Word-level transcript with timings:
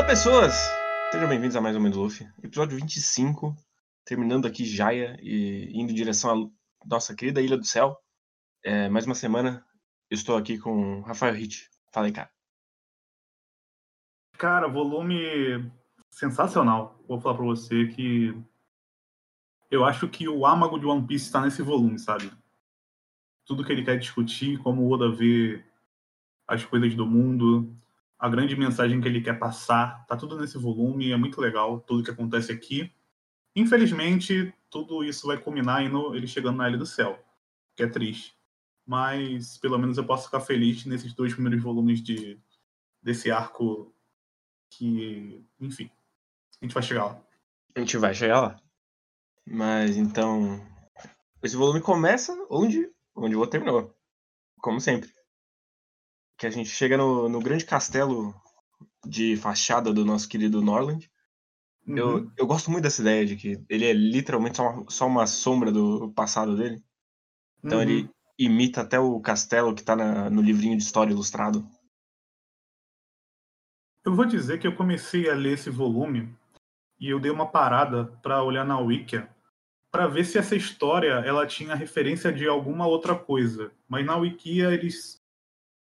Olá, 0.00 0.08
pessoas! 0.08 0.54
Sejam 1.12 1.28
bem-vindos 1.28 1.54
a 1.56 1.60
mais 1.60 1.76
um 1.76 1.90
Luffy, 1.90 2.26
episódio 2.42 2.78
25, 2.78 3.54
terminando 4.02 4.46
aqui 4.46 4.64
Jaya 4.64 5.14
e 5.20 5.70
indo 5.74 5.92
em 5.92 5.94
direção 5.94 6.50
à 6.82 6.88
nossa 6.88 7.14
querida 7.14 7.42
Ilha 7.42 7.58
do 7.58 7.66
Céu. 7.66 7.94
É, 8.64 8.88
mais 8.88 9.04
uma 9.04 9.14
semana, 9.14 9.62
eu 10.10 10.14
estou 10.14 10.38
aqui 10.38 10.58
com 10.58 11.02
Rafael 11.02 11.34
Hit. 11.34 11.68
Fala 11.92 12.06
aí, 12.06 12.12
cara. 12.12 12.30
Cara, 14.38 14.68
volume 14.68 15.70
sensacional. 16.10 16.98
Vou 17.06 17.20
falar 17.20 17.36
pra 17.36 17.44
você 17.44 17.88
que 17.88 18.34
eu 19.70 19.84
acho 19.84 20.08
que 20.08 20.26
o 20.26 20.46
âmago 20.46 20.78
de 20.78 20.86
One 20.86 21.06
Piece 21.06 21.26
está 21.26 21.42
nesse 21.42 21.60
volume, 21.60 21.98
sabe? 21.98 22.32
Tudo 23.44 23.62
que 23.62 23.70
ele 23.70 23.84
quer 23.84 23.98
discutir, 23.98 24.56
como 24.62 24.80
o 24.80 24.90
Oda 24.90 25.14
vê 25.14 25.62
as 26.48 26.64
coisas 26.64 26.94
do 26.94 27.06
mundo, 27.06 27.78
a 28.20 28.28
grande 28.28 28.54
mensagem 28.54 29.00
que 29.00 29.08
ele 29.08 29.22
quer 29.22 29.38
passar, 29.38 30.04
tá 30.06 30.14
tudo 30.14 30.38
nesse 30.38 30.58
volume, 30.58 31.10
é 31.10 31.16
muito 31.16 31.40
legal 31.40 31.80
tudo 31.80 32.04
que 32.04 32.10
acontece 32.10 32.52
aqui. 32.52 32.92
Infelizmente, 33.56 34.52
tudo 34.68 35.02
isso 35.02 35.26
vai 35.26 35.38
culminar 35.38 35.82
indo 35.82 36.14
ele 36.14 36.26
chegando 36.26 36.58
na 36.58 36.68
Ilha 36.68 36.76
do 36.76 36.84
Céu, 36.84 37.18
que 37.74 37.82
é 37.82 37.86
triste. 37.86 38.36
Mas 38.86 39.56
pelo 39.56 39.78
menos 39.78 39.96
eu 39.96 40.04
posso 40.04 40.26
ficar 40.26 40.40
feliz 40.40 40.84
nesses 40.84 41.14
dois 41.14 41.32
primeiros 41.32 41.62
volumes 41.62 42.02
de 42.02 42.38
desse 43.02 43.30
arco 43.30 43.90
que, 44.68 45.42
enfim, 45.58 45.90
a 46.60 46.64
gente 46.66 46.74
vai 46.74 46.82
chegar 46.82 47.06
lá. 47.06 47.22
A 47.74 47.80
gente 47.80 47.96
vai 47.96 48.14
chegar 48.14 48.40
lá. 48.42 48.60
Mas 49.46 49.96
então, 49.96 50.60
esse 51.42 51.56
volume 51.56 51.80
começa 51.80 52.34
onde 52.50 52.92
onde 53.16 53.34
o 53.34 53.38
outro 53.38 53.52
terminou, 53.52 53.96
como 54.60 54.78
sempre 54.78 55.10
que 56.40 56.46
a 56.46 56.50
gente 56.50 56.70
chega 56.70 56.96
no, 56.96 57.28
no 57.28 57.38
grande 57.38 57.66
castelo 57.66 58.34
de 59.06 59.36
fachada 59.36 59.92
do 59.92 60.06
nosso 60.06 60.26
querido 60.26 60.62
Norland. 60.62 61.10
Uhum. 61.86 61.98
Eu, 61.98 62.32
eu 62.34 62.46
gosto 62.46 62.70
muito 62.70 62.84
dessa 62.84 63.02
ideia 63.02 63.26
de 63.26 63.36
que 63.36 63.62
ele 63.68 63.84
é 63.84 63.92
literalmente 63.92 64.56
só 64.56 64.70
uma, 64.70 64.90
só 64.90 65.06
uma 65.06 65.26
sombra 65.26 65.70
do 65.70 66.10
passado 66.12 66.56
dele. 66.56 66.82
Então 67.62 67.76
uhum. 67.76 67.84
ele 67.84 68.10
imita 68.38 68.80
até 68.80 68.98
o 68.98 69.20
castelo 69.20 69.74
que 69.74 69.82
tá 69.82 69.94
na, 69.94 70.30
no 70.30 70.40
livrinho 70.40 70.78
de 70.78 70.82
história 70.82 71.12
ilustrado. 71.12 71.68
Eu 74.02 74.16
vou 74.16 74.24
dizer 74.24 74.58
que 74.58 74.66
eu 74.66 74.74
comecei 74.74 75.28
a 75.28 75.34
ler 75.34 75.52
esse 75.52 75.68
volume 75.68 76.34
e 76.98 77.10
eu 77.10 77.20
dei 77.20 77.30
uma 77.30 77.50
parada 77.50 78.06
para 78.22 78.42
olhar 78.42 78.64
na 78.64 78.78
Wikia 78.78 79.28
para 79.92 80.06
ver 80.06 80.24
se 80.24 80.38
essa 80.38 80.56
história 80.56 81.22
ela 81.26 81.46
tinha 81.46 81.74
referência 81.74 82.32
de 82.32 82.48
alguma 82.48 82.86
outra 82.86 83.14
coisa. 83.14 83.70
Mas 83.86 84.06
na 84.06 84.16
Wikia 84.16 84.72
eles 84.72 85.19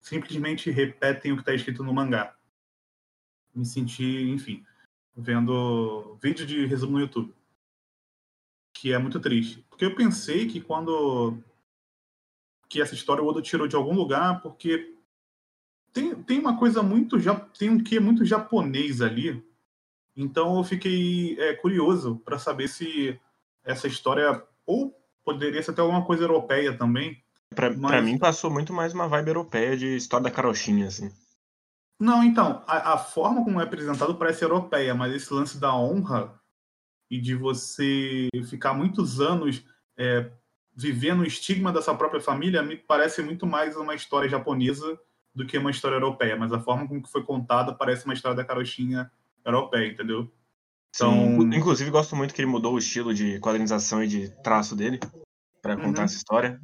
simplesmente 0.01 0.71
repetem 0.71 1.33
o 1.33 1.37
que 1.37 1.43
está 1.43 1.55
escrito 1.55 1.83
no 1.83 1.93
mangá. 1.93 2.35
Me 3.55 3.65
senti, 3.65 4.31
enfim, 4.31 4.65
vendo 5.17 6.17
vídeo 6.23 6.47
de 6.47 6.67
resumo 6.67 6.93
no 6.93 7.01
YouTube. 7.01 7.35
Que 8.73 8.93
é 8.93 8.99
muito 8.99 9.19
triste. 9.19 9.65
Porque 9.69 9.85
eu 9.85 9.95
pensei 9.95 10.47
que 10.47 10.61
quando. 10.61 11.43
que 12.69 12.81
essa 12.81 12.95
história 12.95 13.23
o 13.23 13.27
Oda 13.27 13.43
tirou 13.43 13.67
de 13.67 13.75
algum 13.75 13.95
lugar, 13.95 14.41
porque 14.41 14.95
tem, 15.93 16.23
tem 16.23 16.39
uma 16.39 16.59
coisa 16.59 16.83
muito. 16.83 17.17
tem 17.59 17.71
um 17.71 17.83
que 17.83 17.99
muito 17.99 18.25
japonês 18.25 19.01
ali. 19.01 19.45
Então 20.17 20.59
eu 20.59 20.65
fiquei 20.65 21.39
é, 21.41 21.55
curioso 21.55 22.21
para 22.25 22.39
saber 22.39 22.69
se 22.69 23.19
essa 23.65 23.87
história. 23.87 24.47
ou 24.65 24.95
poderia 25.25 25.63
ser 25.63 25.73
até 25.73 25.83
alguma 25.83 26.05
coisa 26.07 26.25
europeia 26.25 26.77
também 26.77 27.23
Pra, 27.55 27.71
Mas... 27.71 27.91
pra 27.91 28.03
mim 28.03 28.19
passou 28.19 28.51
muito 28.51 28.73
mais 28.73 28.93
uma 28.93 29.09
vibe 29.09 29.29
europeia 29.29 29.77
de 29.77 29.97
história 29.97 30.25
da 30.25 30.31
carochinha, 30.31 30.87
assim. 30.87 31.11
Não, 32.01 32.23
então, 32.23 32.63
a, 32.67 32.95
a, 32.95 32.99
forma 32.99 33.43
como 33.43 33.61
é 33.61 33.65
apresentado 33.65 34.15
parece 34.15 34.45
europeia, 34.45 34.95
mas 34.95 35.13
esse 35.13 35.33
lance 35.35 35.59
da 35.59 35.75
honra 35.75 36.33
e 37.11 37.21
de 37.21 37.35
você 37.35 38.29
ficar 38.49 38.73
muitos 38.73 39.21
anos 39.21 39.65
é, 39.97 40.31
vivendo 40.77 41.21
o 41.21 41.27
estigma 41.27 41.73
da 41.73 41.83
sua 41.83 41.97
própria 41.97 42.21
família 42.21 42.63
me 42.63 42.77
parece 42.77 43.21
muito 43.23 43.47
mais 43.47 43.77
uma 43.77 43.97
história 43.97 44.29
japonesa 44.29 44.99
do 45.35 45.45
que 45.45 45.59
uma 45.59 45.73
história 45.73 45.97
europeia. 45.97 46.37
Mas 46.37 46.53
a 46.53 46.61
forma 46.61 46.87
como 46.87 47.03
que 47.03 47.11
foi 47.11 47.25
contada 47.25 47.75
parece 47.75 48.05
uma 48.05 48.15
história 48.15 48.37
da 48.37 48.45
carochinha 48.45 49.11
europeia, 49.45 49.89
entendeu? 49.89 50.31
Então... 50.95 51.13
Sim, 51.13 51.57
inclusive 51.57 51.91
gosto 51.91 52.15
muito 52.15 52.33
que 52.33 52.41
ele 52.41 52.51
mudou 52.51 52.75
o 52.75 52.79
estilo 52.79 53.13
de 53.13 53.41
quadrinização 53.41 54.03
e 54.05 54.07
de 54.07 54.29
traço 54.43 54.77
dele 54.77 55.01
para 55.61 55.77
contar 55.77 56.01
uhum. 56.01 56.05
essa 56.05 56.17
história. 56.17 56.61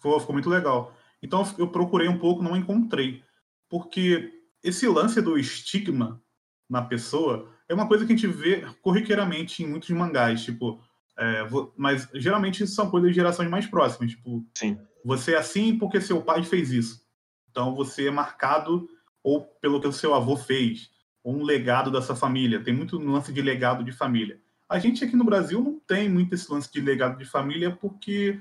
Ficou, 0.00 0.18
ficou 0.18 0.32
muito 0.32 0.48
legal. 0.48 0.96
Então 1.22 1.46
eu 1.58 1.68
procurei 1.68 2.08
um 2.08 2.18
pouco, 2.18 2.42
não 2.42 2.56
encontrei. 2.56 3.22
Porque 3.68 4.32
esse 4.64 4.88
lance 4.88 5.20
do 5.20 5.38
estigma 5.38 6.20
na 6.68 6.80
pessoa 6.80 7.52
é 7.68 7.74
uma 7.74 7.86
coisa 7.86 8.06
que 8.06 8.12
a 8.12 8.16
gente 8.16 8.26
vê 8.26 8.66
corriqueiramente 8.80 9.62
em 9.62 9.66
muitos 9.66 9.90
mangás, 9.90 10.42
tipo, 10.42 10.82
é, 11.18 11.46
mas 11.76 12.08
geralmente 12.14 12.66
são 12.66 12.90
coisas 12.90 13.10
de 13.10 13.16
gerações 13.16 13.50
mais 13.50 13.66
próximas, 13.66 14.12
tipo, 14.12 14.44
Sim. 14.56 14.78
você 15.04 15.34
é 15.34 15.38
assim 15.38 15.76
porque 15.76 16.00
seu 16.00 16.22
pai 16.22 16.42
fez 16.42 16.72
isso. 16.72 17.02
Então 17.50 17.74
você 17.74 18.08
é 18.08 18.10
marcado 18.10 18.88
ou 19.22 19.42
pelo 19.60 19.80
que 19.80 19.86
o 19.86 19.92
seu 19.92 20.14
avô 20.14 20.34
fez, 20.34 20.90
ou 21.22 21.36
um 21.36 21.42
legado 21.42 21.90
dessa 21.90 22.16
família. 22.16 22.62
Tem 22.62 22.74
muito 22.74 22.98
lance 22.98 23.32
de 23.32 23.42
legado 23.42 23.84
de 23.84 23.92
família. 23.92 24.40
A 24.68 24.78
gente 24.78 25.04
aqui 25.04 25.14
no 25.14 25.24
Brasil 25.24 25.62
não 25.62 25.78
tem 25.80 26.08
muito 26.08 26.34
esse 26.34 26.50
lance 26.50 26.72
de 26.72 26.80
legado 26.80 27.18
de 27.18 27.24
família 27.24 27.70
porque 27.70 28.40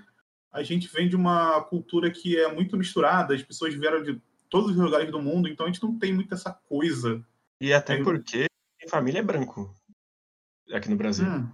a 0.52 0.64
gente 0.64 0.88
vem 0.88 1.08
de 1.08 1.16
uma 1.16 1.62
cultura 1.64 2.10
que 2.12 2.38
é 2.38 2.52
muito 2.52 2.78
misturada, 2.78 3.34
as 3.34 3.44
pessoas 3.44 3.74
vieram 3.74 4.02
de 4.02 4.22
todos 4.50 4.72
os 4.72 4.78
lugares 4.78 5.12
do 5.12 5.22
mundo, 5.22 5.48
então 5.48 5.66
a 5.66 5.70
gente 5.70 5.82
não 5.84 5.98
tem 5.98 6.14
muito 6.14 6.34
essa 6.34 6.52
coisa. 6.52 7.24
E 7.62 7.72
até 7.72 8.02
porque 8.04 8.48
família 8.90 9.20
é 9.20 9.24
branco 9.24 9.74
aqui 10.74 10.90
no 10.90 10.96
Brasil. 10.96 11.26
Hum. 11.28 11.50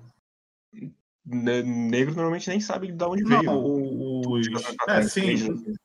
Negro 1.26 2.14
normalmente 2.14 2.50
nem 2.50 2.60
sabe 2.60 2.92
de 2.92 3.04
onde 3.04 3.24
não, 3.24 3.40
veio. 3.40 4.30
Os... 4.30 4.48
É, 4.88 5.02
sim. 5.10 5.76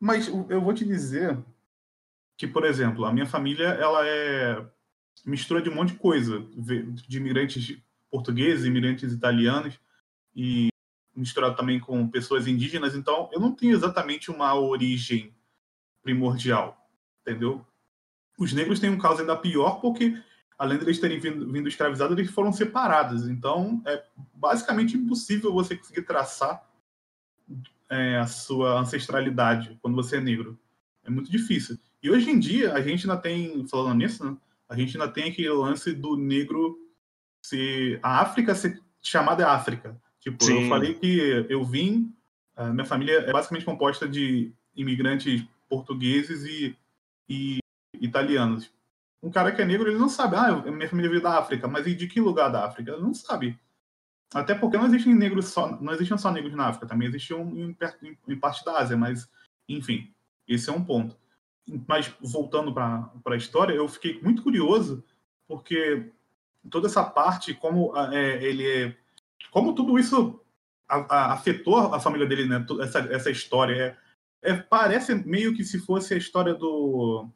Mas 0.00 0.26
eu 0.26 0.60
vou 0.60 0.74
te 0.74 0.84
dizer 0.84 1.38
que, 2.36 2.48
por 2.48 2.64
exemplo, 2.64 3.04
a 3.04 3.12
minha 3.12 3.26
família 3.26 3.68
ela 3.68 4.06
é 4.06 4.66
mistura 5.24 5.62
de 5.62 5.70
um 5.70 5.74
monte 5.74 5.92
de 5.92 5.98
coisa, 5.98 6.40
de 6.56 7.16
imigrantes 7.16 7.78
portugueses, 8.10 8.64
imigrantes 8.64 9.12
italianos, 9.12 9.78
e 10.34 10.71
misturado 11.14 11.56
também 11.56 11.78
com 11.78 12.08
pessoas 12.08 12.46
indígenas, 12.46 12.94
então 12.94 13.28
eu 13.32 13.40
não 13.40 13.52
tenho 13.52 13.74
exatamente 13.74 14.30
uma 14.30 14.54
origem 14.54 15.34
primordial, 16.02 16.88
entendeu? 17.20 17.64
Os 18.38 18.52
negros 18.52 18.80
têm 18.80 18.90
um 18.90 18.98
caso 18.98 19.20
ainda 19.20 19.36
pior 19.36 19.80
porque, 19.80 20.20
além 20.58 20.78
de 20.78 20.84
eles 20.84 20.98
terem 20.98 21.20
vindo, 21.20 21.50
vindo 21.50 21.68
escravizados, 21.68 22.16
eles 22.16 22.30
foram 22.30 22.52
separados. 22.52 23.28
Então, 23.28 23.82
é 23.86 24.02
basicamente 24.34 24.96
impossível 24.96 25.52
você 25.52 25.76
conseguir 25.76 26.02
traçar 26.02 26.66
é, 27.90 28.18
a 28.18 28.26
sua 28.26 28.80
ancestralidade 28.80 29.78
quando 29.82 29.94
você 29.94 30.16
é 30.16 30.20
negro. 30.20 30.58
É 31.04 31.10
muito 31.10 31.30
difícil. 31.30 31.78
E 32.02 32.10
hoje 32.10 32.30
em 32.30 32.38
dia, 32.38 32.72
a 32.72 32.80
gente 32.80 33.08
ainda 33.08 33.20
tem, 33.20 33.66
falando 33.68 33.98
nisso, 33.98 34.24
né, 34.24 34.36
a 34.68 34.74
gente 34.74 34.96
ainda 34.96 35.12
tem 35.12 35.30
aquele 35.30 35.50
lance 35.50 35.92
do 35.92 36.16
negro 36.16 36.78
ser. 37.42 38.00
A 38.02 38.20
África 38.20 38.54
ser 38.54 38.80
chamada 39.02 39.50
África. 39.50 40.00
Tipo, 40.22 40.44
Sim. 40.44 40.62
eu 40.62 40.68
falei 40.68 40.94
que 40.94 41.46
eu 41.48 41.64
vim, 41.64 42.14
minha 42.72 42.84
família 42.84 43.18
é 43.26 43.32
basicamente 43.32 43.64
composta 43.64 44.08
de 44.08 44.52
imigrantes 44.74 45.44
portugueses 45.68 46.44
e, 46.44 46.78
e 47.28 47.58
italianos. 47.94 48.72
Um 49.20 49.30
cara 49.30 49.50
que 49.50 49.60
é 49.60 49.64
negro, 49.64 49.90
ele 49.90 49.98
não 49.98 50.08
sabe, 50.08 50.36
ah, 50.36 50.62
minha 50.70 50.88
família 50.88 51.10
veio 51.10 51.22
da 51.22 51.38
África, 51.38 51.66
mas 51.66 51.88
e 51.88 51.94
de 51.94 52.06
que 52.06 52.20
lugar 52.20 52.50
da 52.50 52.64
África? 52.64 52.92
Ele 52.92 53.02
não 53.02 53.12
sabe. 53.12 53.58
Até 54.32 54.54
porque 54.54 54.76
não 54.76 54.86
existem 54.86 55.12
negros 55.12 55.46
só, 55.46 55.76
não 55.80 55.92
existiam 55.92 56.16
só 56.16 56.30
negros 56.30 56.54
na 56.54 56.68
África, 56.68 56.86
também 56.86 57.08
existiam 57.08 57.40
em, 57.50 57.76
em, 58.02 58.18
em 58.28 58.38
parte 58.38 58.64
da 58.64 58.78
Ásia, 58.78 58.96
mas 58.96 59.28
enfim, 59.68 60.08
esse 60.46 60.70
é 60.70 60.72
um 60.72 60.84
ponto. 60.84 61.16
Mas 61.88 62.14
voltando 62.20 62.72
para 62.72 63.10
a 63.26 63.36
história, 63.36 63.74
eu 63.74 63.88
fiquei 63.88 64.20
muito 64.22 64.42
curioso 64.42 65.04
porque 65.48 66.10
toda 66.70 66.86
essa 66.86 67.02
parte, 67.02 67.54
como 67.54 67.92
é, 67.96 68.42
ele 68.42 68.70
é 68.70 68.96
como 69.50 69.74
tudo 69.74 69.98
isso 69.98 70.40
afetou 70.88 71.76
a 71.76 72.00
família 72.00 72.26
dele, 72.26 72.46
né? 72.46 72.64
Essa, 72.80 72.98
essa 73.10 73.30
história. 73.30 73.96
É, 74.42 74.52
é, 74.52 74.56
parece 74.56 75.14
meio 75.14 75.54
que 75.54 75.64
se 75.64 75.78
fosse 75.78 76.14
a 76.14 76.16
história 76.16 76.54
do. 76.54 77.28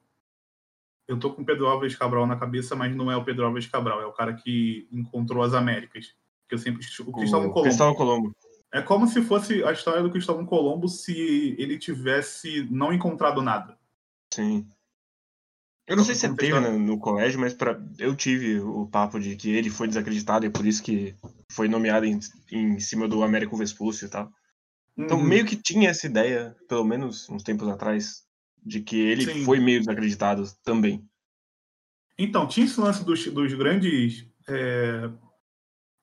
Eu 1.09 1.19
tô 1.19 1.33
com 1.33 1.45
Pedro 1.45 1.67
Álvares 1.67 1.95
Cabral 1.95 2.27
na 2.27 2.37
cabeça, 2.37 2.75
mas 2.75 2.95
não 2.95 3.11
é 3.11 3.17
o 3.17 3.25
Pedro 3.25 3.45
Álvares 3.45 3.69
Cabral, 3.69 4.01
é 4.01 4.07
o 4.07 4.13
cara 4.13 4.35
que 4.35 4.89
encontrou 4.91 5.43
as 5.43 5.55
Américas. 5.55 6.15
Que 6.49 6.55
eu 6.55 6.59
sempre. 6.59 6.85
O 7.07 7.13
Cristóvão 7.13 7.49
Colombo. 7.49 7.63
Cristóvão 7.63 7.95
Colombo. 7.95 8.37
É 8.73 8.83
como 8.83 9.07
se 9.07 9.23
fosse 9.23 9.65
a 9.65 9.73
história 9.73 10.03
do 10.03 10.11
Cristóvão 10.11 10.45
Colombo 10.45 10.89
se 10.89 11.55
ele 11.59 11.79
tivesse 11.79 12.67
não 12.71 12.93
encontrado 12.93 13.41
nada. 13.41 13.79
Sim. 14.33 14.69
Eu 15.87 15.97
não 15.97 16.05
sei 16.05 16.15
se 16.17 16.23
você 16.23 16.35
teve 16.35 16.59
no, 16.59 16.79
no, 16.79 16.99
colégio, 16.99 17.39
mas 17.39 17.55
pra, 17.55 17.81
eu 17.99 18.15
tive 18.17 18.59
o 18.59 18.87
papo 18.89 19.21
de 19.21 19.37
que 19.37 19.51
ele 19.51 19.71
foi 19.71 19.87
desacreditado 19.87 20.45
e 20.45 20.51
por 20.51 20.67
isso 20.67 20.83
que 20.83 21.15
foi 21.51 21.69
nomeado 21.69 22.05
em, 22.05 22.19
em 22.51 22.81
cima 22.81 23.07
do 23.07 23.23
Américo 23.23 23.57
Vespúcio 23.57 24.07
e 24.07 24.09
tal. 24.09 24.33
Então, 24.99 25.19
uhum. 25.19 25.25
meio 25.25 25.45
que 25.45 25.55
tinha 25.55 25.91
essa 25.91 26.07
ideia, 26.07 26.57
pelo 26.69 26.85
menos 26.85 27.29
uns 27.29 27.45
tempos 27.45 27.69
atrás, 27.69 28.25
de 28.65 28.81
que 28.81 28.99
ele 28.99 29.25
Sim. 29.25 29.45
foi 29.45 29.61
meio 29.61 29.79
desacreditado 29.79 30.45
também. 30.65 31.05
Então, 32.19 32.49
tinha 32.49 32.67
esse 32.67 32.81
lance 32.81 33.05
dos, 33.05 33.27
dos 33.27 33.55
grandes. 33.55 34.27
É... 34.49 35.09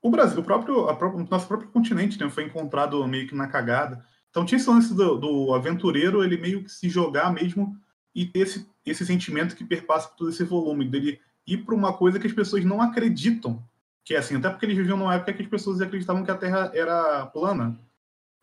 O 0.01 0.09
Brasil, 0.09 0.39
o 0.39 0.43
próprio, 0.43 0.87
a 0.87 0.95
próprio, 0.95 1.27
nosso 1.29 1.47
próprio 1.47 1.69
continente, 1.71 2.19
né, 2.19 2.29
foi 2.29 2.45
encontrado 2.45 3.05
meio 3.07 3.27
que 3.27 3.35
na 3.35 3.47
cagada. 3.47 4.05
Então 4.29 4.45
tinha 4.45 4.57
esse 4.57 4.69
lance 4.69 4.93
do, 4.93 5.17
do 5.17 5.53
aventureiro, 5.53 6.23
ele 6.23 6.37
meio 6.37 6.63
que 6.63 6.69
se 6.69 6.89
jogar 6.89 7.31
mesmo 7.31 7.77
e 8.13 8.25
ter 8.25 8.39
esse, 8.39 8.69
esse 8.85 9.05
sentimento 9.05 9.55
que 9.55 9.63
perpassa 9.63 10.07
por 10.09 10.17
todo 10.17 10.29
esse 10.29 10.43
volume, 10.43 10.87
dele 10.87 11.19
ir 11.45 11.57
para 11.65 11.75
uma 11.75 11.93
coisa 11.97 12.19
que 12.19 12.27
as 12.27 12.33
pessoas 12.33 12.63
não 12.63 12.81
acreditam 12.81 13.63
que 14.03 14.13
é 14.13 14.17
assim, 14.17 14.35
até 14.35 14.49
porque 14.49 14.65
eles 14.65 14.77
viviam 14.77 14.97
numa 14.97 15.15
época 15.15 15.33
que 15.33 15.43
as 15.43 15.47
pessoas 15.47 15.81
acreditavam 15.81 16.25
que 16.25 16.31
a 16.31 16.37
Terra 16.37 16.71
era 16.73 17.25
plana. 17.27 17.79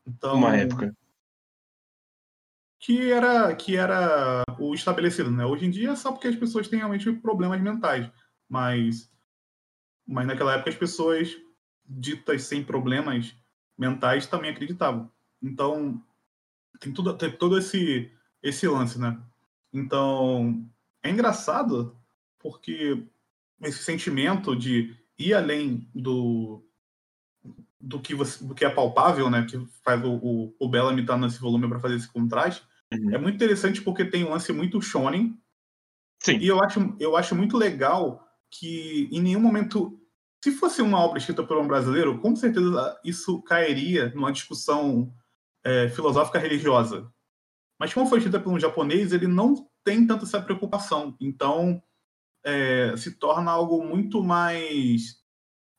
Então, 0.07 0.37
uma 0.37 0.57
época 0.57 0.95
que 2.79 3.13
era 3.13 3.55
que 3.55 3.77
era 3.77 4.43
o 4.59 4.73
estabelecido, 4.75 5.31
né? 5.31 5.45
Hoje 5.45 5.67
em 5.67 5.71
dia 5.71 5.91
é 5.91 5.97
só 5.97 6.13
porque 6.13 6.29
as 6.29 6.37
pessoas 6.37 6.67
têm 6.67 6.79
realmente 6.79 7.13
problemas 7.13 7.61
mentais, 7.61 8.11
mas 8.49 9.13
mas 10.07 10.27
naquela 10.27 10.55
época 10.55 10.71
as 10.71 10.77
pessoas 10.77 11.37
ditas 11.85 12.45
sem 12.45 12.65
problemas 12.65 13.37
mentais 13.77 14.27
também 14.27 14.51
acreditavam. 14.51 15.13
Então 15.43 16.03
tem 16.81 16.91
tudo 16.91 17.15
tem 17.19 17.31
todo 17.31 17.59
esse 17.59 18.11
esse 18.43 18.67
lance, 18.67 18.99
né? 18.99 19.21
Então 19.73 20.65
é 21.03 21.11
engraçado 21.11 21.97
porque 22.39 23.07
esse 23.63 23.83
sentimento 23.83 24.57
de 24.57 24.97
ir 25.19 25.35
além 25.35 25.89
do 25.95 26.65
do 27.81 28.01
que 28.01 28.15
você 28.15 28.45
do 28.45 28.55
que 28.55 28.65
é 28.65 28.71
palpável, 28.71 29.31
né? 29.31 29.47
Que 29.49 29.59
faz 29.83 30.03
o, 30.05 30.13
o, 30.13 30.55
o 30.59 30.69
Bellamy 30.69 31.03
estar 31.03 31.17
nesse 31.17 31.41
volume 31.41 31.69
para 31.69 31.81
fazer 31.81 31.97
esse 31.97 32.11
contraste. 32.13 32.63
Uhum. 32.93 33.15
É 33.15 33.19
muito 33.19 33.37
interessante 33.37 33.81
porque 33.81 34.05
tem 34.05 34.25
um 34.25 34.31
lance 34.31 34.53
muito 34.53 34.83
shonen. 34.83 35.39
Sim. 36.19 36.37
E 36.39 36.49
eu 36.49 36.63
acho, 36.63 36.97
eu 36.99 37.17
acho 37.17 37.35
muito 37.35 37.57
legal 37.57 38.27
que 38.51 39.09
em 39.13 39.21
nenhum 39.21 39.41
momento. 39.41 39.97
Se 40.43 40.53
fosse 40.53 40.81
uma 40.81 40.99
obra 40.99 41.19
escrita 41.19 41.43
por 41.43 41.59
um 41.59 41.69
brasileiro, 41.69 42.19
com 42.19 42.35
certeza 42.35 42.99
isso 43.05 43.43
cairia 43.43 44.11
numa 44.15 44.33
discussão 44.33 45.13
é, 45.63 45.89
filosófica 45.91 46.39
religiosa. 46.39 47.13
Mas 47.81 47.95
como 47.95 48.07
foi 48.07 48.19
escrita 48.19 48.39
por 48.39 48.53
um 48.53 48.61
japonês, 48.61 49.11
ele 49.11 49.27
não 49.27 49.67
tem 49.83 50.07
tanto 50.07 50.27
essa 50.27 50.43
preocupação. 50.43 51.17
Então, 51.19 51.83
é, 52.45 52.95
se 52.99 53.13
torna 53.13 53.51
algo 53.51 53.83
muito 53.83 54.23
mais 54.23 55.19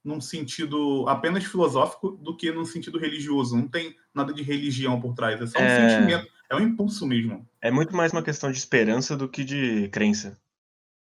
num 0.04 0.20
sentido 0.20 1.06
apenas 1.08 1.44
filosófico 1.44 2.10
do 2.10 2.36
que 2.36 2.52
num 2.52 2.66
sentido 2.66 2.98
religioso. 2.98 3.56
Não 3.56 3.68
tem 3.68 3.96
nada 4.16 4.34
de 4.34 4.42
religião 4.42 5.00
por 5.00 5.14
trás, 5.14 5.40
é 5.40 5.46
só 5.46 5.60
um 5.60 5.62
é... 5.62 5.90
sentimento, 5.90 6.28
é 6.50 6.56
um 6.56 6.60
impulso 6.60 7.06
mesmo. 7.06 7.48
É 7.62 7.70
muito 7.70 7.96
mais 7.96 8.12
uma 8.12 8.24
questão 8.24 8.52
de 8.52 8.58
esperança 8.58 9.16
do 9.16 9.30
que 9.30 9.44
de 9.44 9.88
crença. 9.90 10.36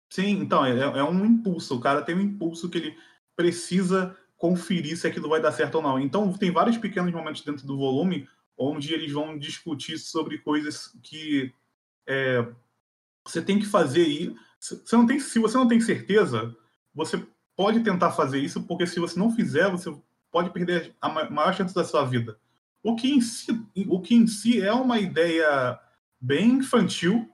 Sim, 0.09 0.39
então, 0.39 0.65
é, 0.65 0.79
é 0.79 1.03
um 1.03 1.25
impulso. 1.25 1.75
O 1.75 1.81
cara 1.81 2.01
tem 2.01 2.15
um 2.15 2.21
impulso 2.21 2.71
que 2.71 2.79
ele 2.79 2.97
precisa 3.35 4.17
conferir 4.37 4.97
se 4.97 5.09
aquilo 5.09 5.29
vai 5.29 5.43
dar 5.43 5.51
certo 5.51 5.75
ou 5.75 5.83
não. 5.83 5.99
Então, 5.99 6.33
tem 6.33 6.53
vários 6.53 6.79
pequenos 6.79 7.13
momentos 7.13 7.43
dentro 7.43 7.67
do 7.67 7.77
volume 7.77 8.29
onde 8.57 8.93
eles 8.95 9.13
vão 9.13 9.39
discutir 9.39 9.99
sobre 9.99 10.39
coisas 10.39 10.97
que 11.03 11.53
é, 12.07 12.47
você 13.25 13.43
tem 13.43 13.59
que 13.59 13.67
fazer 13.67 14.03
aí. 14.03 14.37
Você 14.59 14.97
não 14.97 15.07
tem, 15.07 15.21
se 15.21 15.39
você 15.39 15.57
não 15.57 15.69
tem 15.69 15.81
certeza, 15.81 16.57
você 16.95 17.23
pode 17.55 17.81
tentar 17.81 18.13
fazer 18.13 18.39
isso, 18.39 18.63
porque 18.63 18.87
se 18.87 19.01
você 19.01 19.19
não 19.19 19.35
fizer, 19.35 19.71
você 19.71 19.95
pode 20.31 20.51
perder 20.51 20.95
a 21.01 21.09
maior 21.09 21.55
chance 21.55 21.75
da 21.75 21.85
sua 21.85 22.05
vida. 22.05 22.39
O 22.83 22.95
que 22.95 23.11
em 23.11 23.21
si, 23.21 23.51
o 23.89 24.01
que 24.01 24.15
em 24.15 24.27
si 24.27 24.61
é 24.61 24.73
uma 24.73 24.99
ideia 24.99 25.79
bem 26.21 26.51
infantil, 26.51 27.29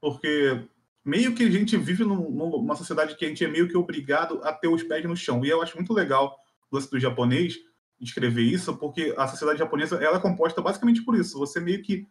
porque 0.00 0.66
meio 1.04 1.34
que 1.34 1.44
a 1.44 1.50
gente 1.50 1.76
vive 1.76 2.04
numa 2.04 2.74
sociedade 2.74 3.14
que 3.14 3.24
a 3.24 3.28
gente 3.28 3.44
é 3.44 3.48
meio 3.48 3.68
que 3.68 3.76
obrigado 3.76 4.40
a 4.42 4.52
ter 4.52 4.68
os 4.68 4.82
pés 4.82 5.04
no 5.04 5.16
chão. 5.16 5.44
E 5.44 5.48
eu 5.48 5.62
acho 5.62 5.76
muito 5.76 5.92
legal 5.92 6.36
o 6.70 6.76
lance 6.76 6.90
do 6.90 6.98
japonês 6.98 7.56
escrever 8.00 8.42
isso, 8.42 8.76
porque 8.76 9.14
a 9.16 9.26
sociedade 9.26 9.58
japonesa 9.58 9.96
ela 9.96 10.16
é 10.16 10.20
composta 10.20 10.60
basicamente 10.60 11.02
por 11.02 11.14
isso. 11.14 11.38
Você 11.38 11.60
meio 11.60 11.82
que, 11.82 12.06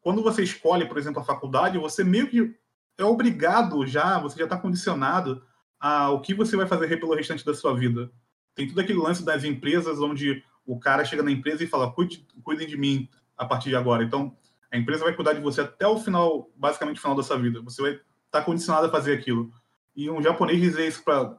quando 0.00 0.22
você 0.22 0.42
escolhe, 0.42 0.86
por 0.86 0.98
exemplo, 0.98 1.20
a 1.20 1.24
faculdade, 1.24 1.78
você 1.78 2.02
meio 2.02 2.28
que 2.28 2.54
é 2.96 3.04
obrigado 3.04 3.86
já, 3.86 4.18
você 4.18 4.38
já 4.38 4.44
está 4.44 4.56
condicionado 4.56 5.42
a 5.78 6.10
o 6.10 6.20
que 6.20 6.34
você 6.34 6.56
vai 6.56 6.66
fazer 6.66 6.96
pelo 6.98 7.14
restante 7.14 7.44
da 7.44 7.54
sua 7.54 7.74
vida. 7.74 8.10
Tem 8.54 8.66
tudo 8.66 8.80
aquele 8.80 8.98
lance 8.98 9.24
das 9.24 9.44
empresas 9.44 10.00
onde 10.00 10.42
o 10.66 10.78
cara 10.78 11.04
chega 11.04 11.22
na 11.22 11.30
empresa 11.30 11.62
e 11.62 11.68
fala: 11.68 11.92
Cuide, 11.92 12.26
cuidem 12.42 12.66
de 12.66 12.76
mim 12.76 13.08
a 13.36 13.46
partir 13.46 13.68
de 13.68 13.76
agora. 13.76 14.02
Então, 14.02 14.36
a 14.70 14.76
empresa 14.76 15.04
vai 15.04 15.14
cuidar 15.14 15.32
de 15.32 15.40
você 15.40 15.60
até 15.60 15.86
o 15.86 15.98
final, 15.98 16.50
basicamente 16.56 16.98
o 16.98 17.00
final 17.00 17.16
da 17.16 17.22
sua 17.22 17.38
vida. 17.38 17.62
Você 17.62 17.80
vai 17.80 17.92
estar 17.92 18.02
tá 18.30 18.42
condicionado 18.42 18.86
a 18.86 18.90
fazer 18.90 19.14
aquilo. 19.14 19.50
E 19.94 20.10
um 20.10 20.22
japonês 20.22 20.60
dizer 20.60 20.86
isso 20.86 21.02
para 21.02 21.38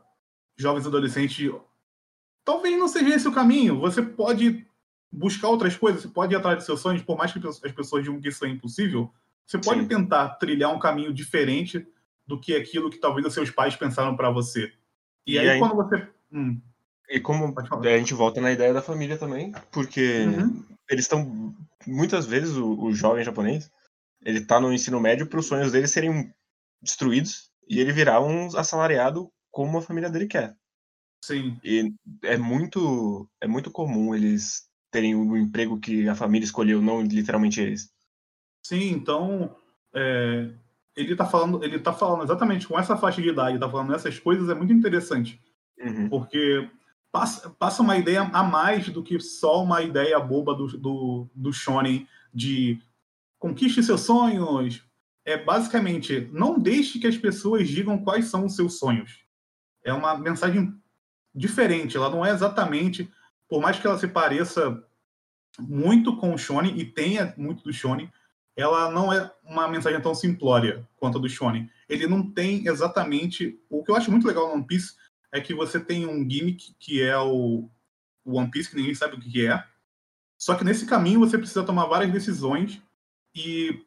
jovens 0.57 0.87
adolescentes, 0.87 1.51
talvez 2.49 2.75
não 2.79 2.87
seja 2.87 3.15
esse 3.15 3.27
o 3.27 3.31
caminho. 3.31 3.79
Você 3.79 4.01
pode 4.01 4.65
buscar 5.11 5.49
outras 5.49 5.77
coisas, 5.77 6.01
você 6.01 6.07
pode 6.07 6.33
ir 6.33 6.37
atrás 6.37 6.57
dos 6.57 6.65
seus 6.65 6.79
sonhos, 6.79 7.03
por 7.03 7.15
mais 7.15 7.31
que 7.31 7.39
as 7.47 7.71
pessoas 7.71 8.03
digam 8.03 8.19
que 8.19 8.29
isso 8.29 8.43
é 8.43 8.49
impossível. 8.49 9.13
Você 9.45 9.59
pode 9.59 9.81
Sim. 9.81 9.87
tentar 9.87 10.29
trilhar 10.29 10.73
um 10.73 10.79
caminho 10.79 11.13
diferente 11.13 11.87
do 12.25 12.39
que 12.39 12.55
aquilo 12.55 12.89
que 12.89 12.97
talvez 12.97 13.27
os 13.27 13.35
seus 13.35 13.51
pais 13.51 13.75
pensaram 13.75 14.15
para 14.15 14.31
você. 14.31 14.73
E, 15.27 15.33
e 15.33 15.39
aí, 15.39 15.49
aí, 15.49 15.59
quando 15.59 15.75
você. 15.75 16.07
Hum, 16.31 16.59
e 17.07 17.19
como 17.19 17.53
a 17.55 17.97
gente 17.97 18.15
volta 18.15 18.41
na 18.41 18.51
ideia 18.51 18.73
da 18.73 18.81
família 18.81 19.17
também, 19.17 19.51
porque 19.71 20.25
uhum. 20.25 20.63
eles 20.89 21.05
estão. 21.05 21.55
Muitas 21.85 22.25
vezes 22.25 22.55
o, 22.55 22.79
o, 22.83 22.93
jovem 22.93 23.23
japonês 23.23 23.71
ele 24.23 24.41
tá 24.41 24.59
no 24.59 24.73
ensino 24.73 24.99
médio 24.99 25.27
para 25.27 25.39
os 25.39 25.45
sonhos 25.45 25.71
dele 25.71 25.87
serem 25.87 26.33
destruídos 26.81 27.51
e 27.67 27.79
ele 27.79 27.93
virar 27.93 28.21
um 28.21 28.55
assalariado 28.57 29.31
como 29.51 29.77
a 29.77 29.81
família 29.81 30.09
dele 30.09 30.27
quer. 30.27 30.55
Sim. 31.23 31.57
E 31.63 31.93
é 32.23 32.37
muito, 32.37 33.29
é 33.41 33.47
muito 33.47 33.71
comum 33.71 34.15
eles 34.15 34.67
terem 34.91 35.15
o 35.15 35.37
emprego 35.37 35.79
que 35.79 36.07
a 36.07 36.15
família 36.15 36.45
escolheu, 36.45 36.81
não 36.81 37.01
literalmente 37.01 37.61
eles. 37.61 37.91
Sim, 38.65 38.89
então 38.89 39.55
é, 39.93 40.49
ele 40.95 41.13
está 41.13 41.25
falando, 41.25 41.63
ele 41.63 41.79
tá 41.79 41.93
falando 41.93 42.23
exatamente 42.23 42.67
com 42.67 42.77
essa 42.79 42.97
faixa 42.97 43.21
de 43.21 43.29
idade, 43.29 43.55
está 43.55 43.69
falando 43.69 43.93
essas 43.93 44.19
coisas, 44.19 44.49
é 44.49 44.55
muito 44.55 44.73
interessante. 44.73 45.39
Uhum. 45.79 46.09
Porque 46.09 46.69
passa, 47.11 47.49
passa 47.51 47.81
uma 47.81 47.97
ideia 47.97 48.21
a 48.21 48.43
mais 48.43 48.89
do 48.89 49.03
que 49.03 49.19
só 49.19 49.63
uma 49.63 49.81
ideia 49.81 50.19
boba 50.19 50.53
do, 50.53 50.67
do, 50.77 51.29
do 51.33 51.53
Shonen 51.53 52.07
de 52.33 52.79
conquiste 53.37 53.83
seus 53.83 54.01
sonhos. 54.01 54.83
É 55.25 55.37
basicamente, 55.37 56.29
não 56.31 56.57
deixe 56.57 56.99
que 56.99 57.07
as 57.07 57.17
pessoas 57.17 57.67
digam 57.67 58.03
quais 58.03 58.25
são 58.25 58.45
os 58.45 58.55
seus 58.55 58.79
sonhos. 58.79 59.23
É 59.83 59.93
uma 59.93 60.17
mensagem 60.17 60.73
diferente, 61.33 61.97
ela 61.97 62.09
não 62.09 62.25
é 62.25 62.31
exatamente, 62.31 63.11
por 63.47 63.61
mais 63.61 63.79
que 63.79 63.85
ela 63.85 63.97
se 63.97 64.07
pareça 64.07 64.83
muito 65.59 66.15
com 66.17 66.33
o 66.33 66.37
Shonen 66.37 66.77
e 66.77 66.85
tenha 66.85 67.33
muito 67.37 67.63
do 67.63 67.73
Shonen, 67.73 68.11
ela 68.55 68.91
não 68.91 69.11
é 69.11 69.31
uma 69.43 69.67
mensagem 69.67 70.01
tão 70.01 70.13
simplória 70.13 70.87
quanto 70.97 71.17
a 71.17 71.21
do 71.21 71.29
Shonen. 71.29 71.69
Ele 71.87 72.07
não 72.07 72.29
tem 72.29 72.67
exatamente. 72.67 73.59
O 73.69 73.83
que 73.83 73.91
eu 73.91 73.95
acho 73.95 74.11
muito 74.11 74.27
legal 74.27 74.47
no 74.47 74.53
One 74.53 74.65
Piece 74.65 74.95
é 75.31 75.39
que 75.39 75.53
você 75.53 75.79
tem 75.79 76.05
um 76.05 76.29
gimmick 76.29 76.75
que 76.77 77.01
é 77.01 77.17
o, 77.17 77.69
One 78.25 78.49
Piece, 78.51 78.69
que 78.69 78.75
ninguém 78.75 78.93
sabe 78.93 79.15
o 79.15 79.19
que 79.19 79.45
é. 79.45 79.63
Só 80.37 80.55
que 80.55 80.63
nesse 80.63 80.85
caminho 80.85 81.19
você 81.19 81.37
precisa 81.37 81.63
tomar 81.63 81.85
várias 81.85 82.11
decisões 82.11 82.81
e 83.35 83.85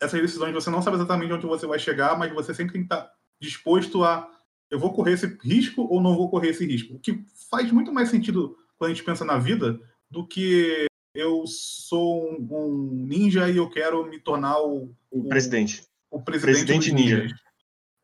essas 0.00 0.20
decisões 0.20 0.52
você 0.52 0.70
não 0.70 0.82
sabe 0.82 0.96
exatamente 0.96 1.32
onde 1.32 1.46
você 1.46 1.66
vai 1.66 1.78
chegar, 1.78 2.18
mas 2.18 2.32
você 2.32 2.54
sempre 2.54 2.74
tem 2.74 2.82
que 2.82 2.94
estar 2.94 3.10
disposto 3.40 4.04
a 4.04 4.30
eu 4.70 4.78
vou 4.78 4.92
correr 4.92 5.12
esse 5.12 5.26
risco 5.42 5.82
ou 5.82 6.00
não 6.00 6.16
vou 6.16 6.30
correr 6.30 6.50
esse 6.50 6.66
risco. 6.66 6.94
O 6.94 6.98
que 6.98 7.24
faz 7.50 7.70
muito 7.70 7.92
mais 7.92 8.08
sentido 8.08 8.56
quando 8.78 8.90
a 8.90 8.94
gente 8.94 9.04
pensa 9.04 9.24
na 9.24 9.38
vida 9.38 9.80
do 10.10 10.26
que 10.26 10.86
eu 11.14 11.44
sou 11.46 12.30
um, 12.30 12.46
um, 12.50 13.06
ninja 13.06 13.48
e 13.48 13.56
eu 13.56 13.68
quero 13.70 14.04
me 14.08 14.18
tornar 14.18 14.60
o, 14.60 14.94
o 15.10 15.28
presidente. 15.28 15.82
O 16.10 16.22
presidente, 16.22 16.66
presidente 16.66 16.92
ninja. 16.92 17.34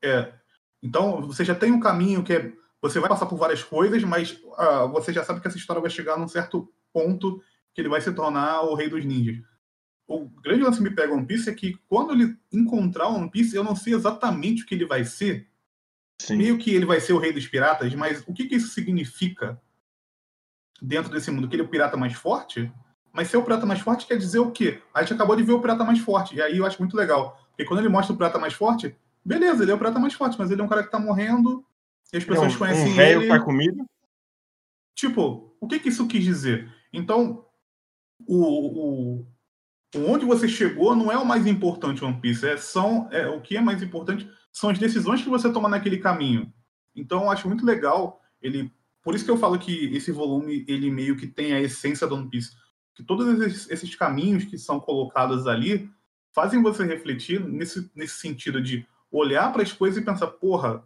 É. 0.02 0.32
Então, 0.82 1.20
você 1.22 1.44
já 1.44 1.54
tem 1.54 1.70
um 1.70 1.80
caminho 1.80 2.24
que 2.24 2.32
é. 2.32 2.52
Você 2.80 2.98
vai 2.98 3.08
passar 3.08 3.26
por 3.26 3.38
várias 3.38 3.62
coisas, 3.62 4.02
mas 4.02 4.32
uh, 4.32 4.88
você 4.90 5.12
já 5.12 5.22
sabe 5.22 5.40
que 5.40 5.46
essa 5.46 5.56
história 5.56 5.80
vai 5.80 5.90
chegar 5.90 6.18
num 6.18 6.26
certo 6.26 6.68
ponto 6.92 7.40
que 7.72 7.80
ele 7.80 7.88
vai 7.88 8.00
se 8.00 8.12
tornar 8.12 8.62
o 8.62 8.74
rei 8.74 8.88
dos 8.88 9.04
ninjas. 9.04 9.38
O 10.08 10.28
grande 10.42 10.64
lance 10.64 10.78
que 10.78 10.84
me 10.84 10.94
pega 10.94 11.14
One 11.14 11.24
Piece 11.24 11.48
é 11.48 11.54
que 11.54 11.78
quando 11.88 12.12
ele 12.12 12.36
encontrar 12.52 13.06
One 13.06 13.30
Piece, 13.30 13.54
eu 13.54 13.62
não 13.62 13.76
sei 13.76 13.94
exatamente 13.94 14.64
o 14.64 14.66
que 14.66 14.74
ele 14.74 14.84
vai 14.84 15.04
ser. 15.04 15.48
Sim. 16.22 16.36
Meio 16.36 16.56
que 16.56 16.72
ele 16.72 16.86
vai 16.86 17.00
ser 17.00 17.12
o 17.12 17.18
rei 17.18 17.32
dos 17.32 17.46
piratas, 17.46 17.92
mas 17.94 18.22
o 18.28 18.32
que, 18.32 18.46
que 18.46 18.54
isso 18.54 18.68
significa 18.68 19.60
dentro 20.80 21.10
desse 21.10 21.30
mundo? 21.30 21.48
Que 21.48 21.56
ele 21.56 21.62
é 21.62 21.64
o 21.64 21.68
pirata 21.68 21.96
mais 21.96 22.12
forte? 22.12 22.72
Mas 23.12 23.28
ser 23.28 23.38
o 23.38 23.42
pirata 23.42 23.66
mais 23.66 23.80
forte 23.80 24.06
quer 24.06 24.16
dizer 24.16 24.38
o 24.38 24.52
quê? 24.52 24.80
A 24.94 25.02
gente 25.02 25.14
acabou 25.14 25.34
de 25.34 25.42
ver 25.42 25.52
o 25.52 25.60
pirata 25.60 25.84
mais 25.84 25.98
forte. 25.98 26.36
E 26.36 26.40
aí 26.40 26.58
eu 26.58 26.64
acho 26.64 26.78
muito 26.78 26.96
legal. 26.96 27.36
Porque 27.48 27.64
quando 27.64 27.80
ele 27.80 27.88
mostra 27.88 28.14
o 28.14 28.16
pirata 28.16 28.38
mais 28.38 28.54
forte, 28.54 28.96
beleza, 29.24 29.64
ele 29.64 29.72
é 29.72 29.74
o 29.74 29.78
pirata 29.78 29.98
mais 29.98 30.14
forte, 30.14 30.38
mas 30.38 30.50
ele 30.50 30.60
é 30.60 30.64
um 30.64 30.68
cara 30.68 30.84
que 30.84 30.90
tá 30.90 30.98
morrendo. 30.98 31.64
E 32.12 32.16
as 32.16 32.24
pessoas 32.24 32.54
um, 32.54 32.58
conhecem 32.58 32.92
um 32.92 33.00
ele. 33.00 33.26
Pra 33.26 33.40
comida. 33.40 33.84
Tipo, 34.94 35.56
o 35.60 35.66
que, 35.66 35.80
que 35.80 35.88
isso 35.88 36.06
quis 36.06 36.22
dizer? 36.22 36.72
Então, 36.92 37.44
o, 38.26 39.20
o, 39.20 39.26
onde 39.96 40.24
você 40.24 40.46
chegou 40.46 40.94
não 40.94 41.10
é 41.10 41.18
o 41.18 41.26
mais 41.26 41.48
importante 41.48 42.04
One 42.04 42.20
Piece. 42.20 42.46
É, 42.46 42.56
são, 42.56 43.08
é, 43.10 43.26
o 43.26 43.40
que 43.40 43.56
é 43.56 43.60
mais 43.60 43.82
importante 43.82 44.30
são 44.52 44.70
as 44.70 44.78
decisões 44.78 45.22
que 45.22 45.30
você 45.30 45.50
toma 45.50 45.68
naquele 45.68 45.98
caminho. 45.98 46.52
Então, 46.94 47.22
eu 47.22 47.30
acho 47.30 47.48
muito 47.48 47.64
legal 47.64 48.20
ele. 48.40 48.70
Por 49.02 49.14
isso 49.14 49.24
que 49.24 49.30
eu 49.30 49.38
falo 49.38 49.58
que 49.58 49.86
esse 49.96 50.12
volume 50.12 50.64
ele 50.68 50.90
meio 50.90 51.16
que 51.16 51.26
tem 51.26 51.54
a 51.54 51.60
essência 51.60 52.06
do 52.06 52.14
One 52.14 52.28
Piece, 52.28 52.52
que 52.94 53.02
todos 53.02 53.26
esses, 53.40 53.68
esses 53.68 53.96
caminhos 53.96 54.44
que 54.44 54.56
são 54.56 54.78
colocados 54.78 55.46
ali 55.48 55.90
fazem 56.32 56.62
você 56.62 56.84
refletir 56.84 57.40
nesse, 57.40 57.90
nesse 57.94 58.20
sentido 58.20 58.62
de 58.62 58.86
olhar 59.10 59.52
para 59.52 59.62
as 59.62 59.72
coisas 59.72 60.00
e 60.00 60.04
pensar, 60.04 60.26
porra, 60.28 60.82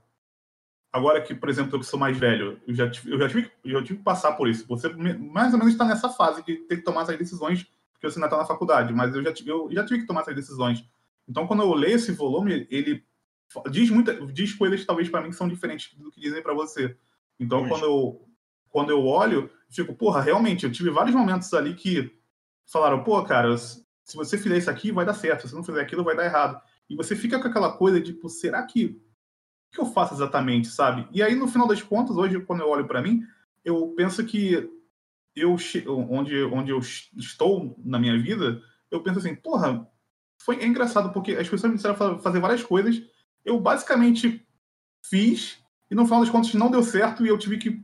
agora 0.93 1.21
que, 1.21 1.35
por 1.35 1.49
exemplo, 1.49 1.75
eu 1.75 1.81
que 1.81 1.87
sou 1.87 1.99
mais 1.99 2.17
velho, 2.17 2.61
eu 2.67 2.75
já, 2.75 2.91
tive, 2.91 3.13
eu 3.13 3.19
já, 3.19 3.29
tive, 3.29 3.51
eu 3.65 3.71
já 3.73 3.83
tive 3.83 3.99
que 3.99 4.05
passar 4.05 4.33
por 4.33 4.49
isso. 4.49 4.67
Você 4.67 4.89
mais 4.89 5.53
ou 5.53 5.59
menos 5.59 5.75
está 5.75 5.85
nessa 5.85 6.09
fase 6.09 6.43
de 6.45 6.57
ter 6.57 6.77
que 6.77 6.83
tomar 6.83 7.03
essas 7.03 7.19
decisões, 7.19 7.67
porque 7.93 8.09
você 8.09 8.19
ainda 8.19 8.27
está 8.27 8.39
na 8.39 8.47
faculdade, 8.47 8.93
mas 8.93 9.15
eu 9.15 9.23
já, 9.23 9.33
eu 9.47 9.69
já 9.71 9.85
tive 9.85 10.01
que 10.01 10.07
tomar 10.07 10.23
essas 10.23 10.35
decisões. 10.35 10.85
Então, 11.29 11.47
quando 11.47 11.63
eu 11.63 11.75
leio 11.75 11.97
esse 11.97 12.13
volume, 12.13 12.67
ele 12.71 13.05
diz, 13.71 13.91
muita, 13.91 14.15
diz 14.27 14.55
coisas, 14.55 14.85
talvez, 14.85 15.09
para 15.09 15.23
mim, 15.23 15.31
que 15.31 15.37
são 15.37 15.49
diferentes 15.49 15.95
do 15.95 16.11
que 16.11 16.21
dizem 16.21 16.43
para 16.43 16.55
você. 16.55 16.97
Então, 17.39 17.69
quando 17.69 17.85
eu, 17.85 18.29
quando 18.69 18.91
eu 18.91 19.05
olho, 19.05 19.51
fico, 19.71 19.95
porra, 19.95 20.21
realmente, 20.21 20.65
eu 20.65 20.73
tive 20.73 20.91
vários 20.91 21.15
momentos 21.15 21.53
ali 21.55 21.75
que 21.75 22.19
falaram, 22.67 23.03
pô, 23.03 23.23
cara, 23.25 23.57
se 23.57 24.17
você 24.17 24.39
fizer 24.39 24.59
isso 24.59 24.71
aqui, 24.71 24.93
vai 24.93 25.05
dar 25.05 25.15
certo, 25.15 25.43
se 25.43 25.49
você 25.49 25.57
não 25.57 25.65
fizer 25.65 25.81
aquilo, 25.81 26.05
vai 26.05 26.17
dar 26.17 26.25
errado. 26.25 26.61
E 26.89 26.95
você 26.95 27.17
fica 27.17 27.41
com 27.41 27.49
aquela 27.49 27.73
coisa 27.73 28.01
de, 28.01 28.13
tipo, 28.13 28.29
será 28.29 28.63
que. 28.63 29.01
O 29.69 29.77
que 29.77 29.81
eu 29.81 29.87
faço 29.87 30.15
exatamente, 30.15 30.69
sabe? 30.69 31.07
E 31.13 31.23
aí, 31.23 31.35
no 31.35 31.49
final 31.49 31.67
das 31.67 31.83
contas, 31.83 32.17
hoje, 32.17 32.41
quando 32.41 32.61
eu 32.61 32.69
olho 32.69 32.87
para 32.87 33.03
mim, 33.03 33.23
eu 33.65 33.93
penso 33.97 34.25
que 34.25 34.71
eu, 35.35 35.57
onde, 36.09 36.43
onde 36.45 36.71
eu 36.71 36.79
estou 36.79 37.77
na 37.85 37.99
minha 37.99 38.19
vida, 38.19 38.63
eu 38.91 39.03
penso 39.03 39.19
assim, 39.19 39.35
porra, 39.35 39.87
foi 40.41 40.61
é 40.61 40.67
engraçado, 40.67 41.13
porque 41.13 41.33
as 41.33 41.49
pessoas 41.49 41.71
me 41.71 41.77
disseram 41.77 42.19
fazer 42.21 42.41
várias 42.41 42.63
coisas, 42.63 43.03
eu 43.47 43.61
basicamente 43.61 44.45
fiz, 45.01 45.63
e 45.89 45.95
no 45.95 46.05
final 46.05 46.21
das 46.21 46.29
contas 46.29 46.53
não 46.53 46.71
deu 46.71 46.83
certo, 46.83 47.25
e 47.25 47.29
eu 47.29 47.39
tive 47.39 47.57
que 47.57 47.81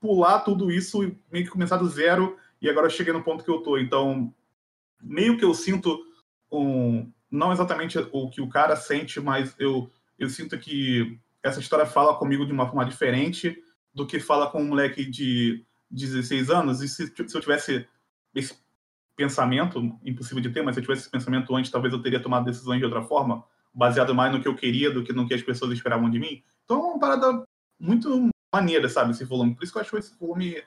pular 0.00 0.40
tudo 0.40 0.72
isso 0.72 1.04
e 1.04 1.16
meio 1.30 1.44
que 1.44 1.50
começar 1.50 1.76
do 1.76 1.86
zero, 1.86 2.38
e 2.60 2.70
agora 2.70 2.86
eu 2.86 2.90
cheguei 2.90 3.12
no 3.12 3.22
ponto 3.22 3.44
que 3.44 3.50
eu 3.50 3.60
tô. 3.60 3.76
Então, 3.76 4.34
meio 5.02 5.36
que 5.36 5.44
eu 5.44 5.52
sinto 5.52 6.02
um, 6.50 7.12
não 7.30 7.52
exatamente 7.52 7.98
o 8.10 8.30
que 8.30 8.40
o 8.40 8.48
cara 8.48 8.74
sente, 8.76 9.20
mas 9.20 9.54
eu, 9.58 9.90
eu 10.18 10.30
sinto 10.30 10.58
que 10.58 11.20
essa 11.42 11.60
história 11.60 11.84
fala 11.84 12.16
comigo 12.16 12.46
de 12.46 12.52
uma 12.52 12.66
forma 12.66 12.86
diferente 12.86 13.62
do 13.92 14.06
que 14.06 14.18
fala 14.18 14.50
com 14.50 14.62
um 14.62 14.68
moleque 14.68 15.04
de 15.04 15.62
16 15.90 16.48
anos. 16.48 16.80
E 16.80 16.88
se, 16.88 17.06
se 17.06 17.36
eu 17.36 17.40
tivesse 17.40 17.86
esse 18.34 18.56
pensamento, 19.14 19.80
impossível 20.02 20.40
de 20.40 20.48
ter, 20.48 20.62
mas 20.62 20.74
se 20.74 20.80
eu 20.80 20.82
tivesse 20.82 21.02
esse 21.02 21.10
pensamento 21.10 21.54
antes, 21.54 21.70
talvez 21.70 21.92
eu 21.92 22.00
teria 22.00 22.22
tomado 22.22 22.46
decisões 22.46 22.78
de 22.78 22.84
outra 22.84 23.02
forma, 23.02 23.44
baseado 23.74 24.14
mais 24.14 24.32
no 24.32 24.40
que 24.40 24.48
eu 24.48 24.54
queria 24.54 24.90
do 24.90 25.02
que 25.02 25.12
no 25.12 25.26
que 25.26 25.34
as 25.34 25.42
pessoas 25.42 25.72
esperavam 25.72 26.08
de 26.08 26.18
mim. 26.18 26.42
Então 26.64 26.78
é 26.78 26.84
uma 26.84 26.98
parada 26.98 27.44
muito 27.78 28.30
maneira, 28.52 28.88
sabe, 28.88 29.10
esse 29.10 29.24
volume. 29.24 29.54
Por 29.54 29.64
isso 29.64 29.72
que 29.72 29.78
eu 29.78 29.82
acho 29.82 29.98
esse 29.98 30.16
volume 30.18 30.62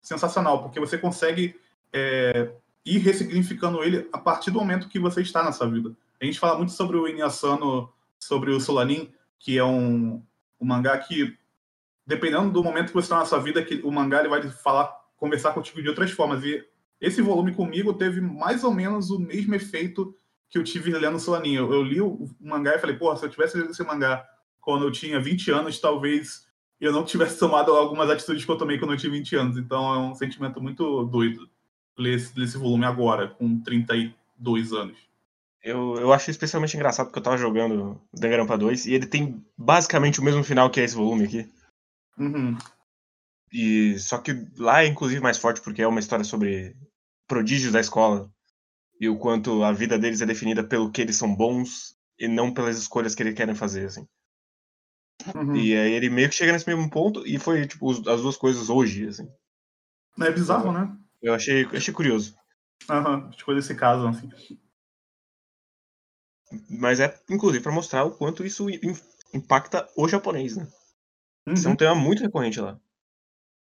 sensacional, 0.00 0.62
porque 0.62 0.78
você 0.78 0.96
consegue 0.96 1.56
é, 1.92 2.52
ir 2.84 2.98
ressignificando 2.98 3.82
ele 3.82 4.08
a 4.12 4.18
partir 4.18 4.50
do 4.50 4.60
momento 4.60 4.88
que 4.88 4.98
você 4.98 5.22
está 5.22 5.42
na 5.42 5.52
sua 5.52 5.68
vida. 5.68 5.94
A 6.20 6.24
gente 6.24 6.38
fala 6.38 6.56
muito 6.56 6.72
sobre 6.72 6.96
o 6.96 7.08
Inuyasano, 7.08 7.92
sobre 8.18 8.52
o 8.52 8.60
Solanin, 8.60 9.12
que 9.38 9.58
é 9.58 9.64
um, 9.64 10.22
um 10.60 10.64
mangá 10.64 10.96
que, 10.98 11.36
dependendo 12.06 12.50
do 12.50 12.62
momento 12.62 12.88
que 12.88 12.94
você 12.94 13.06
está 13.06 13.18
na 13.18 13.24
sua 13.24 13.40
vida, 13.40 13.64
que 13.64 13.82
o 13.82 13.90
mangá 13.90 14.20
ele 14.20 14.28
vai 14.28 14.42
falar, 14.48 14.92
conversar 15.16 15.52
contigo 15.52 15.82
de 15.82 15.88
outras 15.88 16.12
formas. 16.12 16.44
E 16.44 16.64
esse 17.00 17.20
volume 17.20 17.52
comigo 17.52 17.92
teve 17.92 18.20
mais 18.20 18.62
ou 18.62 18.72
menos 18.72 19.10
o 19.10 19.18
mesmo 19.18 19.54
efeito 19.56 20.16
que 20.52 20.58
eu 20.58 20.62
tive 20.62 20.92
lendo 20.92 21.16
o 21.16 21.20
Solanin. 21.20 21.54
Eu, 21.54 21.72
eu 21.72 21.82
li 21.82 22.00
o, 22.00 22.08
o 22.08 22.30
mangá 22.38 22.74
e 22.74 22.78
falei, 22.78 22.94
porra, 22.94 23.16
se 23.16 23.24
eu 23.24 23.30
tivesse 23.30 23.56
lido 23.56 23.70
esse 23.70 23.82
mangá 23.82 24.24
quando 24.60 24.84
eu 24.84 24.92
tinha 24.92 25.18
20 25.18 25.50
anos, 25.50 25.80
talvez 25.80 26.46
eu 26.78 26.92
não 26.92 27.04
tivesse 27.06 27.38
tomado 27.38 27.72
algumas 27.72 28.10
atitudes 28.10 28.44
que 28.44 28.50
eu 28.50 28.58
tomei 28.58 28.78
quando 28.78 28.92
eu 28.92 28.98
tinha 28.98 29.10
20 29.10 29.34
anos. 29.34 29.56
Então 29.56 29.94
é 29.94 29.98
um 29.98 30.14
sentimento 30.14 30.60
muito 30.60 31.04
doido 31.04 31.48
ler 31.98 32.16
esse, 32.16 32.38
ler 32.38 32.44
esse 32.44 32.58
volume 32.58 32.84
agora, 32.84 33.28
com 33.28 33.58
32 33.60 34.72
anos. 34.74 34.98
Eu, 35.62 35.96
eu 35.96 36.12
acho 36.12 36.30
especialmente 36.30 36.76
engraçado 36.76 37.06
porque 37.06 37.18
eu 37.18 37.22
tava 37.22 37.38
jogando 37.38 37.98
Danganronpa 38.12 38.58
2 38.58 38.86
e 38.86 38.94
ele 38.94 39.06
tem 39.06 39.42
basicamente 39.56 40.20
o 40.20 40.22
mesmo 40.22 40.44
final 40.44 40.68
que 40.68 40.80
é 40.80 40.84
esse 40.84 40.94
volume 40.94 41.24
aqui. 41.24 41.48
Uhum. 42.18 42.58
E 43.50 43.98
só 43.98 44.18
que 44.18 44.32
lá 44.58 44.82
é 44.82 44.86
inclusive 44.86 45.20
mais 45.20 45.38
forte 45.38 45.62
porque 45.62 45.80
é 45.80 45.86
uma 45.86 46.00
história 46.00 46.24
sobre 46.24 46.76
prodígios 47.26 47.72
da 47.72 47.80
escola 47.80 48.28
e 49.02 49.08
o 49.08 49.18
quanto 49.18 49.64
a 49.64 49.72
vida 49.72 49.98
deles 49.98 50.20
é 50.20 50.26
definida 50.26 50.62
pelo 50.62 50.88
que 50.88 51.02
eles 51.02 51.16
são 51.16 51.34
bons 51.34 51.98
e 52.16 52.28
não 52.28 52.54
pelas 52.54 52.78
escolhas 52.78 53.16
que 53.16 53.22
eles 53.24 53.34
querem 53.34 53.52
fazer, 53.52 53.86
assim. 53.86 54.06
Uhum. 55.34 55.56
E 55.56 55.76
aí 55.76 55.92
ele 55.92 56.08
meio 56.08 56.28
que 56.28 56.36
chega 56.36 56.52
nesse 56.52 56.68
mesmo 56.68 56.88
ponto 56.88 57.26
e 57.26 57.36
foi, 57.36 57.66
tipo, 57.66 57.90
as 57.90 58.22
duas 58.22 58.36
coisas 58.36 58.70
hoje, 58.70 59.08
assim. 59.08 59.28
É 60.20 60.30
bizarro, 60.30 60.70
né? 60.70 60.96
Eu 61.20 61.34
achei, 61.34 61.64
achei 61.64 61.92
curioso. 61.92 62.36
Aham, 62.88 63.24
uhum. 63.24 63.30
coisas 63.44 63.64
se 63.64 63.74
casam, 63.74 64.10
assim. 64.10 64.30
Mas 66.70 67.00
é, 67.00 67.20
inclusive, 67.28 67.60
para 67.60 67.72
mostrar 67.72 68.04
o 68.04 68.16
quanto 68.16 68.46
isso 68.46 68.68
impacta 69.34 69.88
o 69.96 70.06
japonês, 70.06 70.56
né? 70.56 70.68
Uhum. 71.48 71.54
Isso 71.54 71.66
é 71.66 71.70
um 71.72 71.76
tema 71.76 71.96
muito 71.96 72.22
recorrente 72.22 72.60
lá. 72.60 72.78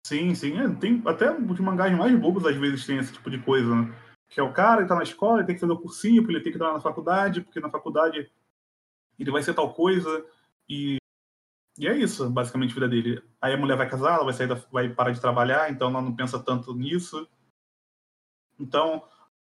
Sim, 0.04 0.34
sim. 0.34 0.58
É, 0.58 0.68
tem 0.74 1.00
até 1.06 1.30
os 1.30 1.60
mangás 1.60 1.96
mais 1.96 2.18
bobos 2.18 2.44
às 2.44 2.56
vezes 2.56 2.84
tem 2.84 2.98
esse 2.98 3.12
tipo 3.12 3.30
de 3.30 3.40
coisa, 3.40 3.72
né? 3.76 4.09
Que 4.30 4.40
é 4.40 4.42
o 4.42 4.52
cara, 4.52 4.80
ele 4.80 4.88
tá 4.88 4.94
na 4.94 5.02
escola, 5.02 5.38
ele 5.38 5.46
tem 5.46 5.56
que 5.56 5.60
fazer 5.60 5.72
o 5.72 5.78
cursinho, 5.78 6.22
porque 6.22 6.36
ele 6.36 6.42
tem 6.42 6.52
que 6.52 6.58
estar 6.58 6.72
na 6.72 6.80
faculdade, 6.80 7.42
porque 7.42 7.60
na 7.60 7.68
faculdade 7.68 8.30
ele 9.18 9.30
vai 9.30 9.42
ser 9.42 9.52
tal 9.52 9.74
coisa. 9.74 10.24
E, 10.68 10.96
e 11.76 11.86
é 11.86 11.96
isso, 11.96 12.30
basicamente, 12.30 12.70
a 12.70 12.74
vida 12.74 12.88
dele. 12.88 13.22
Aí 13.40 13.52
a 13.52 13.56
mulher 13.56 13.76
vai 13.76 13.90
casar, 13.90 14.14
ela 14.14 14.24
vai 14.24 14.32
sair 14.32 14.46
da, 14.46 14.54
vai 14.70 14.88
parar 14.88 15.10
de 15.10 15.20
trabalhar, 15.20 15.70
então 15.70 15.90
ela 15.90 16.00
não 16.00 16.14
pensa 16.14 16.38
tanto 16.38 16.72
nisso. 16.74 17.28
Então, 18.58 19.02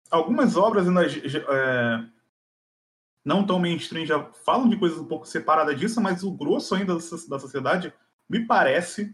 algumas 0.09 0.55
obras 0.55 0.87
ainda 0.87 1.05
é, 1.05 2.05
não 3.25 3.45
tão 3.45 3.59
mainstream 3.59 4.05
já 4.05 4.23
falam 4.45 4.69
de 4.69 4.77
coisas 4.77 4.97
um 4.97 5.05
pouco 5.05 5.27
separadas 5.27 5.77
disso, 5.77 5.99
mas 5.99 6.23
o 6.23 6.31
grosso 6.31 6.73
ainda 6.73 6.95
da 6.95 7.39
sociedade 7.39 7.93
me 8.29 8.45
parece 8.45 9.13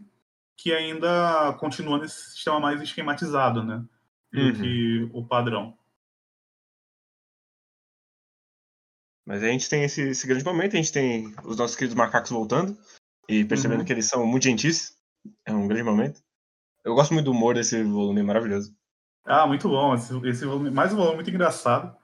que 0.56 0.72
ainda 0.72 1.52
continua 1.54 1.98
nesse 1.98 2.30
sistema 2.30 2.60
mais 2.60 2.80
esquematizado, 2.80 3.62
né? 3.62 3.84
Do 4.32 4.40
uhum. 4.40 4.52
que 4.54 5.10
o 5.12 5.24
padrão. 5.24 5.76
Mas 9.24 9.42
a 9.42 9.48
gente 9.48 9.68
tem 9.68 9.82
esse, 9.82 10.02
esse, 10.02 10.26
grande 10.26 10.44
momento, 10.44 10.74
a 10.74 10.76
gente 10.76 10.92
tem 10.92 11.34
os 11.44 11.56
nossos 11.56 11.76
queridos 11.76 11.96
macacos 11.96 12.30
voltando 12.30 12.76
e 13.28 13.44
percebendo 13.44 13.80
uhum. 13.80 13.84
que 13.84 13.92
eles 13.92 14.06
são 14.06 14.24
muito 14.26 14.44
gentis. 14.44 14.96
É 15.44 15.52
um 15.52 15.66
grande 15.66 15.82
momento. 15.82 16.20
Eu 16.84 16.94
gosto 16.94 17.12
muito 17.12 17.24
do 17.26 17.32
humor 17.32 17.54
desse 17.54 17.82
volume, 17.82 18.20
é 18.20 18.22
maravilhoso. 18.22 18.76
Ah, 19.24 19.46
muito 19.46 19.68
bom. 19.68 19.94
Esse, 19.94 20.16
esse 20.28 20.44
volume, 20.44 20.70
mais 20.70 20.92
um 20.92 20.96
volume 20.96 21.16
muito 21.16 21.30
engraçado 21.30 21.96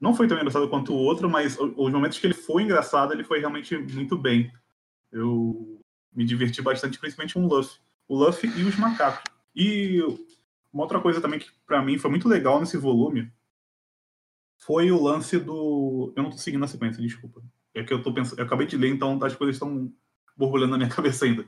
não 0.00 0.14
foi 0.14 0.28
tão 0.28 0.36
engraçado 0.36 0.68
quanto 0.68 0.92
o 0.92 0.96
outro, 0.96 1.28
mas 1.28 1.58
os 1.58 1.92
momentos 1.92 2.18
que 2.18 2.26
ele 2.26 2.34
foi 2.34 2.62
engraçado, 2.62 3.12
ele 3.12 3.24
foi 3.24 3.40
realmente 3.40 3.76
muito 3.76 4.16
bem. 4.16 4.52
Eu 5.10 5.80
me 6.14 6.24
diverti 6.24 6.62
bastante, 6.62 6.98
principalmente 6.98 7.34
com 7.34 7.44
o 7.44 7.48
Luffy. 7.48 7.80
O 8.06 8.16
Luffy 8.16 8.50
e 8.56 8.62
os 8.62 8.76
macacos. 8.76 9.22
E 9.54 10.00
uma 10.78 10.84
outra 10.84 11.00
coisa 11.00 11.20
também 11.20 11.40
que 11.40 11.50
para 11.66 11.82
mim 11.82 11.98
foi 11.98 12.08
muito 12.08 12.28
legal 12.28 12.60
nesse 12.60 12.76
volume 12.76 13.32
foi 14.58 14.90
o 14.90 15.02
lance 15.02 15.38
do. 15.38 16.12
Eu 16.16 16.22
não 16.22 16.30
tô 16.30 16.38
seguindo 16.38 16.64
a 16.64 16.68
sequência, 16.68 17.02
desculpa. 17.02 17.42
É 17.74 17.82
que 17.82 17.92
eu 17.92 18.02
tô 18.02 18.12
pensando. 18.12 18.38
Eu 18.38 18.44
acabei 18.44 18.66
de 18.66 18.76
ler, 18.76 18.90
então 18.90 19.18
as 19.22 19.34
coisas 19.34 19.56
estão 19.56 19.92
borbulhando 20.36 20.72
na 20.72 20.78
minha 20.78 20.90
cabeça 20.94 21.24
ainda. 21.24 21.46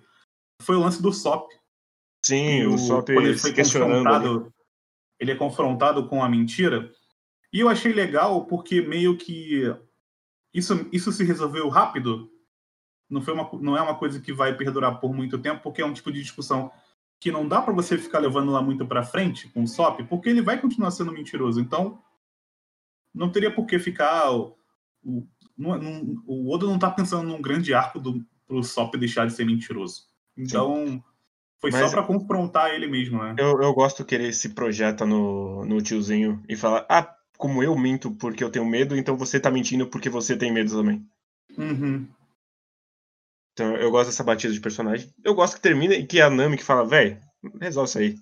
Foi 0.62 0.76
o 0.76 0.80
lance 0.80 1.02
do 1.02 1.12
Sop. 1.12 1.50
Sim, 2.25 2.64
o, 2.66 2.75
o 2.75 2.78
Sop 2.78 3.06
quando 3.06 3.26
ele 3.26 3.38
foi 3.38 3.52
confrontado. 3.52 4.52
Ele 5.18 5.32
é 5.32 5.37
confrontado 5.37 6.08
com 6.08 6.25
a 6.25 6.28
mentira. 6.28 6.92
E 7.52 7.60
eu 7.60 7.68
achei 7.68 7.92
legal 7.92 8.46
porque 8.46 8.80
meio 8.80 9.16
que 9.16 9.64
isso, 10.54 10.88
isso 10.92 11.12
se 11.12 11.25
resolveu 11.25 11.68
rápido. 11.68 12.30
Não, 13.08 13.20
foi 13.20 13.34
uma, 13.34 13.50
não 13.60 13.76
é 13.76 13.82
uma 13.82 13.96
coisa 13.96 14.20
que 14.20 14.32
vai 14.32 14.56
perdurar 14.56 15.00
por 15.00 15.12
muito 15.12 15.38
tempo, 15.38 15.62
porque 15.62 15.82
é 15.82 15.84
um 15.84 15.92
tipo 15.92 16.12
de 16.12 16.22
discussão 16.22 16.70
que 17.21 17.31
não 17.31 17.47
dá 17.47 17.61
para 17.61 17.75
você 17.75 17.99
ficar 17.99 18.19
levando 18.19 18.50
lá 18.50 18.62
muito 18.62 18.87
para 18.87 19.05
frente 19.05 19.47
com 19.50 19.62
o 19.62 19.69
SOP, 19.69 20.05
porque 20.05 20.31
ele 20.31 20.41
vai 20.41 20.59
continuar 20.59 20.91
sendo 20.91 21.12
mentiroso. 21.12 21.61
Então, 21.61 22.03
não 23.15 23.31
teria 23.31 23.55
por 23.55 23.67
que 23.67 23.79
ficar. 23.79 24.33
O, 24.33 24.57
o, 25.05 25.27
não, 25.57 26.17
o 26.27 26.53
Oda 26.53 26.67
não 26.67 26.77
está 26.77 26.91
pensando 26.91 27.29
num 27.29 27.43
grande 27.43 27.75
arco 27.75 28.00
do, 28.00 28.25
pro 28.47 28.65
SOP 28.65 28.97
deixar 28.97 29.27
de 29.27 29.35
ser 29.35 29.45
mentiroso. 29.45 30.05
Então, 30.35 30.87
Sim. 30.87 31.03
foi 31.61 31.71
Mas 31.71 31.81
só 31.81 31.91
para 31.91 32.07
confrontar 32.07 32.71
ele 32.71 32.87
mesmo, 32.87 33.23
né? 33.23 33.35
Eu, 33.39 33.61
eu 33.61 33.75
gosto 33.75 34.03
que 34.03 34.15
ele 34.15 34.33
se 34.33 34.49
projeta 34.50 35.05
no, 35.05 35.65
no 35.67 35.83
tiozinho 35.83 36.43
e 36.49 36.57
fala: 36.57 36.87
Ah, 36.89 37.15
como 37.37 37.62
eu 37.62 37.77
minto 37.77 38.12
porque 38.12 38.43
eu 38.43 38.50
tenho 38.50 38.65
medo, 38.65 38.97
então 38.97 39.15
você 39.15 39.39
tá 39.39 39.50
mentindo 39.50 39.87
porque 39.87 40.09
você 40.09 40.37
tem 40.37 40.50
medo 40.50 40.71
também. 40.71 41.07
Uhum. 41.59 42.09
Então 43.61 43.76
eu 43.76 43.90
gosto 43.90 44.09
dessa 44.09 44.25
batida 44.25 44.55
de 44.55 44.61
personagem. 44.61 45.12
Eu 45.23 45.35
gosto 45.35 45.57
que 45.57 45.61
termina 45.61 45.95
e 45.95 46.07
que 46.07 46.19
é 46.19 46.23
a 46.23 46.31
Nami 46.31 46.57
que 46.57 46.64
fala, 46.64 46.88
velho, 46.88 47.21
resolve 47.61 47.90
isso 47.90 47.99
aí. 47.99 48.19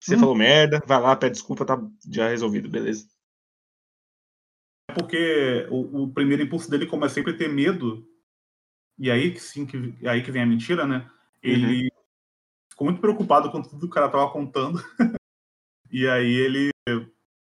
Você 0.00 0.14
uhum. 0.14 0.20
falou 0.20 0.34
merda, 0.34 0.82
vai 0.86 0.98
lá, 0.98 1.14
pede 1.14 1.34
desculpa, 1.34 1.66
tá 1.66 1.78
já 2.10 2.30
resolvido, 2.30 2.70
beleza. 2.70 3.06
porque 4.94 5.66
o, 5.70 6.04
o, 6.04 6.12
primeiro 6.12 6.42
impulso 6.42 6.70
dele, 6.70 6.86
como 6.86 7.04
é 7.04 7.08
sempre 7.10 7.36
ter 7.36 7.48
medo, 7.48 8.02
e 8.98 9.10
aí 9.10 9.38
sim 9.38 9.66
que 9.66 9.94
aí 10.06 10.22
que 10.22 10.32
vem 10.32 10.42
a 10.42 10.46
mentira, 10.46 10.86
né? 10.86 11.08
Ele 11.42 11.84
uhum. 11.84 11.88
ficou 12.70 12.86
muito 12.86 13.00
preocupado 13.00 13.50
com 13.50 13.60
tudo 13.60 13.80
que 13.80 13.86
o 13.86 13.90
cara 13.90 14.08
tava 14.08 14.32
contando. 14.32 14.82
e 15.90 16.08
aí 16.08 16.32
ele 16.32 16.70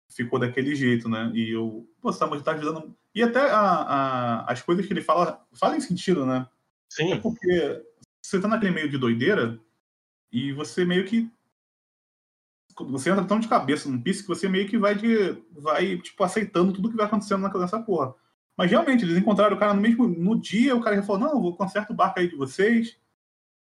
ficou 0.09 0.39
daquele 0.39 0.73
jeito, 0.73 1.07
né? 1.07 1.31
E 1.35 1.51
eu, 1.51 1.87
pô, 2.01 2.11
você 2.11 2.19
tá, 2.19 2.41
tá 2.41 2.51
ajudando. 2.53 2.97
E 3.15 3.21
até 3.21 3.39
a, 3.39 3.59
a, 3.59 4.51
as 4.51 4.61
coisas 4.61 4.85
que 4.85 4.93
ele 4.93 5.01
fala 5.01 5.45
fazem 5.53 5.79
sentido, 5.79 6.25
né? 6.25 6.47
Sim. 6.89 7.13
É 7.13 7.17
porque 7.19 7.83
você 8.21 8.39
tá 8.39 8.47
naquele 8.47 8.71
meio 8.71 8.89
de 8.89 8.97
doideira 8.97 9.59
e 10.31 10.51
você 10.51 10.83
meio 10.83 11.05
que 11.05 11.31
você 12.89 13.11
entra 13.11 13.23
tão 13.25 13.39
de 13.39 13.47
cabeça 13.47 13.87
num 13.87 14.01
piso 14.01 14.23
que 14.23 14.27
você 14.27 14.49
meio 14.49 14.67
que 14.67 14.77
vai 14.77 14.95
de 14.95 15.33
vai 15.51 15.97
tipo 15.97 16.23
aceitando 16.23 16.73
tudo 16.73 16.89
que 16.89 16.95
vai 16.97 17.05
acontecendo 17.05 17.47
nessa 17.59 17.81
porra. 17.81 18.15
Mas 18.57 18.69
realmente 18.69 19.03
eles 19.03 19.17
encontraram 19.17 19.55
o 19.55 19.59
cara 19.59 19.73
no 19.73 19.81
mesmo 19.81 20.07
no 20.07 20.39
dia, 20.39 20.75
o 20.75 20.81
cara 20.81 21.01
falou: 21.03 21.21
"Não, 21.21 21.41
vou 21.41 21.55
conserto 21.55 21.91
o 21.91 21.95
barco 21.95 22.19
aí 22.19 22.27
de 22.27 22.35
vocês". 22.35 22.97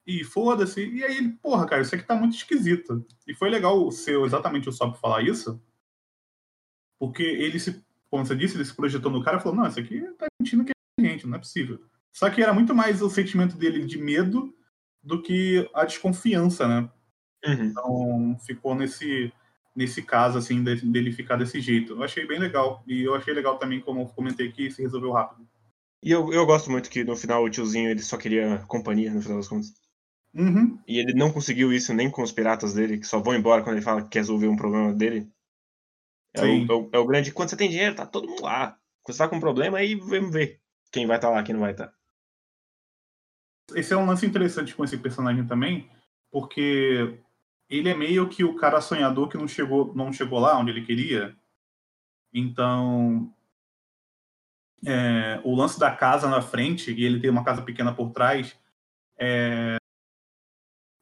E 0.08 0.24
foda-se. 0.24 0.86
E 0.86 1.04
aí, 1.04 1.30
porra, 1.42 1.66
cara, 1.68 1.82
isso 1.82 1.96
aqui 1.96 2.04
tá 2.06 2.16
muito 2.16 2.36
esquisito. 2.36 3.06
E 3.28 3.34
foi 3.34 3.50
legal 3.50 3.90
ser 3.92 4.20
exatamente 4.22 4.70
o 4.70 4.72
Sop 4.72 4.96
falar 4.98 5.24
isso, 5.24 5.60
porque 7.00 7.24
ele 7.24 7.60
se, 7.60 7.84
como 8.10 8.26
você 8.26 8.36
disse, 8.36 8.56
ele 8.56 8.66
se 8.66 8.76
projetou 8.76 9.12
no 9.12 9.24
cara 9.24 9.38
e 9.38 9.42
falou: 9.42 9.58
"Não, 9.58 9.68
isso 9.68 9.80
aqui 9.80 10.02
tá 10.18 10.28
mentindo 10.40 10.64
que 10.64 10.72
é 10.72 11.02
gente, 11.02 11.28
não 11.28 11.36
é 11.36 11.40
possível". 11.40 11.80
Só 12.12 12.30
que 12.30 12.42
era 12.42 12.54
muito 12.54 12.74
mais 12.74 13.02
o 13.02 13.10
sentimento 13.10 13.58
dele 13.58 13.86
de 13.86 13.98
medo 13.98 14.54
do 15.04 15.22
que 15.22 15.70
a 15.74 15.86
desconfiança, 15.86 16.68
né? 16.68 16.90
Uhum. 17.46 17.66
Então 17.66 18.38
ficou 18.46 18.74
nesse 18.76 19.32
nesse 19.76 20.02
caso 20.02 20.38
assim 20.38 20.64
dele 20.64 21.12
ficar 21.12 21.36
desse 21.36 21.60
jeito. 21.60 21.94
Eu 21.94 22.04
achei 22.04 22.26
bem 22.26 22.40
legal 22.40 22.82
e 22.88 23.04
eu 23.04 23.14
achei 23.14 23.34
legal 23.34 23.58
também 23.58 23.82
como 23.82 24.02
eu 24.02 24.06
comentei 24.06 24.52
que 24.52 24.72
se 24.72 24.82
resolveu 24.82 25.12
rápido. 25.12 25.46
E 26.02 26.12
eu, 26.12 26.32
eu 26.32 26.46
gosto 26.46 26.72
muito 26.72 26.90
que 26.90 27.04
no 27.04 27.16
final 27.16 27.44
o 27.44 27.50
tiozinho 27.50 27.90
ele 27.90 28.02
só 28.02 28.16
queria 28.16 28.64
companhia 28.68 29.14
no 29.14 29.22
final 29.22 29.38
das 29.38 29.48
contas. 29.48 29.74
Uhum. 30.34 30.78
E 30.88 31.00
ele 31.00 31.14
não 31.14 31.32
conseguiu 31.32 31.74
isso 31.74 31.94
nem 31.94 32.10
com 32.10 32.22
os 32.22 32.32
piratas 32.32 32.74
dele, 32.74 32.98
que 32.98 33.08
só 33.08 33.20
vão 33.20 33.36
embora 33.36 33.64
quando 33.64 33.76
ele 33.76 33.86
fala 33.86 34.02
que 34.02 34.10
quer 34.10 34.20
resolver 34.20 34.48
um 34.48 34.56
problema 34.56 34.94
dele. 34.94 35.28
É 36.36 36.42
o, 36.42 36.46
é 36.46 36.76
o, 36.76 36.90
é 36.94 37.00
o, 37.00 37.06
grande. 37.06 37.32
Quando 37.32 37.50
você 37.50 37.58
tem 37.58 37.70
dinheiro, 37.70 37.96
tá 37.96 38.06
todo 38.06 38.28
mundo 38.28 38.44
lá. 38.44 38.78
Quando 39.04 39.16
você 39.16 39.24
tá 39.24 39.30
com 39.30 39.38
um 39.38 39.42
problema, 39.42 39.78
aí 39.78 39.96
vamos 39.96 40.32
ver 40.32 40.62
quem 40.92 41.06
vai 41.06 41.18
estar 41.18 41.30
tá 41.30 41.34
lá, 41.34 41.44
quem 41.44 41.54
não 41.54 41.62
vai 41.62 41.72
estar. 41.72 41.88
Tá. 41.88 41.94
Esse 43.76 43.94
é 43.94 43.98
um 43.98 44.06
lance 44.06 44.26
interessante 44.26 44.76
com 44.76 44.84
esse 44.84 44.98
personagem 44.98 45.46
também, 45.46 45.90
porque 46.32 47.20
ele 47.70 47.90
é 47.90 47.96
meio 47.96 48.30
que 48.30 48.44
o 48.44 48.56
cara 48.56 48.82
sonhador 48.82 49.28
que 49.28 49.38
não 49.38 49.48
chegou, 49.48 49.94
não 49.96 50.14
chegou 50.14 50.40
lá 50.40 50.58
onde 50.58 50.72
ele 50.72 50.86
queria. 50.86 51.36
Então, 52.34 53.34
é, 54.86 55.40
o 55.44 55.56
lance 55.56 55.80
da 55.80 55.96
casa 55.96 56.30
na 56.30 56.42
frente, 56.42 56.92
e 56.92 57.04
ele 57.04 57.20
tem 57.20 57.30
uma 57.30 57.44
casa 57.44 57.62
pequena 57.62 57.94
por 57.94 58.12
trás, 58.12 58.56
é, 59.18 59.78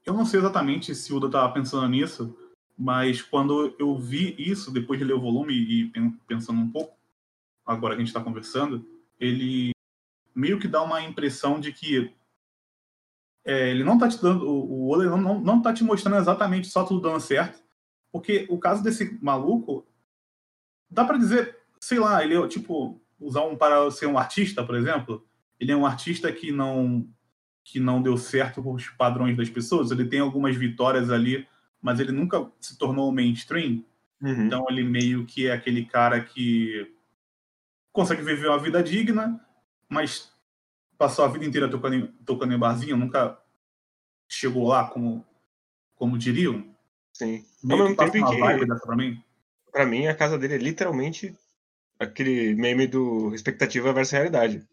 eu 0.05 0.13
não 0.13 0.25
sei 0.25 0.39
exatamente 0.39 0.93
se 0.93 1.13
o 1.13 1.17
Uda 1.17 1.27
estava 1.27 1.53
pensando 1.53 1.87
nisso, 1.87 2.37
mas 2.77 3.21
quando 3.21 3.75
eu 3.79 3.97
vi 3.97 4.35
isso, 4.37 4.71
depois 4.71 4.99
de 4.99 5.05
ler 5.05 5.13
o 5.13 5.21
volume 5.21 5.53
e 5.53 5.91
pensando 6.27 6.59
um 6.59 6.69
pouco, 6.69 6.97
agora 7.65 7.95
que 7.95 8.01
a 8.01 8.05
gente 8.05 8.09
está 8.09 8.21
conversando, 8.21 8.85
ele 9.19 9.71
meio 10.35 10.59
que 10.59 10.67
dá 10.67 10.81
uma 10.81 11.01
impressão 11.01 11.59
de 11.59 11.71
que 11.71 12.13
é, 13.45 13.69
ele 13.69 13.83
não 13.83 13.97
tá 13.97 14.07
te 14.07 14.21
dando, 14.21 14.47
o, 14.47 14.89
o 14.89 14.97
não, 15.03 15.17
não, 15.17 15.39
não 15.39 15.61
tá 15.61 15.73
te 15.73 15.83
mostrando 15.83 16.17
exatamente 16.17 16.67
só 16.67 16.83
tudo 16.83 17.01
dando 17.01 17.19
certo, 17.19 17.61
porque 18.11 18.45
o 18.49 18.57
caso 18.57 18.83
desse 18.83 19.17
maluco, 19.21 19.85
dá 20.89 21.03
para 21.03 21.17
dizer, 21.17 21.57
sei 21.79 21.99
lá, 21.99 22.23
ele 22.23 22.35
é 22.35 22.47
tipo, 22.47 23.01
usar 23.19 23.43
um 23.43 23.55
para 23.55 23.89
ser 23.91 24.07
um 24.07 24.17
artista, 24.17 24.63
por 24.63 24.75
exemplo, 24.75 25.25
ele 25.59 25.71
é 25.71 25.75
um 25.75 25.85
artista 25.85 26.31
que 26.31 26.51
não 26.51 27.07
que 27.65 27.79
não 27.79 28.01
deu 28.01 28.17
certo 28.17 28.61
com 28.61 28.73
os 28.73 28.89
padrões 28.89 29.37
das 29.37 29.49
pessoas, 29.49 29.89
ele 29.89 30.03
tem 30.05 30.19
algumas 30.19 30.53
vitórias 30.53 31.09
ali, 31.09 31.47
mas 31.83 31.99
ele 31.99 32.13
nunca 32.13 32.49
se 32.61 32.77
tornou 32.77 33.11
mainstream, 33.11 33.83
uhum. 34.21 34.45
então 34.45 34.65
ele 34.69 34.83
meio 34.83 35.25
que 35.25 35.47
é 35.47 35.51
aquele 35.51 35.85
cara 35.85 36.23
que 36.23 36.89
consegue 37.91 38.23
viver 38.23 38.47
uma 38.47 38.57
vida 38.57 38.81
digna, 38.81 39.39
mas 39.89 40.31
passou 40.97 41.25
a 41.25 41.27
vida 41.27 41.43
inteira 41.43 41.69
tocando 41.69 41.95
em, 41.95 42.07
tocando 42.25 42.53
em 42.53 42.57
barzinho, 42.57 42.95
nunca 42.95 43.37
chegou 44.27 44.67
lá 44.67 44.87
como, 44.87 45.25
como 45.95 46.17
diriam. 46.17 46.73
Sim. 47.11 47.45
Meio 47.61 47.81
Ao 47.81 47.89
mesmo 47.89 48.11
tempo 48.11 48.31
que, 48.31 48.39
vibe 48.39 48.65
dessa 48.65 48.85
pra 48.85 48.95
mim. 48.95 49.23
Pra 49.71 49.85
mim, 49.85 50.07
a 50.07 50.15
casa 50.15 50.39
dele 50.39 50.55
é 50.55 50.57
literalmente 50.57 51.37
aquele 51.99 52.55
meme 52.55 52.87
do 52.87 53.35
expectativa 53.35 53.91
versus 53.91 54.13
realidade. 54.13 54.65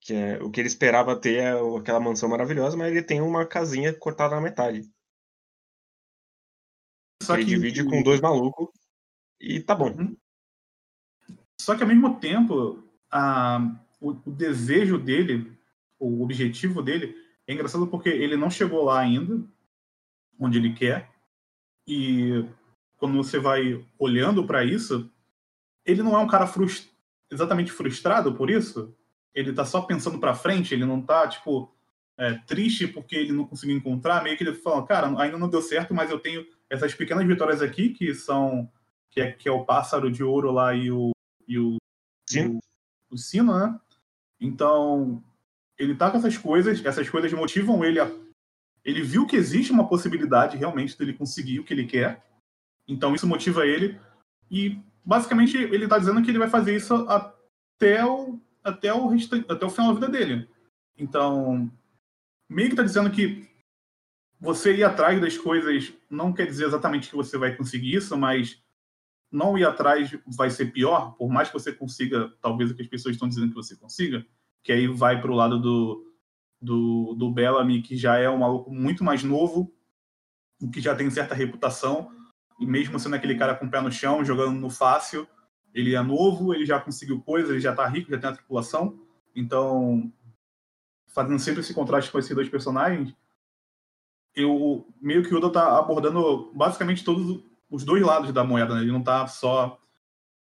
Que 0.00 0.14
é 0.14 0.42
o 0.42 0.50
que 0.50 0.60
ele 0.60 0.68
esperava 0.68 1.16
ter 1.16 1.36
é 1.36 1.52
aquela 1.78 2.00
mansão 2.00 2.28
maravilhosa, 2.28 2.76
mas 2.76 2.90
ele 2.90 3.02
tem 3.02 3.20
uma 3.20 3.46
casinha 3.46 3.94
cortada 3.94 4.34
na 4.34 4.40
metade. 4.40 4.82
Só 7.24 7.34
ele 7.34 7.44
que... 7.44 7.50
divide 7.50 7.84
com 7.84 8.02
dois 8.02 8.20
malucos 8.20 8.68
e 9.40 9.60
tá 9.60 9.74
bom. 9.74 9.90
Uhum. 9.90 10.16
Só 11.60 11.74
que 11.76 11.82
ao 11.82 11.88
mesmo 11.88 12.18
tempo, 12.18 12.82
a, 13.10 13.60
o, 14.00 14.10
o 14.10 14.30
desejo 14.30 14.98
dele, 14.98 15.56
o 15.98 16.22
objetivo 16.22 16.82
dele, 16.82 17.16
é 17.46 17.52
engraçado 17.52 17.86
porque 17.86 18.08
ele 18.08 18.36
não 18.36 18.50
chegou 18.50 18.84
lá 18.84 19.00
ainda, 19.00 19.42
onde 20.38 20.58
ele 20.58 20.74
quer, 20.74 21.10
e 21.86 22.44
quando 22.96 23.16
você 23.16 23.38
vai 23.38 23.84
olhando 23.98 24.46
para 24.46 24.64
isso, 24.64 25.10
ele 25.84 26.02
não 26.02 26.14
é 26.14 26.18
um 26.18 26.26
cara 26.26 26.46
frust... 26.46 26.88
exatamente 27.30 27.70
frustrado 27.70 28.34
por 28.34 28.50
isso. 28.50 28.94
Ele 29.34 29.52
tá 29.52 29.64
só 29.64 29.82
pensando 29.82 30.18
para 30.18 30.34
frente, 30.34 30.72
ele 30.72 30.84
não 30.84 31.02
tá, 31.02 31.28
tipo, 31.28 31.70
é, 32.16 32.34
triste 32.46 32.86
porque 32.86 33.16
ele 33.16 33.32
não 33.32 33.46
conseguiu 33.46 33.76
encontrar. 33.76 34.22
Meio 34.22 34.36
que 34.36 34.44
ele 34.44 34.54
fala, 34.54 34.86
cara, 34.86 35.08
ainda 35.20 35.36
não 35.36 35.48
deu 35.48 35.60
certo, 35.60 35.92
mas 35.92 36.10
eu 36.10 36.18
tenho 36.18 36.46
essas 36.74 36.94
pequenas 36.94 37.26
vitórias 37.26 37.62
aqui, 37.62 37.90
que 37.90 38.14
são. 38.14 38.70
que 39.10 39.20
é, 39.20 39.32
que 39.32 39.48
é 39.48 39.52
o 39.52 39.64
pássaro 39.64 40.10
de 40.10 40.22
ouro 40.22 40.50
lá 40.50 40.74
e 40.74 40.90
o. 40.90 41.12
E 41.46 41.58
o, 41.58 41.76
Sim. 42.28 42.58
o, 43.10 43.14
o 43.14 43.18
sino, 43.18 43.58
né? 43.58 43.78
Então, 44.40 45.22
ele 45.78 45.94
tá 45.94 46.10
com 46.10 46.18
essas 46.18 46.36
coisas, 46.36 46.84
essas 46.84 47.08
coisas 47.08 47.32
motivam 47.32 47.84
ele 47.84 48.00
a. 48.00 48.10
Ele 48.84 49.02
viu 49.02 49.26
que 49.26 49.36
existe 49.36 49.72
uma 49.72 49.88
possibilidade 49.88 50.56
realmente 50.56 50.98
dele 50.98 51.14
conseguir 51.14 51.60
o 51.60 51.64
que 51.64 51.72
ele 51.72 51.86
quer. 51.86 52.22
Então, 52.86 53.14
isso 53.14 53.26
motiva 53.26 53.66
ele. 53.66 53.98
E, 54.50 54.78
basicamente, 55.02 55.56
ele 55.56 55.88
tá 55.88 55.98
dizendo 55.98 56.22
que 56.22 56.30
ele 56.30 56.38
vai 56.38 56.50
fazer 56.50 56.76
isso 56.76 56.94
até 57.08 58.04
o, 58.04 58.38
até 58.62 58.92
o, 58.92 59.10
até 59.48 59.64
o 59.64 59.70
final 59.70 59.94
da 59.94 60.00
vida 60.00 60.08
dele. 60.08 60.48
Então, 60.98 61.70
meio 62.48 62.68
que 62.70 62.76
tá 62.76 62.82
dizendo 62.82 63.10
que 63.10 63.48
você 64.40 64.76
ir 64.76 64.84
atrás 64.84 65.20
das 65.20 65.38
coisas 65.38 65.92
não 66.10 66.32
quer 66.32 66.46
dizer 66.46 66.66
exatamente 66.66 67.08
que 67.08 67.16
você 67.16 67.38
vai 67.38 67.56
conseguir 67.56 67.94
isso, 67.94 68.16
mas 68.16 68.62
não 69.30 69.58
ir 69.58 69.66
atrás 69.66 70.16
vai 70.26 70.50
ser 70.50 70.66
pior, 70.66 71.12
por 71.16 71.28
mais 71.28 71.48
que 71.48 71.54
você 71.54 71.72
consiga, 71.72 72.32
talvez 72.40 72.70
o 72.70 72.74
que 72.74 72.82
as 72.82 72.88
pessoas 72.88 73.14
estão 73.14 73.28
dizendo 73.28 73.48
que 73.48 73.54
você 73.54 73.76
consiga, 73.76 74.24
que 74.62 74.72
aí 74.72 74.86
vai 74.86 75.20
para 75.20 75.30
o 75.30 75.34
lado 75.34 75.58
do, 75.60 76.14
do, 76.60 77.14
do 77.14 77.30
Bellamy, 77.30 77.82
que 77.82 77.96
já 77.96 78.16
é 78.16 78.30
um 78.30 78.38
maluco 78.38 78.72
muito 78.72 79.02
mais 79.02 79.24
novo, 79.24 79.74
que 80.72 80.80
já 80.80 80.94
tem 80.94 81.10
certa 81.10 81.34
reputação, 81.34 82.10
e 82.60 82.66
mesmo 82.66 82.98
sendo 82.98 83.16
aquele 83.16 83.34
cara 83.34 83.54
com 83.54 83.66
o 83.66 83.70
pé 83.70 83.80
no 83.80 83.90
chão, 83.90 84.24
jogando 84.24 84.58
no 84.58 84.70
fácil, 84.70 85.26
ele 85.74 85.94
é 85.94 86.02
novo, 86.02 86.54
ele 86.54 86.64
já 86.64 86.78
conseguiu 86.78 87.20
coisas, 87.20 87.50
ele 87.50 87.60
já 87.60 87.72
está 87.72 87.86
rico, 87.88 88.10
já 88.10 88.18
tem 88.18 88.30
a 88.30 88.34
tripulação, 88.34 88.98
então, 89.34 90.12
fazendo 91.08 91.40
sempre 91.40 91.60
esse 91.60 91.74
contraste 91.74 92.10
com 92.10 92.18
esses 92.18 92.34
dois 92.34 92.48
personagens, 92.48 93.12
eu 94.34 94.86
meio 95.00 95.22
que 95.22 95.32
o 95.34 95.38
Oda 95.38 95.48
está 95.48 95.78
abordando 95.78 96.50
basicamente 96.54 97.04
todos 97.04 97.40
os 97.70 97.84
dois 97.84 98.02
lados 98.02 98.32
da 98.32 98.44
moeda, 98.44 98.74
né? 98.74 98.82
Ele 98.82 98.92
não 98.92 99.00
está 99.00 99.26
só 99.26 99.80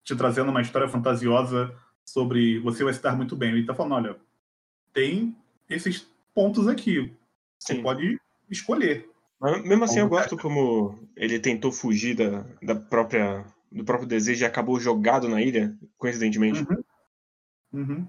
te 0.04 0.14
trazendo 0.16 0.50
uma 0.50 0.62
história 0.62 0.88
fantasiosa 0.88 1.74
sobre 2.04 2.58
você 2.60 2.82
vai 2.84 2.92
se 2.92 3.02
dar 3.02 3.16
muito 3.16 3.36
bem. 3.36 3.50
Ele 3.50 3.60
está 3.60 3.74
falando, 3.74 3.94
olha, 3.94 4.16
tem 4.92 5.36
esses 5.68 6.06
pontos 6.34 6.66
aqui. 6.66 7.12
Você 7.58 7.74
Sim. 7.74 7.82
pode 7.82 8.20
escolher. 8.50 9.08
Mas 9.40 9.62
mesmo 9.62 9.84
assim, 9.84 10.00
eu 10.00 10.08
gosto 10.08 10.36
como 10.36 10.98
ele 11.16 11.38
tentou 11.38 11.72
fugir 11.72 12.14
da, 12.14 12.44
da 12.62 12.74
própria 12.74 13.44
do 13.70 13.84
próprio 13.84 14.08
desejo 14.08 14.42
e 14.42 14.46
acabou 14.46 14.80
jogado 14.80 15.28
na 15.28 15.40
ilha, 15.40 15.76
coincidentemente. 15.96 16.66
Uhum. 16.68 16.84
Uhum. 17.72 18.08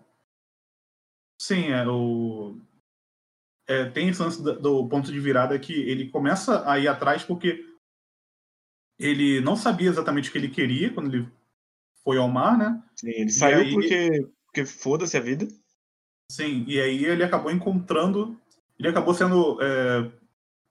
Sim, 1.38 1.72
é, 1.72 1.88
o... 1.88 2.58
É, 3.72 3.86
tem 3.86 4.10
esse 4.10 4.22
lance 4.22 4.44
do, 4.44 4.60
do 4.60 4.88
ponto 4.90 5.10
de 5.10 5.20
virada 5.20 5.58
que 5.58 5.74
ele 5.74 6.10
começa 6.10 6.70
a 6.70 6.78
ir 6.78 6.90
atrás 6.90 7.24
porque 7.24 7.66
ele 9.00 9.40
não 9.40 9.56
sabia 9.56 9.90
exatamente 9.90 10.28
o 10.28 10.32
que 10.32 10.38
ele 10.38 10.50
queria 10.50 10.94
quando 10.94 11.14
ele 11.14 11.28
foi 12.04 12.18
ao 12.18 12.28
mar, 12.28 12.58
né? 12.58 12.84
Sim, 12.96 13.12
ele 13.12 13.32
saiu 13.32 13.60
aí, 13.60 13.72
porque, 13.72 14.30
porque 14.46 14.66
foda-se 14.66 15.16
a 15.16 15.22
vida. 15.22 15.48
Sim, 16.30 16.66
e 16.68 16.82
aí 16.82 17.06
ele 17.06 17.24
acabou 17.24 17.50
encontrando. 17.50 18.38
Ele 18.78 18.90
acabou 18.90 19.14
sendo. 19.14 19.58
É, 19.62 20.12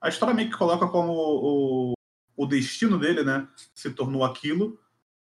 a 0.00 0.08
história 0.08 0.34
meio 0.34 0.50
que 0.50 0.58
coloca 0.58 0.86
como 0.86 1.12
o, 1.12 1.92
o 2.36 2.46
destino 2.46 2.98
dele, 2.98 3.22
né? 3.22 3.48
Se 3.74 3.90
tornou 3.90 4.24
aquilo. 4.24 4.78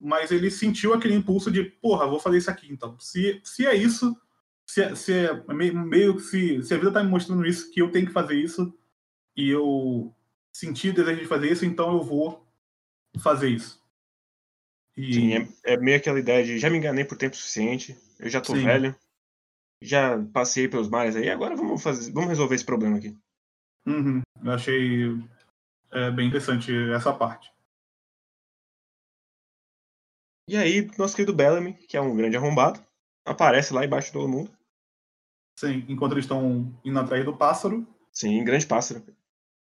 mas 0.01 0.31
ele 0.31 0.51
sentiu 0.51 0.95
aquele 0.95 1.15
impulso 1.15 1.51
de, 1.51 1.65
porra, 1.65 2.07
vou 2.07 2.21
fazer 2.21 2.39
isso 2.39 2.51
aqui. 2.51 2.73
Então, 2.73 2.99
se, 2.99 3.41
se 3.45 3.67
é 3.67 3.75
isso, 3.75 4.17
se, 4.69 4.83
é, 4.83 4.95
se 4.95 5.13
meio 5.73 6.17
que 6.17 6.23
se, 6.23 6.63
se 6.63 6.75
a 6.75 6.77
vida 6.77 6.93
tá 6.93 7.03
me 7.03 7.11
mostrando 7.11 7.47
isso, 7.47 7.71
que 7.71 7.81
eu 7.81 7.91
tenho 7.91 8.07
que 8.07 8.13
fazer 8.13 8.35
isso, 8.35 8.77
e 9.35 9.49
eu 9.49 10.15
senti 10.53 10.91
o 10.91 10.95
desejo 10.95 11.21
de 11.21 11.27
fazer 11.27 11.51
isso, 11.51 11.65
então 11.65 11.95
eu 11.95 12.03
vou 12.03 12.47
fazer 13.21 13.49
isso. 13.49 13.83
E... 14.95 15.15
Sim, 15.15 15.33
é, 15.35 15.49
é, 15.65 15.77
meio 15.79 15.97
aquela 15.97 16.19
ideia 16.19 16.45
de 16.45 16.59
já 16.59 16.69
me 16.69 16.77
enganei 16.77 17.05
por 17.05 17.17
tempo 17.17 17.37
suficiente, 17.37 17.97
eu 18.19 18.29
já 18.29 18.41
tô 18.41 18.55
Sim. 18.55 18.65
velho, 18.65 18.95
já 19.81 20.23
passei 20.33 20.69
pelos 20.69 20.89
mares 20.89 21.17
aí, 21.17 21.31
agora 21.31 21.57
vamos 21.57 21.83
fazer, 21.83 22.13
vamos 22.13 22.29
resolver 22.29 22.55
esse 22.55 22.65
problema 22.65 22.99
aqui. 22.99 23.17
Uhum, 23.87 24.21
eu 24.45 24.53
achei 24.53 25.05
é, 25.93 26.11
bem 26.11 26.29
interessante 26.29 26.73
essa 26.93 27.13
parte. 27.13 27.51
E 30.47 30.57
aí, 30.57 30.91
nosso 30.99 31.15
querido 31.15 31.35
Bellamy, 31.35 31.75
que 31.75 31.97
é 31.97 32.01
um 32.01 32.17
grande 32.17 32.37
arrombado, 32.37 32.85
aparece 33.25 33.73
lá 33.73 33.85
embaixo 33.85 34.09
de 34.09 34.15
todo 34.15 34.29
mundo. 34.29 34.58
Sim, 35.59 35.85
enquanto 35.89 36.13
eles 36.13 36.25
estão 36.25 36.73
indo 36.85 37.01
atrás 37.01 37.25
do 37.25 37.37
pássaro. 37.37 37.85
Sim, 38.13 38.45
grande 38.45 38.65
pássaro. 38.65 39.03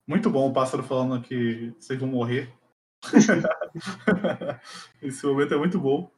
Muito 0.08 0.32
bom 0.32 0.50
o 0.50 0.54
pássaro 0.54 0.82
falando 0.82 1.22
que 1.22 1.72
vocês 1.80 2.00
vão 2.00 2.10
morrer. 2.10 2.52
Esse 5.00 5.24
momento 5.28 5.54
é 5.54 5.58
muito 5.58 5.80
bom. 5.80 6.10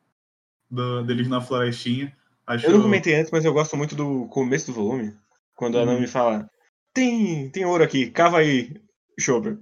Do, 0.72 1.04
deles 1.04 1.28
na 1.28 1.42
florestinha. 1.42 2.16
Acho... 2.46 2.66
Eu 2.66 2.72
não 2.72 2.82
comentei 2.82 3.14
antes, 3.16 3.30
mas 3.30 3.44
eu 3.44 3.52
gosto 3.52 3.76
muito 3.76 3.94
do 3.94 4.26
começo 4.30 4.68
do 4.68 4.74
volume. 4.74 5.14
Quando 5.54 5.78
a 5.78 5.86
Nami 5.86 6.00
uhum. 6.00 6.08
fala: 6.08 6.50
tem, 6.94 7.50
tem 7.50 7.66
ouro 7.66 7.84
aqui, 7.84 8.10
cava 8.10 8.38
aí, 8.38 8.74
Chopper. 9.20 9.60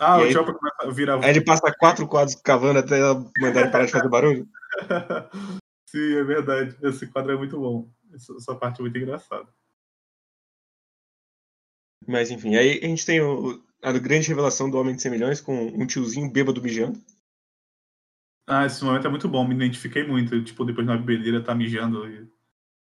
Ah, 0.00 0.20
e 0.20 0.30
o 0.30 0.32
Chopper 0.32 0.54
começa 0.54 0.82
a 0.82 0.90
virar. 0.90 1.24
Aí 1.24 1.30
ele 1.30 1.44
passa 1.44 1.72
quatro 1.78 2.08
quadros 2.08 2.34
cavando 2.34 2.80
até 2.80 2.98
ela 2.98 3.24
mandar 3.38 3.60
ele 3.60 3.70
parar 3.70 3.86
de 3.86 3.92
fazer 3.92 4.08
barulho. 4.08 4.48
Sim, 5.88 6.16
é 6.16 6.24
verdade. 6.24 6.76
Esse 6.82 7.06
quadro 7.06 7.30
é 7.30 7.36
muito 7.36 7.56
bom. 7.56 7.88
Essa, 8.14 8.54
parte 8.54 8.78
é 8.78 8.82
muito 8.82 8.96
engraçada. 8.96 9.48
Mas 12.06 12.30
enfim, 12.30 12.54
aí 12.56 12.78
a 12.82 12.86
gente 12.86 13.06
tem 13.06 13.20
o, 13.20 13.62
a 13.82 13.92
grande 13.92 14.28
revelação 14.28 14.70
do 14.70 14.78
Homem 14.78 14.94
de 14.94 15.02
100 15.02 15.10
milhões 15.10 15.40
com 15.40 15.54
um 15.54 15.86
tiozinho 15.86 16.30
bêbado 16.30 16.62
mijando. 16.62 17.00
Ah, 18.46 18.66
esse 18.66 18.84
momento 18.84 19.06
é 19.06 19.10
muito 19.10 19.28
bom, 19.28 19.46
me 19.46 19.54
identifiquei 19.54 20.06
muito. 20.06 20.42
Tipo, 20.44 20.64
depois 20.64 20.86
na 20.86 20.96
bebedeira 20.96 21.42
tá 21.42 21.54
mijando 21.54 22.06
e 22.08 22.30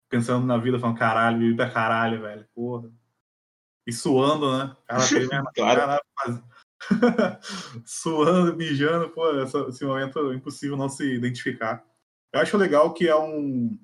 pensando 0.09 0.45
na 0.45 0.57
vida, 0.57 0.79
falando 0.79 0.97
caralho, 0.97 1.39
bebida 1.39 1.69
caralho, 1.69 2.21
velho. 2.21 2.47
Porra. 2.53 2.91
E 3.85 3.91
suando, 3.91 4.57
né? 4.57 4.75
Cara, 5.55 6.01
claro. 6.15 6.43
suando, 7.85 8.55
mijando, 8.55 9.09
pô, 9.09 9.29
esse 9.67 9.85
momento 9.85 10.31
é 10.31 10.35
impossível 10.35 10.77
não 10.77 10.89
se 10.89 11.03
identificar. 11.15 11.83
Eu 12.33 12.39
acho 12.39 12.57
legal 12.57 12.93
que 12.93 13.07
é 13.07 13.15
um 13.15 13.77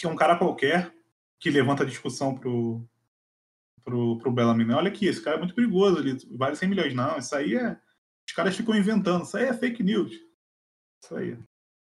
que 0.00 0.06
é 0.06 0.08
um 0.08 0.16
cara 0.16 0.38
qualquer 0.38 0.90
que 1.38 1.50
levanta 1.50 1.82
a 1.82 1.86
discussão 1.86 2.34
pro, 2.34 2.82
pro, 3.84 4.18
pro 4.18 4.32
Bellamy. 4.32 4.64
Né? 4.64 4.74
Olha 4.74 4.88
aqui, 4.88 5.06
esse 5.06 5.22
cara 5.22 5.36
é 5.36 5.38
muito 5.38 5.54
perigoso, 5.54 5.98
ele 5.98 6.16
vale 6.30 6.56
100 6.56 6.68
milhões. 6.70 6.94
Não, 6.94 7.18
isso 7.18 7.34
aí 7.36 7.54
é. 7.54 7.78
Os 8.26 8.32
caras 8.34 8.56
ficam 8.56 8.74
inventando, 8.74 9.24
isso 9.24 9.36
aí 9.36 9.44
é 9.44 9.52
fake 9.52 9.82
news. 9.82 10.12
Isso 11.02 11.14
aí. 11.14 11.38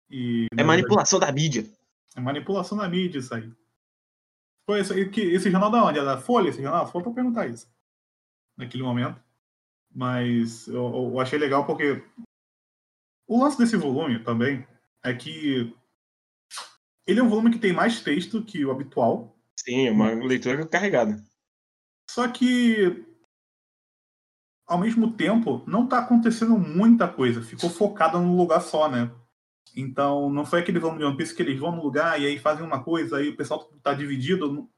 E, 0.09 0.47
é 0.57 0.63
manipulação 0.63 1.19
verdade, 1.19 1.37
da 1.37 1.43
mídia. 1.43 1.67
É 2.15 2.21
manipulação 2.21 2.79
da 2.79 2.89
mídia, 2.89 3.19
isso 3.19 3.35
aí. 3.35 3.51
Foi 4.65 4.81
esse, 4.81 5.09
que, 5.09 5.23
esse 5.23 5.51
jornal 5.51 5.71
da 5.71 5.85
onde? 5.85 5.99
É 5.99 6.05
da 6.05 6.19
Folha, 6.19 6.49
esse 6.49 6.63
jornal? 6.63 6.87
Foi 6.87 7.03
pra 7.03 7.13
perguntar 7.13 7.49
isso. 7.49 7.69
Naquele 8.57 8.85
momento. 8.85 9.21
Mas 9.93 10.69
eu, 10.69 10.95
eu 10.95 11.21
achei 11.21 11.39
legal 11.39 11.67
porque 11.67 12.05
o 13.27 13.43
lance 13.43 13.59
desse 13.59 13.77
volume 13.77 14.23
também 14.23 14.67
é 15.03 15.13
que 15.13 15.75
ele 17.07 17.21
é 17.21 17.23
um 17.23 17.29
volume 17.29 17.51
que 17.51 17.59
tem 17.59 17.73
mais 17.73 18.01
texto 18.01 18.43
que 18.43 18.65
o 18.65 18.71
habitual. 18.71 19.37
Sim, 19.57 19.87
é 19.87 19.91
uma 19.91 20.11
leitura 20.13 20.67
carregada. 20.67 21.23
Só 22.11 22.27
que, 22.29 23.05
ao 24.67 24.79
mesmo 24.79 25.13
tempo, 25.13 25.63
não 25.67 25.85
está 25.85 25.99
acontecendo 25.99 26.59
muita 26.59 27.09
coisa. 27.09 27.43
Ficou 27.43 27.71
focada 27.71 28.19
num 28.19 28.37
lugar 28.37 28.61
só, 28.61 28.89
né? 28.89 29.11
Então, 29.75 30.31
não 30.31 30.45
foi 30.45 30.61
aquele 30.61 30.79
vamos 30.79 30.99
de 30.99 31.05
One 31.05 31.17
Piece 31.17 31.35
que 31.35 31.43
eles 31.43 31.59
vão 31.59 31.75
no 31.77 31.83
lugar 31.83 32.21
e 32.21 32.27
aí 32.27 32.39
fazem 32.39 32.65
uma 32.65 32.83
coisa, 32.83 33.19
aí 33.19 33.29
o 33.29 33.37
pessoal 33.37 33.71
está 33.77 33.93
dividido. 33.93 34.69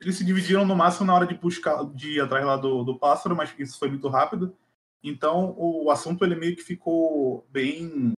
Eles 0.00 0.16
se 0.16 0.24
dividiram 0.24 0.66
no 0.66 0.74
máximo 0.74 1.06
na 1.06 1.14
hora 1.14 1.26
de 1.26 1.34
buscar, 1.34 1.84
de 1.94 2.16
ir 2.16 2.20
atrás 2.20 2.44
lá 2.44 2.56
do, 2.56 2.82
do 2.82 2.98
pássaro, 2.98 3.36
mas 3.36 3.54
isso 3.58 3.78
foi 3.78 3.88
muito 3.88 4.08
rápido. 4.08 4.56
Então, 5.02 5.54
o 5.56 5.90
assunto 5.90 6.24
ele 6.24 6.34
meio 6.34 6.56
que 6.56 6.62
ficou 6.62 7.46
bem 7.50 8.12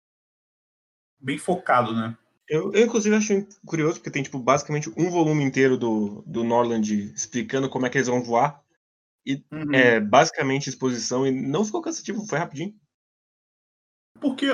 bem 1.19 1.37
focado, 1.37 1.93
né? 1.93 2.17
Eu, 2.47 2.73
eu, 2.73 2.85
inclusive, 2.85 3.15
acho 3.15 3.47
curioso, 3.65 3.95
porque 3.95 4.11
tem, 4.11 4.23
tipo, 4.23 4.37
basicamente 4.37 4.91
um 4.97 5.09
volume 5.09 5.43
inteiro 5.43 5.77
do, 5.77 6.21
do 6.27 6.43
Norland 6.43 6.93
explicando 7.13 7.69
como 7.69 7.85
é 7.85 7.89
que 7.89 7.97
eles 7.97 8.07
vão 8.07 8.21
voar. 8.21 8.61
E 9.25 9.43
uhum. 9.51 9.73
é 9.73 9.99
basicamente 9.99 10.69
exposição 10.69 11.25
e 11.25 11.31
não 11.31 11.63
ficou 11.63 11.81
cansativo, 11.81 12.25
foi 12.27 12.37
rapidinho. 12.37 12.75
Porque, 14.19 14.47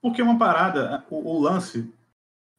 porque 0.00 0.22
uma 0.22 0.38
parada, 0.38 1.04
o, 1.10 1.16
o 1.16 1.40
lance. 1.40 1.92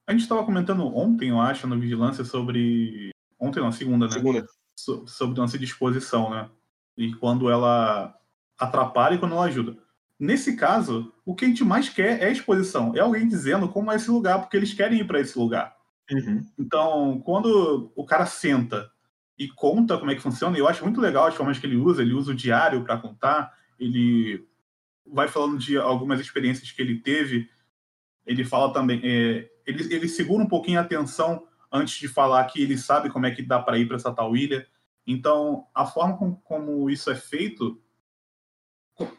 A 0.05 0.11
gente 0.11 0.21
estava 0.21 0.45
comentando 0.45 0.85
ontem, 0.95 1.29
eu 1.29 1.39
acho, 1.39 1.67
no 1.67 1.79
Vigilância 1.79 2.25
sobre. 2.25 3.09
Ontem 3.39 3.61
não, 3.61 3.71
segunda, 3.71 4.07
né? 4.07 4.11
Segunda. 4.11 4.45
So, 4.77 5.07
sobre 5.07 5.39
o 5.39 5.41
lance 5.41 5.57
de 5.57 5.65
exposição, 5.65 6.29
né? 6.29 6.49
E 6.97 7.13
quando 7.15 7.49
ela 7.49 8.17
atrapalha 8.57 9.15
e 9.15 9.19
quando 9.19 9.33
ela 9.33 9.45
ajuda. 9.45 9.77
Nesse 10.19 10.55
caso, 10.55 11.13
o 11.23 11.35
que 11.35 11.45
a 11.45 11.47
gente 11.47 11.63
mais 11.63 11.89
quer 11.89 12.23
é 12.23 12.31
exposição. 12.31 12.95
É 12.95 12.99
alguém 12.99 13.27
dizendo 13.27 13.69
como 13.69 13.91
é 13.91 13.95
esse 13.95 14.09
lugar, 14.09 14.39
porque 14.39 14.57
eles 14.57 14.73
querem 14.73 14.99
ir 14.99 15.07
para 15.07 15.19
esse 15.19 15.37
lugar. 15.37 15.75
Uhum. 16.11 16.45
Então, 16.57 17.21
quando 17.23 17.91
o 17.95 18.05
cara 18.05 18.25
senta 18.25 18.89
e 19.37 19.47
conta 19.47 19.97
como 19.97 20.09
é 20.09 20.15
que 20.15 20.21
funciona, 20.21 20.57
eu 20.57 20.67
acho 20.67 20.83
muito 20.83 20.99
legal 20.99 21.27
as 21.27 21.35
formas 21.35 21.59
que 21.59 21.67
ele 21.67 21.75
usa. 21.75 22.01
Ele 22.01 22.13
usa 22.13 22.31
o 22.31 22.35
diário 22.35 22.83
para 22.83 22.97
contar, 22.97 23.53
ele 23.79 24.47
vai 25.05 25.27
falando 25.27 25.57
de 25.59 25.77
algumas 25.77 26.19
experiências 26.19 26.71
que 26.71 26.81
ele 26.81 26.99
teve. 26.99 27.47
Ele 28.25 28.43
fala 28.43 28.73
também, 28.73 28.99
é, 29.03 29.49
ele, 29.65 29.93
ele 29.93 30.07
segura 30.07 30.43
um 30.43 30.47
pouquinho 30.47 30.79
a 30.79 30.81
atenção 30.81 31.45
antes 31.71 31.99
de 31.99 32.07
falar 32.07 32.43
que 32.45 32.61
ele 32.61 32.77
sabe 32.77 33.09
como 33.09 33.25
é 33.25 33.31
que 33.31 33.43
dá 33.43 33.59
para 33.59 33.77
ir 33.77 33.85
para 33.85 33.97
essa 33.97 34.11
tal 34.11 34.35
ilha. 34.35 34.67
Então, 35.05 35.67
a 35.73 35.85
forma 35.85 36.17
com, 36.17 36.35
como 36.35 36.89
isso 36.89 37.11
é 37.11 37.15
feito 37.15 37.79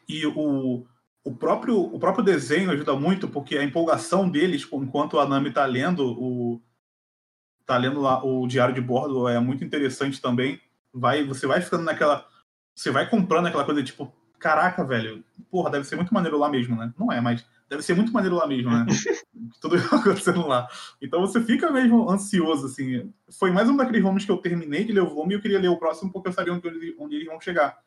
e 0.09 0.27
o, 0.27 0.87
o, 1.25 1.35
próprio, 1.35 1.79
o 1.81 1.99
próprio 1.99 2.25
desenho 2.25 2.71
ajuda 2.71 2.95
muito, 2.95 3.29
porque 3.29 3.57
a 3.57 3.65
empolgação 3.65 4.29
deles, 4.29 4.67
enquanto 4.73 5.19
a 5.19 5.29
Nami 5.29 5.51
está 5.51 5.65
lendo 5.67 6.05
o 6.07 6.63
tá 7.69 7.77
lendo 7.77 8.01
lá 8.01 8.25
o 8.25 8.47
diário 8.47 8.75
de 8.75 8.81
bordo, 8.81 9.29
é 9.29 9.39
muito 9.39 9.63
interessante 9.63 10.23
também. 10.23 10.59
Vai, 10.93 11.23
você 11.23 11.47
vai 11.47 11.61
ficando 11.61 11.85
naquela. 11.85 12.27
Você 12.75 12.91
vai 12.91 13.09
comprando 13.09 13.47
aquela 13.47 13.65
coisa 13.65 13.83
tipo, 13.83 14.11
caraca, 14.39 14.83
velho, 14.83 15.23
porra, 15.51 15.71
deve 15.71 15.85
ser 15.85 15.97
muito 15.97 16.15
maneiro 16.15 16.39
lá 16.39 16.49
mesmo, 16.49 16.75
né? 16.77 16.93
Não 16.99 17.13
é, 17.13 17.21
mas 17.21 17.45
deve 17.69 17.83
ser 17.83 17.95
muito 17.95 18.11
maneiro 18.11 18.37
lá 18.37 18.47
mesmo, 18.47 18.71
né? 18.71 18.87
Tudo 19.61 19.77
acontecendo 19.93 20.47
lá. 20.47 20.67
Então 21.03 21.21
você 21.21 21.43
fica 21.43 21.71
mesmo 21.71 22.09
ansioso, 22.11 22.67
assim. 22.67 23.13
Foi 23.39 23.51
mais 23.51 23.69
um 23.69 23.77
daqueles 23.77 24.01
volumes 24.01 24.25
que 24.25 24.33
eu 24.33 24.39
terminei 24.39 24.85
de 24.85 24.93
ler 24.93 25.03
o 25.03 25.09
volume 25.11 25.35
e 25.35 25.37
eu 25.37 25.43
queria 25.43 25.61
ler 25.61 25.69
o 25.69 25.79
próximo 25.79 26.11
porque 26.11 26.29
eu 26.29 26.33
sabia 26.33 26.55
onde, 26.55 26.97
onde 26.99 27.17
eles 27.17 27.27
vão 27.27 27.39
chegar 27.39 27.79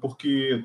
porque 0.00 0.64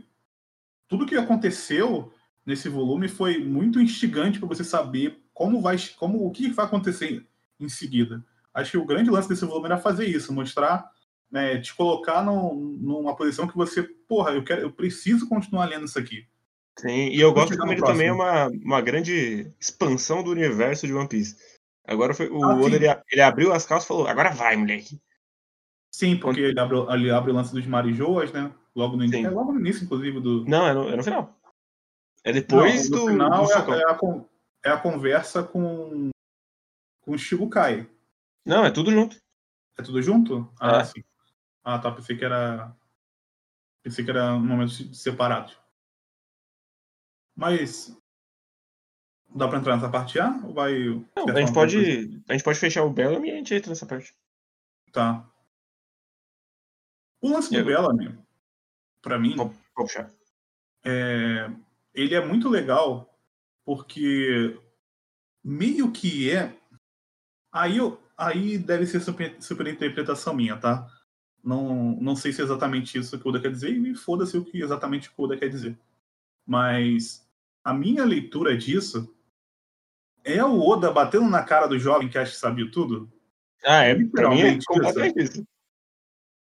tudo 0.87 1.05
que 1.05 1.15
aconteceu 1.15 2.11
nesse 2.45 2.67
volume 2.69 3.07
foi 3.07 3.37
muito 3.37 3.79
instigante 3.79 4.39
para 4.39 4.47
você 4.47 4.63
saber 4.63 5.21
como 5.33 5.61
vai, 5.61 5.77
como 5.97 6.25
o 6.25 6.31
que 6.31 6.49
vai 6.49 6.65
acontecer 6.65 7.25
em 7.59 7.69
seguida. 7.69 8.23
Acho 8.53 8.71
que 8.71 8.77
o 8.77 8.85
grande 8.85 9.09
lance 9.09 9.29
desse 9.29 9.45
volume 9.45 9.67
era 9.67 9.77
fazer 9.77 10.05
isso, 10.05 10.33
mostrar, 10.33 10.89
né, 11.31 11.59
te 11.59 11.73
colocar 11.73 12.23
no, 12.23 12.53
numa 12.53 13.15
posição 13.15 13.47
que 13.47 13.55
você, 13.55 13.83
porra, 13.83 14.31
eu 14.31 14.43
quero, 14.43 14.61
eu 14.61 14.71
preciso 14.71 15.29
continuar 15.29 15.65
lendo 15.65 15.85
isso 15.85 15.97
aqui. 15.97 16.27
Sim, 16.77 17.09
e 17.09 17.19
eu 17.19 17.33
gosto 17.33 17.57
como 17.57 17.71
ele 17.71 17.79
próximo. 17.79 17.97
também 17.97 18.09
é 18.09 18.13
uma, 18.13 18.47
uma 18.47 18.81
grande 18.81 19.53
expansão 19.59 20.23
do 20.23 20.31
universo 20.31 20.87
de 20.87 20.93
One 20.93 21.07
Piece. 21.07 21.35
Agora 21.85 22.13
foi 22.13 22.29
o 22.29 22.43
ah, 22.43 22.55
Oda, 22.55 22.75
ele, 22.75 22.85
ele, 23.11 23.21
abriu 23.21 23.53
as 23.53 23.65
calças 23.65 23.85
e 23.85 23.87
falou: 23.87 24.07
agora 24.07 24.31
vai, 24.31 24.55
moleque. 24.55 25.01
Sim, 25.91 26.17
porque 26.17 26.39
ele 26.39 26.59
abre, 26.59 26.77
ele 26.93 27.11
abre 27.11 27.31
o 27.31 27.35
lance 27.35 27.53
dos 27.53 27.65
Marijoas, 27.65 28.31
né? 28.31 28.51
Logo 28.75 28.95
no 28.95 29.03
início. 29.03 29.27
É 29.27 29.29
logo 29.29 29.51
no 29.51 29.59
início, 29.59 29.83
inclusive, 29.83 30.19
do. 30.19 30.45
Não, 30.45 30.67
é 30.67 30.73
no, 30.73 30.89
é 30.89 30.95
no 30.95 31.03
final. 31.03 31.37
É 32.23 32.31
depois 32.31 32.89
Não, 32.89 32.99
do. 32.99 33.07
final 33.07 33.45
do 33.45 33.51
é, 33.51 33.79
é, 33.79 33.85
a, 33.85 33.99
é 34.65 34.69
a 34.71 34.77
conversa 34.77 35.43
com. 35.43 36.09
com 37.01 37.11
o 37.11 37.17
Shibukai. 37.17 37.89
Não, 38.45 38.65
é 38.65 38.71
tudo 38.71 38.91
junto. 38.91 39.17
É 39.77 39.83
tudo 39.83 40.01
junto? 40.01 40.51
Ah, 40.59 40.77
é. 40.77 40.83
sim. 40.85 41.03
Ah, 41.63 41.79
tá. 41.79 41.91
Pensei 41.91 42.17
que 42.17 42.23
era. 42.23 42.75
Pensei 43.83 44.05
que 44.05 44.11
era 44.11 44.33
um 44.33 44.45
momento 44.45 44.71
separado. 44.95 45.51
Mas. 47.35 47.97
Dá 49.33 49.47
pra 49.47 49.59
entrar 49.59 49.75
nessa 49.75 49.89
parte 49.89 50.15
já? 50.15 50.29
Ou 50.43 50.53
vai. 50.53 50.73
Não, 51.15 51.27
a 51.27 51.39
gente 51.39 51.53
pode. 51.53 52.23
A 52.27 52.33
gente 52.33 52.43
pode 52.43 52.59
fechar 52.59 52.83
o 52.83 52.89
Bellamy 52.89 53.29
e 53.29 53.31
a 53.31 53.35
gente 53.35 53.53
entra 53.53 53.69
nessa 53.69 53.85
parte. 53.85 54.15
Tá. 54.91 55.27
O 57.21 57.29
lance 57.29 57.51
do 57.53 57.63
Bellamy, 57.63 58.17
para 59.01 59.19
mim. 59.19 59.35
É, 60.83 61.49
ele 61.93 62.15
é 62.15 62.25
muito 62.25 62.49
legal 62.49 63.11
porque 63.65 64.59
meio 65.43 65.91
que 65.91 66.29
é. 66.31 66.55
Aí, 67.51 67.77
eu, 67.77 68.01
aí 68.17 68.57
deve 68.57 68.85
ser 68.85 68.99
super, 69.01 69.35
super 69.41 69.67
interpretação 69.67 70.33
minha, 70.33 70.57
tá? 70.57 70.87
Não, 71.43 71.97
não 71.99 72.15
sei 72.15 72.31
se 72.31 72.41
é 72.41 72.43
exatamente 72.43 72.97
isso 72.97 73.19
que 73.19 73.25
o 73.25 73.29
Oda 73.29 73.41
quer 73.41 73.51
dizer, 73.51 73.71
e 73.71 73.95
foda-se 73.95 74.37
o 74.37 74.45
que 74.45 74.61
exatamente 74.61 75.09
o 75.09 75.23
Oda 75.23 75.37
quer 75.37 75.49
dizer. 75.49 75.77
Mas 76.45 77.27
a 77.63 77.73
minha 77.73 78.05
leitura 78.05 78.55
disso 78.55 79.13
é 80.23 80.43
o 80.43 80.59
Oda 80.61 80.91
batendo 80.91 81.29
na 81.29 81.43
cara 81.43 81.67
do 81.67 81.79
jovem 81.79 82.09
que 82.09 82.17
acha 82.17 82.31
que 82.31 82.37
sabia 82.37 82.69
tudo. 82.69 83.11
Ah, 83.65 83.83
é, 83.83 83.95
pra 84.05 84.29
mim 84.29 84.41
é 84.41 84.59
completamente 84.65 85.19
isso. 85.19 85.47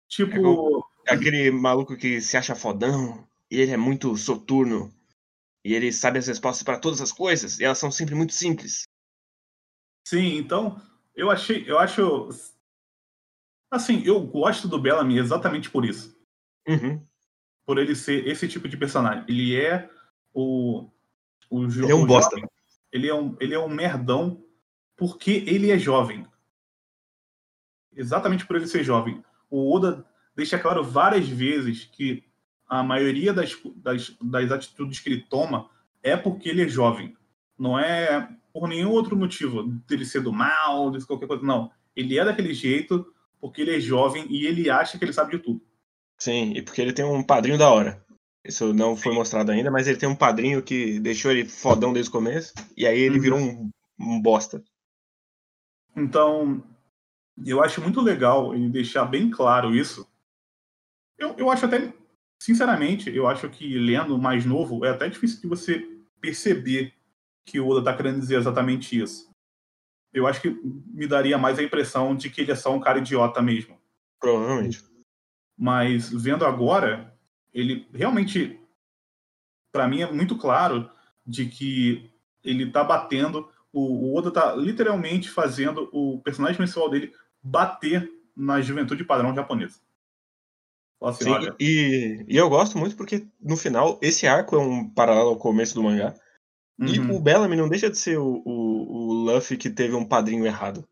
Tipo. 0.07 0.82
Aquele 1.07 1.51
maluco 1.51 1.97
que 1.97 2.21
se 2.21 2.37
acha 2.37 2.55
fodão, 2.55 3.27
e 3.49 3.59
ele 3.59 3.71
é 3.71 3.77
muito 3.77 4.15
soturno, 4.17 4.93
e 5.63 5.73
ele 5.73 5.91
sabe 5.91 6.19
as 6.19 6.27
respostas 6.27 6.63
para 6.63 6.79
todas 6.79 7.01
as 7.01 7.11
coisas, 7.11 7.59
e 7.59 7.63
elas 7.63 7.77
são 7.77 7.91
sempre 7.91 8.15
muito 8.15 8.33
simples. 8.33 8.83
Sim, 10.05 10.37
então, 10.37 10.81
eu 11.15 11.29
achei, 11.29 11.69
eu 11.69 11.79
acho. 11.79 12.29
Assim, 13.71 14.03
eu 14.05 14.21
gosto 14.21 14.67
do 14.67 14.79
Bellamy 14.79 15.17
exatamente 15.17 15.69
por 15.69 15.85
isso. 15.85 16.15
Uhum. 16.67 17.05
Por 17.65 17.77
ele 17.77 17.95
ser 17.95 18.27
esse 18.27 18.47
tipo 18.47 18.67
de 18.67 18.77
personagem. 18.77 19.25
Ele 19.27 19.59
é 19.59 19.89
o. 20.33 20.89
o 21.49 21.65
ele 21.65 21.91
é 21.91 21.95
um 21.95 22.05
bosta. 22.05 22.35
Jovem, 22.35 22.49
ele 22.91 23.07
é 23.07 23.15
um, 23.15 23.35
ele 23.39 23.55
é 23.55 23.59
um 23.59 23.69
merdão 23.69 24.43
porque 24.95 25.43
ele 25.47 25.71
é 25.71 25.77
jovem. 25.77 26.27
Exatamente 27.95 28.45
por 28.45 28.55
ele 28.55 28.67
ser 28.67 28.83
jovem. 28.83 29.23
O 29.49 29.73
Oda 29.73 30.05
deixa 30.35 30.59
claro 30.59 30.83
várias 30.83 31.27
vezes 31.27 31.85
que 31.85 32.23
a 32.67 32.81
maioria 32.83 33.33
das, 33.33 33.57
das, 33.75 34.15
das 34.21 34.51
atitudes 34.51 34.99
que 34.99 35.09
ele 35.09 35.25
toma 35.29 35.69
é 36.01 36.17
porque 36.17 36.49
ele 36.49 36.63
é 36.63 36.67
jovem. 36.67 37.15
Não 37.57 37.77
é 37.77 38.29
por 38.51 38.67
nenhum 38.67 38.91
outro 38.91 39.15
motivo, 39.15 39.63
dele 39.87 40.05
ser 40.05 40.21
do 40.21 40.33
mal, 40.33 40.91
de 40.91 41.05
qualquer 41.05 41.27
coisa. 41.27 41.43
Não. 41.43 41.71
Ele 41.95 42.17
é 42.17 42.25
daquele 42.25 42.53
jeito 42.53 43.05
porque 43.39 43.61
ele 43.61 43.75
é 43.75 43.79
jovem 43.79 44.25
e 44.29 44.45
ele 44.45 44.69
acha 44.69 44.97
que 44.97 45.03
ele 45.03 45.13
sabe 45.13 45.37
de 45.37 45.43
tudo. 45.43 45.61
Sim, 46.17 46.53
e 46.55 46.61
porque 46.61 46.81
ele 46.81 46.93
tem 46.93 47.03
um 47.03 47.23
padrinho 47.23 47.57
da 47.57 47.69
hora. 47.69 48.03
Isso 48.45 48.73
não 48.73 48.95
foi 48.95 49.13
mostrado 49.13 49.51
ainda, 49.51 49.71
mas 49.71 49.87
ele 49.87 49.97
tem 49.97 50.07
um 50.07 50.15
padrinho 50.15 50.61
que 50.61 50.99
deixou 50.99 51.31
ele 51.31 51.45
fodão 51.45 51.93
desde 51.93 52.09
o 52.09 52.13
começo, 52.13 52.53
e 52.75 52.85
aí 52.85 52.99
ele 52.99 53.15
uhum. 53.15 53.21
virou 53.21 53.39
um, 53.39 53.69
um 53.99 54.21
bosta. 54.21 54.63
Então, 55.95 56.63
eu 57.45 57.63
acho 57.63 57.81
muito 57.81 58.01
legal 58.01 58.53
ele 58.53 58.69
deixar 58.69 59.05
bem 59.05 59.29
claro 59.29 59.75
isso. 59.75 60.07
Eu, 61.17 61.35
eu 61.37 61.49
acho 61.49 61.65
até, 61.65 61.93
sinceramente, 62.41 63.13
eu 63.15 63.27
acho 63.27 63.49
que 63.49 63.77
lendo 63.77 64.17
mais 64.17 64.45
novo 64.45 64.85
é 64.85 64.89
até 64.89 65.07
difícil 65.07 65.41
de 65.41 65.47
você 65.47 65.87
perceber 66.19 66.93
que 67.45 67.59
o 67.59 67.67
Oda 67.67 67.79
está 67.79 67.95
querendo 67.95 68.19
dizer 68.19 68.37
exatamente 68.37 68.99
isso. 68.99 69.29
Eu 70.13 70.27
acho 70.27 70.41
que 70.41 70.49
me 70.93 71.07
daria 71.07 71.37
mais 71.37 71.57
a 71.57 71.63
impressão 71.63 72.15
de 72.15 72.29
que 72.29 72.41
ele 72.41 72.51
é 72.51 72.55
só 72.55 72.73
um 72.73 72.79
cara 72.79 72.99
idiota 72.99 73.41
mesmo. 73.41 73.77
Provavelmente. 74.19 74.83
Mas 75.57 76.09
vendo 76.09 76.45
agora, 76.45 77.13
ele 77.53 77.87
realmente, 77.93 78.59
para 79.71 79.87
mim, 79.87 80.01
é 80.01 80.11
muito 80.11 80.37
claro 80.37 80.89
de 81.25 81.47
que 81.47 82.11
ele 82.43 82.71
tá 82.71 82.83
batendo. 82.83 83.49
O, 83.71 84.11
o 84.11 84.15
Oda 84.15 84.31
tá 84.31 84.55
literalmente 84.55 85.29
fazendo 85.29 85.89
o 85.91 86.21
personagem 86.21 86.57
principal 86.57 86.89
dele 86.89 87.13
bater 87.41 88.09
na 88.35 88.61
juventude 88.61 89.03
padrão 89.03 89.35
japonesa. 89.35 89.79
Assim, 91.03 91.25
Sim, 91.25 91.49
e, 91.59 92.25
e, 92.29 92.37
eu 92.37 92.49
gosto 92.49 92.77
muito 92.77 92.95
porque, 92.95 93.27
no 93.41 93.57
final, 93.57 93.99
esse 94.01 94.25
arco 94.25 94.55
é 94.55 94.59
um 94.59 94.89
paralelo 94.89 95.29
ao 95.29 95.37
começo 95.37 95.75
do 95.75 95.83
mangá. 95.83 96.15
Uhum. 96.79 96.87
E 96.87 96.99
o 96.99 97.19
Bellamy 97.19 97.57
não 97.57 97.67
deixa 97.67 97.89
de 97.89 97.97
ser 97.97 98.17
o, 98.17 98.41
o, 98.45 99.09
o 99.09 99.13
Luffy 99.13 99.57
que 99.57 99.69
teve 99.69 99.95
um 99.95 100.07
padrinho 100.07 100.45
errado. 100.45 100.87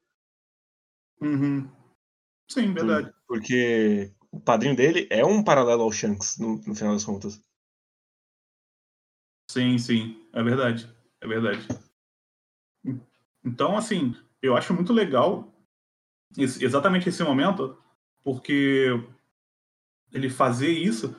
Uhum. 1.22 1.70
Sim, 2.50 2.74
verdade. 2.74 3.12
Por, 3.26 3.38
porque 3.40 4.12
o 4.30 4.40
padrinho 4.40 4.76
dele 4.76 5.08
é 5.10 5.26
um 5.26 5.42
paralelo 5.42 5.84
ao 5.84 5.92
Shanks, 5.92 6.38
no, 6.38 6.58
no 6.58 6.76
final 6.76 6.94
das 6.94 7.06
contas. 7.06 7.42
Sim, 9.50 9.78
sim, 9.78 10.28
é 10.34 10.44
verdade. 10.44 10.94
É 11.22 11.28
verdade. 11.28 11.66
Então, 13.44 13.78
assim, 13.78 14.16
eu 14.42 14.58
acho 14.58 14.74
muito 14.74 14.92
legal 14.92 15.54
esse, 16.38 16.64
exatamente 16.64 17.10
esse 17.10 17.24
momento, 17.24 17.78
porque 18.24 18.88
ele 20.12 20.30
fazer 20.30 20.70
isso 20.70 21.16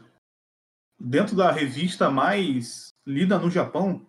dentro 0.98 1.34
da 1.34 1.50
revista 1.50 2.10
mais 2.10 2.92
lida 3.06 3.38
no 3.38 3.50
Japão, 3.50 4.06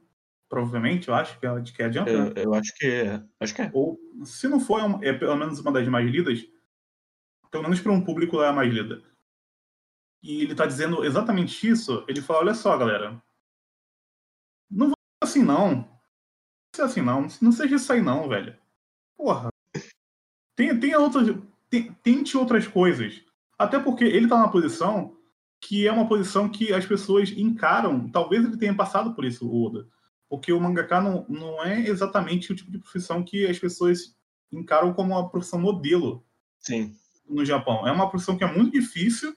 provavelmente, 0.48 1.08
eu 1.08 1.15
acho 1.15 1.39
que 1.39 1.46
é 1.48 1.62
que 1.62 1.84
adianta. 1.84 2.12
Eu, 2.12 2.26
né? 2.26 2.34
eu 2.36 2.54
acho 2.54 2.76
que 2.76 2.86
é. 2.86 3.24
Acho 3.39 3.56
que 3.56 3.62
é. 3.63 3.72
Ou, 3.74 4.00
se 4.24 4.48
não 4.48 4.60
for, 4.60 4.80
é, 5.04 5.10
é 5.10 5.13
pelo 5.13 5.36
menos 5.36 5.60
uma 5.60 5.72
das 5.72 5.88
mais 5.88 6.10
lidas, 6.10 6.46
pelo 7.50 7.63
menos 7.63 7.80
para 7.82 7.91
um 7.91 8.04
público 8.04 8.41
é 8.41 8.48
a 8.48 8.54
mais 8.54 8.72
lida. 8.72 9.02
E 10.22 10.41
ele 10.41 10.52
está 10.54 10.65
dizendo 10.65 11.04
exatamente 11.04 11.67
isso. 11.67 12.06
Ele 12.08 12.22
fala: 12.22 12.39
olha 12.39 12.54
só, 12.54 12.78
galera, 12.78 13.22
não 14.69 14.88
vai 14.88 14.96
ser 14.96 15.30
assim 15.30 15.43
não. 15.43 15.76
Não 15.76 16.00
ser 16.76 16.82
assim 16.84 17.02
não. 17.02 17.28
Não 17.41 17.52
seja 17.52 17.76
isso 17.76 17.91
aí 17.91 18.02
não, 18.02 18.30
velho. 18.30 18.56
Porra. 19.17 19.50
Tem, 20.56 20.80
tem 20.80 20.96
outras, 20.96 21.28
tem, 21.69 21.91
tente 21.96 22.38
outras 22.38 22.67
coisas. 22.67 23.24
Até 23.63 23.80
porque 23.80 24.04
ele 24.04 24.26
está 24.26 24.38
numa 24.38 24.52
posição 24.52 25.15
que 25.60 25.88
é 25.88 25.91
uma 25.91 26.08
posição 26.08 26.49
que 26.49 26.73
as 26.73 26.86
pessoas 26.86 27.32
encaram. 27.32 28.10
Talvez 28.10 28.43
ele 28.43 28.58
tenha 28.58 28.76
passado 28.76 29.13
por 29.13 29.23
isso, 29.23 29.47
o 29.47 29.65
Oda. 29.65 29.88
Porque 30.30 30.52
o 30.52 30.60
mangaka 30.60 30.99
não, 30.99 31.26
não 31.30 31.63
é 31.63 31.88
exatamente 31.88 32.52
o 32.52 32.56
tipo 32.56 32.71
de 32.71 32.80
profissão 32.80 33.23
que 33.23 33.45
as 33.45 33.58
pessoas 33.58 34.15
encaram 34.52 34.93
como 34.93 35.13
uma 35.13 35.30
profissão 35.30 35.60
modelo. 35.60 36.26
Sim 36.60 36.93
no 37.28 37.45
Japão. 37.45 37.88
É 37.88 37.91
uma 37.91 38.10
profissão 38.10 38.38
que 38.38 38.43
é 38.43 38.52
muito 38.52 38.73
difícil, 38.73 39.36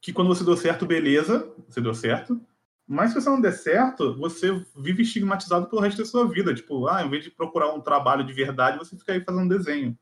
que 0.00 0.12
quando 0.12 0.28
você 0.28 0.44
deu 0.44 0.56
certo, 0.56 0.86
beleza, 0.86 1.52
você 1.68 1.80
deu 1.80 1.94
certo. 1.94 2.40
Mas 2.86 3.10
se 3.10 3.20
você 3.20 3.28
não 3.28 3.40
der 3.40 3.52
certo, 3.52 4.16
você 4.16 4.64
vive 4.76 5.02
estigmatizado 5.02 5.66
pelo 5.66 5.82
resto 5.82 5.98
da 5.98 6.06
sua 6.06 6.26
vida. 6.26 6.54
Tipo, 6.54 6.86
ah, 6.86 7.04
em 7.04 7.10
vez 7.10 7.24
de 7.24 7.30
procurar 7.30 7.72
um 7.74 7.80
trabalho 7.80 8.24
de 8.24 8.32
verdade, 8.32 8.78
você 8.78 8.96
fica 8.96 9.12
aí 9.12 9.22
fazendo 9.22 9.48
desenho. 9.48 9.98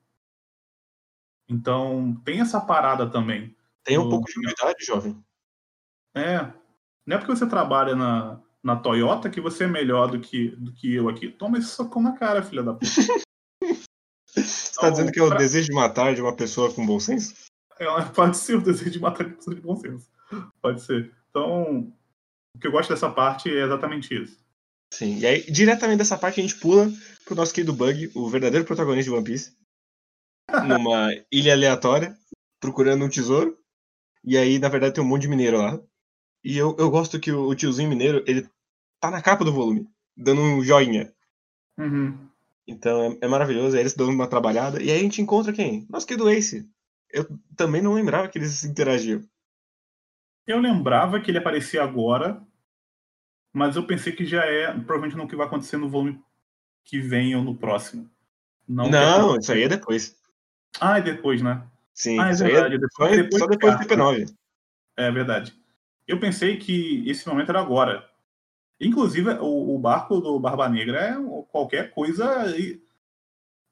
Então, 1.48 2.20
tem 2.24 2.40
essa 2.40 2.60
parada 2.60 3.08
também. 3.08 3.54
Tem 3.84 3.98
um 3.98 4.04
no... 4.04 4.10
pouco 4.10 4.30
de 4.30 4.38
humildade, 4.38 4.84
jovem. 4.84 5.22
É. 6.14 6.52
Não 7.06 7.16
é 7.16 7.18
porque 7.18 7.34
você 7.34 7.46
trabalha 7.46 7.94
na, 7.94 8.40
na 8.62 8.74
Toyota 8.74 9.30
que 9.30 9.40
você 9.40 9.64
é 9.64 9.68
melhor 9.68 10.10
do 10.10 10.18
que, 10.18 10.48
do 10.56 10.72
que 10.72 10.94
eu 10.94 11.08
aqui. 11.08 11.30
Toma 11.30 11.58
esse 11.58 11.68
socão 11.68 12.02
na 12.02 12.12
cara, 12.12 12.42
filha 12.42 12.62
da 12.62 12.74
puta. 12.74 12.86
Você 14.36 14.78
tá 14.78 14.90
dizendo 14.90 15.10
que 15.10 15.18
é 15.18 15.22
o 15.22 15.34
desejo 15.34 15.68
de 15.68 15.74
matar 15.74 16.14
de 16.14 16.20
uma 16.20 16.36
pessoa 16.36 16.70
com 16.70 16.84
bom 16.84 17.00
senso? 17.00 17.34
É, 17.78 17.86
pode 18.12 18.36
ser 18.36 18.56
o 18.56 18.60
desejo 18.60 18.90
de 18.90 19.00
matar 19.00 19.24
de 19.24 19.30
uma 19.30 19.36
pessoa 19.36 19.56
de 19.56 19.62
bom 19.62 19.76
senso. 19.76 20.10
Pode 20.60 20.82
ser. 20.82 21.10
Então, 21.30 21.92
o 22.54 22.58
que 22.58 22.66
eu 22.66 22.72
gosto 22.72 22.90
dessa 22.90 23.08
parte 23.08 23.48
é 23.48 23.64
exatamente 23.64 24.14
isso. 24.14 24.38
Sim, 24.92 25.18
e 25.18 25.26
aí, 25.26 25.50
diretamente 25.50 25.98
dessa 25.98 26.18
parte, 26.18 26.40
a 26.40 26.42
gente 26.42 26.58
pula 26.58 26.90
pro 27.24 27.34
nosso 27.34 27.52
querido 27.52 27.72
Bug, 27.72 28.10
o 28.14 28.28
verdadeiro 28.28 28.66
protagonista 28.66 29.10
de 29.10 29.16
One 29.16 29.24
Piece, 29.24 29.56
numa 30.66 31.10
ilha 31.30 31.52
aleatória, 31.52 32.16
procurando 32.60 33.04
um 33.04 33.08
tesouro. 33.08 33.58
E 34.24 34.36
aí, 34.36 34.58
na 34.58 34.68
verdade, 34.68 34.94
tem 34.94 35.04
um 35.04 35.06
monte 35.06 35.22
de 35.22 35.28
mineiro 35.28 35.58
lá. 35.58 35.80
E 36.42 36.56
eu, 36.56 36.76
eu 36.78 36.90
gosto 36.90 37.20
que 37.20 37.32
o, 37.32 37.48
o 37.48 37.54
tiozinho 37.54 37.88
mineiro, 37.88 38.22
ele 38.26 38.48
tá 39.00 39.10
na 39.10 39.22
capa 39.22 39.44
do 39.44 39.52
volume, 39.52 39.88
dando 40.16 40.40
um 40.40 40.62
joinha. 40.62 41.12
Uhum. 41.78 42.28
Então 42.66 43.02
é, 43.02 43.18
é 43.22 43.28
maravilhoso. 43.28 43.76
Aí 43.76 43.82
eles 43.82 43.94
dão 43.94 44.08
uma 44.08 44.28
trabalhada. 44.28 44.82
E 44.82 44.90
aí 44.90 44.98
a 44.98 45.02
gente 45.02 45.22
encontra 45.22 45.52
quem? 45.52 45.86
Nosso 45.88 46.06
querido 46.06 46.28
Ace. 46.28 46.68
Eu 47.10 47.26
também 47.56 47.80
não 47.80 47.94
lembrava 47.94 48.28
que 48.28 48.38
eles 48.38 48.64
interagiam. 48.64 49.22
Eu 50.46 50.58
lembrava 50.58 51.20
que 51.20 51.30
ele 51.30 51.38
aparecia 51.38 51.82
agora, 51.82 52.40
mas 53.52 53.74
eu 53.74 53.86
pensei 53.86 54.12
que 54.12 54.24
já 54.24 54.44
é 54.44 54.66
provavelmente 54.72 55.16
no 55.16 55.26
que 55.26 55.36
vai 55.36 55.46
acontecer 55.46 55.76
no 55.76 55.88
volume 55.88 56.20
que 56.84 57.00
vem 57.00 57.34
ou 57.34 57.42
no 57.42 57.56
próximo. 57.56 58.08
Não, 58.68 58.88
não 58.88 59.36
isso 59.36 59.52
aí 59.52 59.64
é 59.64 59.68
depois. 59.68 60.16
Ah, 60.80 60.98
é 60.98 61.02
depois, 61.02 61.42
né? 61.42 61.62
Sim, 61.94 62.18
ah, 62.18 62.28
é 62.28 62.34
verdade. 62.34 62.74
É 62.74 62.78
depois, 62.78 63.10
só, 63.10 63.16
depois, 63.16 63.42
só 63.42 63.46
depois 63.46 63.78
do 63.78 63.84
TP9. 63.84 64.34
É 64.96 65.10
verdade. 65.10 65.54
Eu 66.06 66.20
pensei 66.20 66.56
que 66.56 67.08
esse 67.08 67.26
momento 67.28 67.50
era 67.50 67.60
agora. 67.60 68.08
Inclusive, 68.80 69.30
o, 69.40 69.74
o, 69.74 69.78
barco 69.78 70.20
do 70.20 70.38
Barba 70.38 70.68
Negra 70.68 71.00
é 71.00 71.16
qualquer 71.50 71.90
coisa 71.92 72.46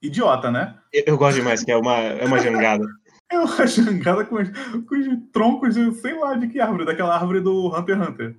idiota, 0.00 0.50
né? 0.50 0.78
Eu, 0.92 1.04
eu 1.08 1.18
gosto 1.18 1.36
demais, 1.36 1.62
que 1.62 1.70
é 1.70 1.76
uma, 1.76 1.96
é 1.96 2.24
uma 2.24 2.40
jangada. 2.40 2.86
é 3.30 3.38
uma 3.38 3.66
jangada 3.66 4.24
com, 4.24 4.36
com 4.36 4.94
os 4.94 5.30
troncos 5.30 5.74
de 5.74 5.92
sei 5.94 6.18
lá 6.18 6.34
de 6.34 6.48
que 6.48 6.60
árvore, 6.60 6.86
daquela 6.86 7.14
árvore 7.14 7.40
do 7.40 7.68
Hunter 7.68 7.98
x 7.98 8.08
Hunter. 8.08 8.38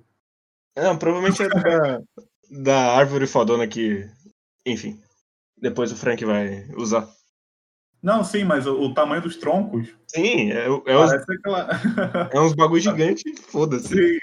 Não, 0.76 0.98
provavelmente 0.98 1.42
é 1.42 1.48
da, 1.48 2.02
da 2.50 2.96
árvore 2.96 3.26
fodona 3.26 3.66
que. 3.66 4.08
Enfim. 4.64 5.00
Depois 5.56 5.90
o 5.90 5.96
Frank 5.96 6.22
vai 6.24 6.68
usar. 6.76 7.08
Não, 8.02 8.22
sim, 8.22 8.44
mas 8.44 8.66
o, 8.66 8.80
o 8.80 8.94
tamanho 8.94 9.22
dos 9.22 9.36
troncos. 9.36 9.88
Sim, 10.06 10.52
é, 10.52 10.66
é, 10.66 10.98
uns, 10.98 11.12
aquela... 11.12 11.68
é 12.32 12.40
uns 12.40 12.54
bagulho 12.54 12.80
gigante, 12.80 13.34
foda-se. 13.42 14.20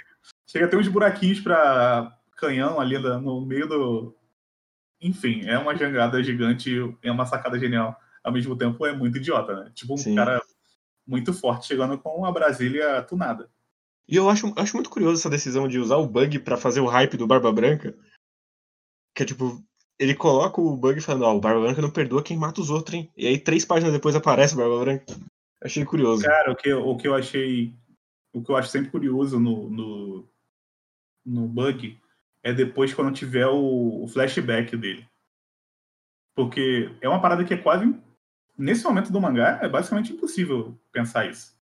Chega 0.47 0.65
a 0.65 0.67
ter 0.67 0.77
uns 0.77 0.87
buraquinhos 0.87 1.39
pra 1.39 2.17
canhão 2.37 2.79
ali 2.79 2.97
no 2.97 3.45
meio 3.45 3.67
do. 3.67 4.15
Enfim, 5.01 5.41
é 5.45 5.57
uma 5.57 5.75
jangada 5.75 6.23
gigante, 6.23 6.75
é 7.01 7.11
uma 7.11 7.25
sacada 7.25 7.59
genial. 7.59 7.95
Ao 8.23 8.31
mesmo 8.31 8.55
tempo, 8.55 8.85
é 8.85 8.95
muito 8.95 9.17
idiota, 9.17 9.55
né? 9.55 9.71
Tipo 9.73 9.95
um 9.95 9.97
Sim. 9.97 10.15
cara 10.15 10.41
muito 11.05 11.33
forte 11.33 11.67
chegando 11.67 11.97
com 11.97 12.25
a 12.25 12.31
Brasília 12.31 13.01
tunada. 13.03 13.49
E 14.07 14.15
eu 14.15 14.29
acho, 14.29 14.53
acho 14.55 14.75
muito 14.75 14.89
curioso 14.89 15.19
essa 15.19 15.29
decisão 15.29 15.67
de 15.67 15.79
usar 15.79 15.97
o 15.97 16.07
bug 16.07 16.39
para 16.39 16.57
fazer 16.57 16.79
o 16.79 16.87
hype 16.87 17.17
do 17.17 17.27
Barba 17.27 17.51
Branca. 17.51 17.95
Que 19.13 19.23
é 19.23 19.25
tipo, 19.25 19.61
ele 20.03 20.15
coloca 20.15 20.59
o 20.59 20.75
bug 20.75 20.99
falando, 20.99 21.23
ó, 21.23 21.33
oh, 21.33 21.37
o 21.37 21.39
Barba 21.39 21.61
Branca 21.61 21.81
não 21.81 21.89
perdoa 21.89 22.21
quem 22.21 22.35
mata 22.35 22.59
os 22.59 22.69
outros, 22.69 22.93
hein? 22.93 23.09
E 23.15 23.25
aí 23.25 23.37
três 23.37 23.63
páginas 23.63 23.93
depois 23.93 24.13
aparece 24.13 24.53
o 24.53 24.57
Barba 24.57 24.79
Branca. 24.81 25.05
Achei 25.63 25.85
curioso. 25.85 26.23
Cara, 26.23 26.51
o 26.51 26.55
que, 26.55 26.73
o 26.73 26.97
que 26.97 27.07
eu 27.07 27.15
achei. 27.15 27.73
O 28.33 28.43
que 28.43 28.51
eu 28.51 28.57
acho 28.57 28.69
sempre 28.69 28.91
curioso 28.91 29.39
no, 29.39 29.69
no, 29.69 30.29
no 31.25 31.47
bug 31.47 31.97
é 32.43 32.51
depois 32.51 32.93
quando 32.93 33.13
tiver 33.13 33.47
o, 33.47 34.03
o 34.03 34.07
flashback 34.09 34.75
dele. 34.75 35.07
Porque 36.35 36.93
é 36.99 37.07
uma 37.07 37.21
parada 37.21 37.45
que 37.45 37.53
é 37.53 37.57
quase. 37.57 37.95
Nesse 38.57 38.83
momento 38.83 39.09
do 39.09 39.21
mangá, 39.21 39.59
é 39.61 39.69
basicamente 39.69 40.11
impossível 40.11 40.77
pensar 40.91 41.29
isso. 41.29 41.57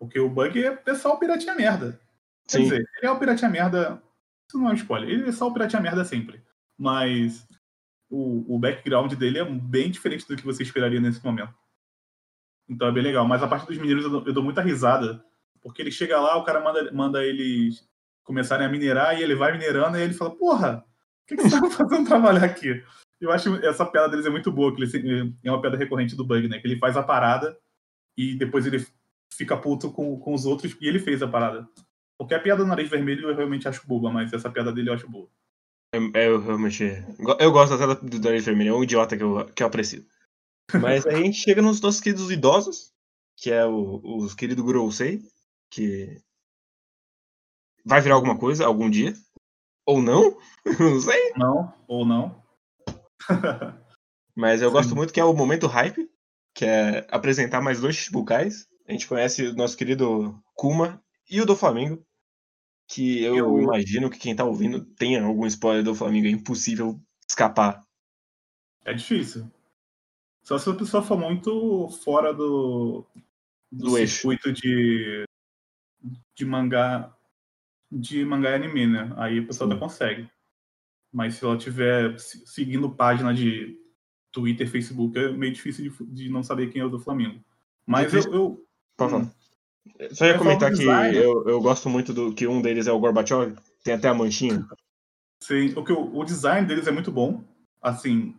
Porque 0.00 0.18
o 0.18 0.28
bug 0.28 0.66
é, 0.66 0.82
é 0.84 0.94
só 0.96 1.12
o 1.12 1.18
piratinha 1.18 1.54
merda. 1.54 2.00
Quer 2.48 2.56
Sim. 2.56 2.62
dizer, 2.64 2.88
ele 2.98 3.06
é 3.06 3.10
o 3.10 3.18
piratinha 3.20 3.50
merda. 3.50 4.02
Isso 4.48 4.58
não 4.58 4.68
é 4.68 4.72
um 4.72 4.74
spoiler. 4.74 5.08
Ele 5.08 5.28
é 5.28 5.32
só 5.32 5.46
o 5.46 5.52
piratinha 5.52 5.80
merda 5.80 6.04
sempre. 6.04 6.42
Mas 6.78 7.46
o, 8.10 8.54
o 8.54 8.58
background 8.58 9.12
dele 9.14 9.38
é 9.38 9.44
bem 9.44 9.90
diferente 9.90 10.26
do 10.26 10.36
que 10.36 10.44
você 10.44 10.62
esperaria 10.62 11.00
nesse 11.00 11.24
momento. 11.24 11.54
Então 12.68 12.88
é 12.88 12.92
bem 12.92 13.02
legal. 13.02 13.26
Mas 13.26 13.42
a 13.42 13.48
parte 13.48 13.66
dos 13.66 13.78
mineiros 13.78 14.04
eu 14.04 14.10
dou, 14.10 14.26
eu 14.26 14.32
dou 14.32 14.42
muita 14.42 14.62
risada. 14.62 15.24
Porque 15.62 15.80
ele 15.80 15.90
chega 15.90 16.20
lá, 16.20 16.36
o 16.36 16.44
cara 16.44 16.60
manda, 16.60 16.92
manda 16.92 17.24
eles 17.24 17.88
começarem 18.22 18.66
a 18.66 18.70
minerar 18.70 19.18
e 19.18 19.22
ele 19.22 19.34
vai 19.34 19.52
minerando 19.52 19.98
e 19.98 20.02
ele 20.02 20.14
fala: 20.14 20.36
Porra, 20.36 20.84
o 21.22 21.26
que, 21.26 21.36
que 21.36 21.42
você 21.42 21.60
tá 21.60 21.70
fazendo 21.70 22.06
trabalhar 22.06 22.44
aqui? 22.44 22.82
Eu 23.20 23.30
acho 23.30 23.54
essa 23.64 23.86
piada 23.86 24.10
deles 24.10 24.26
é 24.26 24.30
muito 24.30 24.52
boa, 24.52 24.74
que 24.74 24.82
ele, 24.82 25.34
é 25.42 25.50
uma 25.50 25.60
piada 25.60 25.76
recorrente 25.76 26.14
do 26.14 26.24
Bug, 26.24 26.48
né? 26.48 26.58
Que 26.58 26.66
ele 26.66 26.78
faz 26.78 26.96
a 26.96 27.02
parada 27.02 27.56
e 28.16 28.34
depois 28.34 28.66
ele 28.66 28.84
fica 29.32 29.56
puto 29.56 29.90
com, 29.90 30.18
com 30.18 30.34
os 30.34 30.44
outros 30.44 30.76
e 30.80 30.86
ele 30.86 30.98
fez 30.98 31.22
a 31.22 31.28
parada. 31.28 31.66
Porque 32.18 32.34
a 32.34 32.40
piada 32.40 32.62
do 32.62 32.68
nariz 32.68 32.88
vermelho 32.88 33.28
eu 33.28 33.34
realmente 33.34 33.66
acho 33.66 33.86
boba, 33.86 34.10
mas 34.10 34.32
essa 34.32 34.50
piada 34.50 34.72
dele 34.72 34.90
eu 34.90 34.94
acho 34.94 35.08
boa. 35.08 35.28
É, 35.94 36.20
é 36.20 36.28
eu 36.28 36.40
realmente. 36.40 36.84
Eu 37.38 37.52
gosto 37.52 37.78
da 37.78 37.94
do 37.94 38.20
nariz 38.20 38.44
vermelho, 38.44 38.70
é 38.70 38.76
um 38.76 38.82
idiota 38.82 39.16
que 39.16 39.22
eu, 39.22 39.46
que 39.46 39.62
eu 39.62 39.66
aprecio. 39.66 40.04
Mas 40.80 41.06
aí 41.06 41.14
a 41.14 41.24
gente 41.24 41.38
chega 41.38 41.62
nos 41.62 41.80
nossos 41.80 42.00
queridos 42.00 42.30
idosos, 42.30 42.92
que 43.36 43.50
é 43.50 43.64
o, 43.64 44.00
o 44.02 44.36
querido 44.36 44.64
Grousei, 44.64 45.22
que 45.70 46.20
vai 47.84 48.00
virar 48.00 48.16
alguma 48.16 48.36
coisa 48.36 48.66
algum 48.66 48.90
dia. 48.90 49.14
Ou 49.86 50.02
não? 50.02 50.36
não 50.80 51.00
sei. 51.00 51.32
Não, 51.36 51.72
ou 51.86 52.04
não. 52.04 52.42
Mas 54.34 54.62
eu 54.62 54.68
Sim. 54.70 54.72
gosto 54.72 54.96
muito 54.96 55.12
que 55.12 55.20
é 55.20 55.24
o 55.24 55.34
momento 55.34 55.68
hype, 55.68 56.10
que 56.54 56.64
é 56.64 57.06
apresentar 57.10 57.60
mais 57.60 57.80
dois 57.80 57.94
Chichibukais. 57.94 58.66
A 58.88 58.92
gente 58.92 59.06
conhece 59.06 59.46
o 59.46 59.54
nosso 59.54 59.76
querido 59.76 60.42
Kuma 60.54 61.00
e 61.30 61.40
o 61.40 61.46
do 61.46 61.54
Flamengo. 61.54 62.04
Que 62.86 63.22
eu, 63.22 63.36
eu, 63.36 63.60
imagino 63.60 64.10
que 64.10 64.18
quem 64.18 64.36
tá 64.36 64.44
ouvindo 64.44 64.84
tenha 64.84 65.22
algum 65.24 65.46
spoiler 65.46 65.82
do 65.82 65.94
Flamengo. 65.94 66.26
É 66.26 66.30
impossível 66.30 67.00
escapar. 67.28 67.82
É 68.84 68.92
difícil. 68.92 69.50
Só 70.42 70.58
se 70.58 70.68
a 70.68 70.74
pessoa 70.74 71.02
for 71.02 71.18
muito 71.18 71.88
fora 72.04 72.32
do, 72.34 73.06
do, 73.72 73.84
do 73.86 74.06
circuito 74.06 74.50
eixo. 74.50 74.60
de, 74.60 75.24
de 76.36 76.44
mangá 76.44 77.14
de 77.90 78.24
mangá 78.24 78.50
e 78.50 78.54
anime, 78.54 78.86
né? 78.86 79.12
Aí 79.16 79.38
a 79.38 79.46
pessoa 79.46 79.68
Sim. 79.68 79.74
até 79.74 79.80
consegue. 79.80 80.30
Mas 81.12 81.36
se 81.36 81.44
ela 81.44 81.56
tiver 81.56 82.18
seguindo 82.18 82.90
página 82.90 83.32
de 83.32 83.78
Twitter, 84.32 84.68
Facebook, 84.68 85.16
é 85.16 85.30
meio 85.30 85.52
difícil 85.52 85.90
de, 85.90 86.06
de 86.06 86.28
não 86.28 86.42
saber 86.42 86.70
quem 86.70 86.82
é 86.82 86.84
o 86.84 86.90
do 86.90 86.98
Flamengo. 86.98 87.42
Mas 87.86 88.12
eu. 88.12 88.32
eu 88.32 88.66
Pode 88.96 89.14
hum. 89.14 89.30
Só 90.12 90.26
ia 90.26 90.38
comentar 90.38 90.72
que 90.72 90.82
eu, 90.84 91.46
eu 91.46 91.60
gosto 91.60 91.88
muito 91.88 92.12
do 92.12 92.32
que 92.32 92.46
um 92.46 92.60
deles 92.60 92.86
é 92.86 92.92
o 92.92 92.98
Gorbachev, 92.98 93.54
tem 93.82 93.94
até 93.94 94.08
a 94.08 94.14
manchinha. 94.14 94.66
Sim, 95.42 95.74
o, 95.76 95.84
que 95.84 95.92
o, 95.92 96.16
o 96.16 96.24
design 96.24 96.66
deles 96.66 96.86
é 96.86 96.90
muito 96.90 97.12
bom. 97.12 97.44
Assim, 97.80 98.34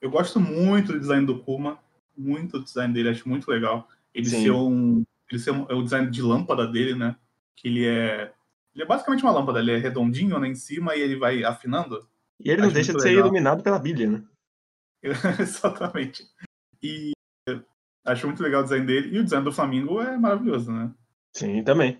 eu 0.00 0.10
gosto 0.10 0.38
muito 0.38 0.92
do 0.92 1.00
design 1.00 1.26
do 1.26 1.38
Kuma, 1.42 1.78
muito 2.16 2.58
do 2.58 2.64
design 2.64 2.92
dele, 2.92 3.08
acho 3.08 3.28
muito 3.28 3.50
legal. 3.50 3.88
Ele 4.14 4.28
Sim. 4.28 4.42
ser 4.42 4.50
um. 4.50 5.02
Ele 5.30 5.40
ser 5.40 5.52
um, 5.52 5.66
é 5.68 5.74
o 5.74 5.82
design 5.82 6.10
de 6.10 6.22
lâmpada 6.22 6.66
dele, 6.66 6.94
né? 6.94 7.16
Que 7.56 7.68
ele 7.68 7.86
é. 7.86 8.32
Ele 8.74 8.84
é 8.84 8.86
basicamente 8.86 9.22
uma 9.22 9.32
lâmpada, 9.32 9.58
ele 9.58 9.72
é 9.72 9.78
redondinho 9.78 10.38
né, 10.38 10.48
em 10.48 10.54
cima 10.54 10.94
e 10.94 11.00
ele 11.00 11.16
vai 11.16 11.42
afinando. 11.42 12.06
E 12.38 12.50
ele 12.50 12.62
não 12.62 12.72
deixa 12.72 12.92
de 12.92 13.02
ser 13.02 13.08
legal. 13.08 13.24
iluminado 13.24 13.62
pela 13.62 13.78
Bíblia, 13.78 14.08
né? 14.08 14.24
Exatamente. 15.40 16.24
E 16.82 17.12
acho 18.04 18.26
muito 18.26 18.42
legal 18.42 18.60
o 18.60 18.64
design 18.64 18.86
dele. 18.86 19.16
E 19.16 19.18
o 19.18 19.24
design 19.24 19.44
do 19.44 19.52
Flamengo 19.52 20.00
é 20.00 20.16
maravilhoso, 20.16 20.72
né? 20.72 20.92
Sim, 21.32 21.62
também. 21.62 21.98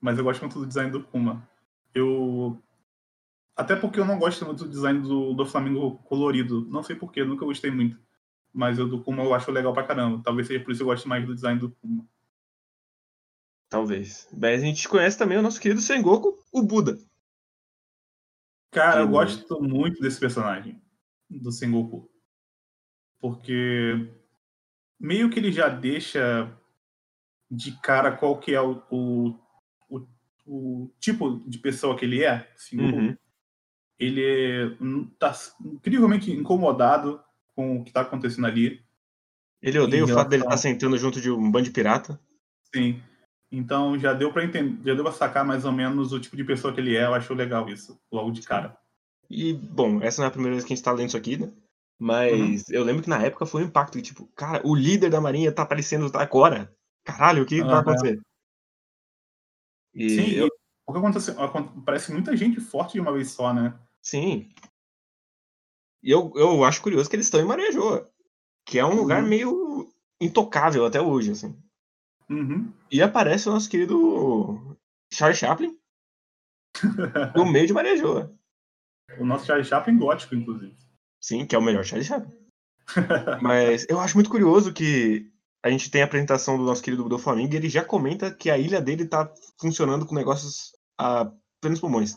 Mas 0.00 0.18
eu 0.18 0.24
gosto 0.24 0.40
muito 0.40 0.58
do 0.58 0.66
design 0.66 0.90
do 0.90 1.02
Kuma. 1.02 1.48
Eu. 1.94 2.60
Até 3.56 3.74
porque 3.74 3.98
eu 3.98 4.04
não 4.04 4.18
gosto 4.18 4.44
muito 4.44 4.64
do 4.64 4.70
design 4.70 5.00
do, 5.00 5.32
do 5.32 5.46
Flamengo 5.46 5.98
colorido. 6.04 6.66
Não 6.66 6.82
sei 6.82 6.94
porquê, 6.94 7.24
nunca 7.24 7.44
gostei 7.44 7.70
muito. 7.70 7.98
Mas 8.52 8.78
o 8.78 8.86
do 8.86 9.02
Kuma 9.02 9.22
eu 9.22 9.34
acho 9.34 9.50
legal 9.50 9.72
pra 9.72 9.86
caramba. 9.86 10.22
Talvez 10.22 10.46
seja 10.46 10.62
por 10.62 10.70
isso 10.70 10.78
que 10.78 10.82
eu 10.82 10.92
gosto 10.92 11.08
mais 11.08 11.26
do 11.26 11.34
design 11.34 11.58
do 11.58 11.70
Kuma. 11.70 12.06
Talvez. 13.68 14.28
Mas 14.32 14.62
a 14.62 14.66
gente 14.66 14.88
conhece 14.88 15.18
também 15.18 15.38
o 15.38 15.42
nosso 15.42 15.60
querido 15.60 15.80
Sengoku, 15.80 16.38
o 16.52 16.62
Buda. 16.62 16.98
Cara, 18.70 19.00
eu 19.00 19.08
gosto 19.08 19.60
muito 19.60 20.00
desse 20.00 20.20
personagem, 20.20 20.80
do 21.30 21.50
Sengoku. 21.50 22.10
Porque 23.18 24.08
meio 24.98 25.30
que 25.30 25.38
ele 25.38 25.52
já 25.52 25.68
deixa 25.68 26.50
de 27.50 27.72
cara 27.80 28.12
qual 28.12 28.38
que 28.38 28.54
é 28.54 28.60
o, 28.60 28.82
o, 28.90 29.34
o, 29.88 30.06
o 30.46 30.90
tipo 30.98 31.42
de 31.46 31.58
pessoa 31.58 31.96
que 31.96 32.04
ele 32.04 32.24
é. 32.24 32.50
Sengoku. 32.56 32.96
Uhum. 32.96 33.16
Ele 33.98 34.22
é, 34.24 34.70
tá 35.18 35.34
incrivelmente 35.64 36.30
incomodado 36.30 37.20
com 37.54 37.78
o 37.78 37.84
que 37.84 37.92
tá 37.92 38.02
acontecendo 38.02 38.46
ali. 38.46 38.82
Ele 39.62 39.78
odeia 39.78 40.04
o 40.04 40.08
fato 40.08 40.28
dele 40.28 40.42
estar 40.42 40.52
tá 40.52 40.58
sentando 40.58 40.98
junto 40.98 41.20
de 41.20 41.30
um 41.30 41.50
bando 41.50 41.64
de 41.64 41.70
pirata. 41.70 42.20
Sim. 42.74 43.00
Então 43.50 43.98
já 43.98 44.12
deu 44.12 44.32
para 44.32 44.44
entender, 44.44 44.76
já 44.84 44.94
deu 44.94 45.02
para 45.02 45.12
sacar 45.12 45.44
mais 45.44 45.64
ou 45.64 45.72
menos 45.72 46.12
o 46.12 46.20
tipo 46.20 46.36
de 46.36 46.44
pessoa 46.44 46.74
que 46.74 46.80
ele 46.80 46.96
é. 46.96 47.04
Eu 47.04 47.14
acho 47.14 47.32
legal 47.32 47.68
isso, 47.68 47.98
logo 48.12 48.30
de 48.30 48.42
cara. 48.42 48.76
E, 49.30 49.54
bom, 49.54 50.00
essa 50.02 50.20
não 50.20 50.26
é 50.26 50.28
a 50.28 50.32
primeira 50.32 50.54
vez 50.54 50.64
que 50.64 50.72
a 50.72 50.76
gente 50.76 50.84
tá 50.84 50.92
lendo 50.92 51.08
isso 51.08 51.16
aqui, 51.16 51.36
né? 51.36 51.50
Mas 51.98 52.64
uhum. 52.68 52.74
eu 52.74 52.84
lembro 52.84 53.02
que 53.02 53.08
na 53.08 53.22
época 53.22 53.46
foi 53.46 53.62
um 53.62 53.66
impacto, 53.66 54.00
tipo, 54.02 54.26
cara, 54.36 54.60
o 54.66 54.74
líder 54.74 55.10
da 55.10 55.20
marinha 55.20 55.52
tá 55.52 55.62
aparecendo 55.62 56.10
agora. 56.14 56.74
Caralho, 57.04 57.42
o 57.42 57.46
que 57.46 57.60
uhum. 57.60 57.68
vai 57.68 57.78
acontecer? 57.78 58.20
E 59.94 60.10
Sim, 60.10 60.30
eu... 60.32 60.48
o 60.86 60.92
que 60.92 60.98
acontece, 60.98 61.34
parece 61.84 62.12
muita 62.12 62.36
gente 62.36 62.60
forte 62.60 62.94
de 62.94 63.00
uma 63.00 63.12
vez 63.12 63.30
só, 63.30 63.54
né? 63.54 63.78
Sim. 64.02 64.50
E 66.02 66.10
eu, 66.10 66.32
eu 66.36 66.64
acho 66.64 66.82
curioso 66.82 67.08
que 67.08 67.16
eles 67.16 67.26
estão 67.26 67.40
em 67.40 67.46
Marejoa, 67.46 68.10
que 68.66 68.78
é 68.78 68.84
um 68.84 68.90
uhum. 68.90 68.96
lugar 68.96 69.22
meio 69.22 69.90
intocável 70.20 70.84
até 70.84 71.00
hoje, 71.00 71.30
assim. 71.30 71.58
Uhum. 72.28 72.72
E 72.90 73.00
aparece 73.00 73.48
o 73.48 73.52
nosso 73.52 73.70
querido 73.70 74.76
Charlie 75.12 75.38
Chaplin 75.38 75.78
no 77.34 77.50
meio 77.50 77.66
de 77.66 77.72
Marejoa. 77.72 78.36
O 79.18 79.24
nosso 79.24 79.46
Charlie 79.46 79.64
Chaplin 79.64 79.96
gótico, 79.96 80.34
inclusive. 80.34 80.76
Sim, 81.26 81.44
que 81.44 81.56
é 81.56 81.58
o 81.58 81.62
melhor 81.62 81.84
Chaplin. 81.84 82.30
Mas 83.42 83.84
eu 83.88 83.98
acho 83.98 84.16
muito 84.16 84.30
curioso 84.30 84.72
que 84.72 85.28
a 85.60 85.68
gente 85.68 85.90
tem 85.90 86.00
a 86.00 86.04
apresentação 86.04 86.56
do 86.56 86.62
nosso 86.62 86.80
querido 86.80 87.08
do 87.08 87.18
Flamengo 87.18 87.52
e 87.52 87.56
ele 87.56 87.68
já 87.68 87.84
comenta 87.84 88.32
que 88.32 88.48
a 88.48 88.56
ilha 88.56 88.80
dele 88.80 89.08
tá 89.08 89.28
funcionando 89.60 90.06
com 90.06 90.14
negócios 90.14 90.70
a 90.96 91.28
plenos 91.60 91.80
pulmões. 91.80 92.16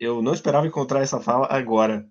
Eu 0.00 0.20
não 0.20 0.34
esperava 0.34 0.66
encontrar 0.66 1.02
essa 1.02 1.20
fala 1.20 1.46
agora. 1.48 2.04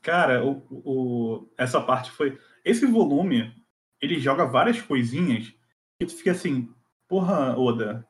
Cara, 0.00 0.46
o, 0.46 0.62
o, 0.70 1.52
essa 1.58 1.80
parte 1.80 2.12
foi. 2.12 2.38
Esse 2.64 2.86
volume, 2.86 3.52
ele 4.00 4.20
joga 4.20 4.44
várias 4.46 4.80
coisinhas 4.80 5.52
que 5.98 6.06
tu 6.06 6.14
fica 6.14 6.30
assim, 6.30 6.72
porra, 7.08 7.58
Oda, 7.58 8.06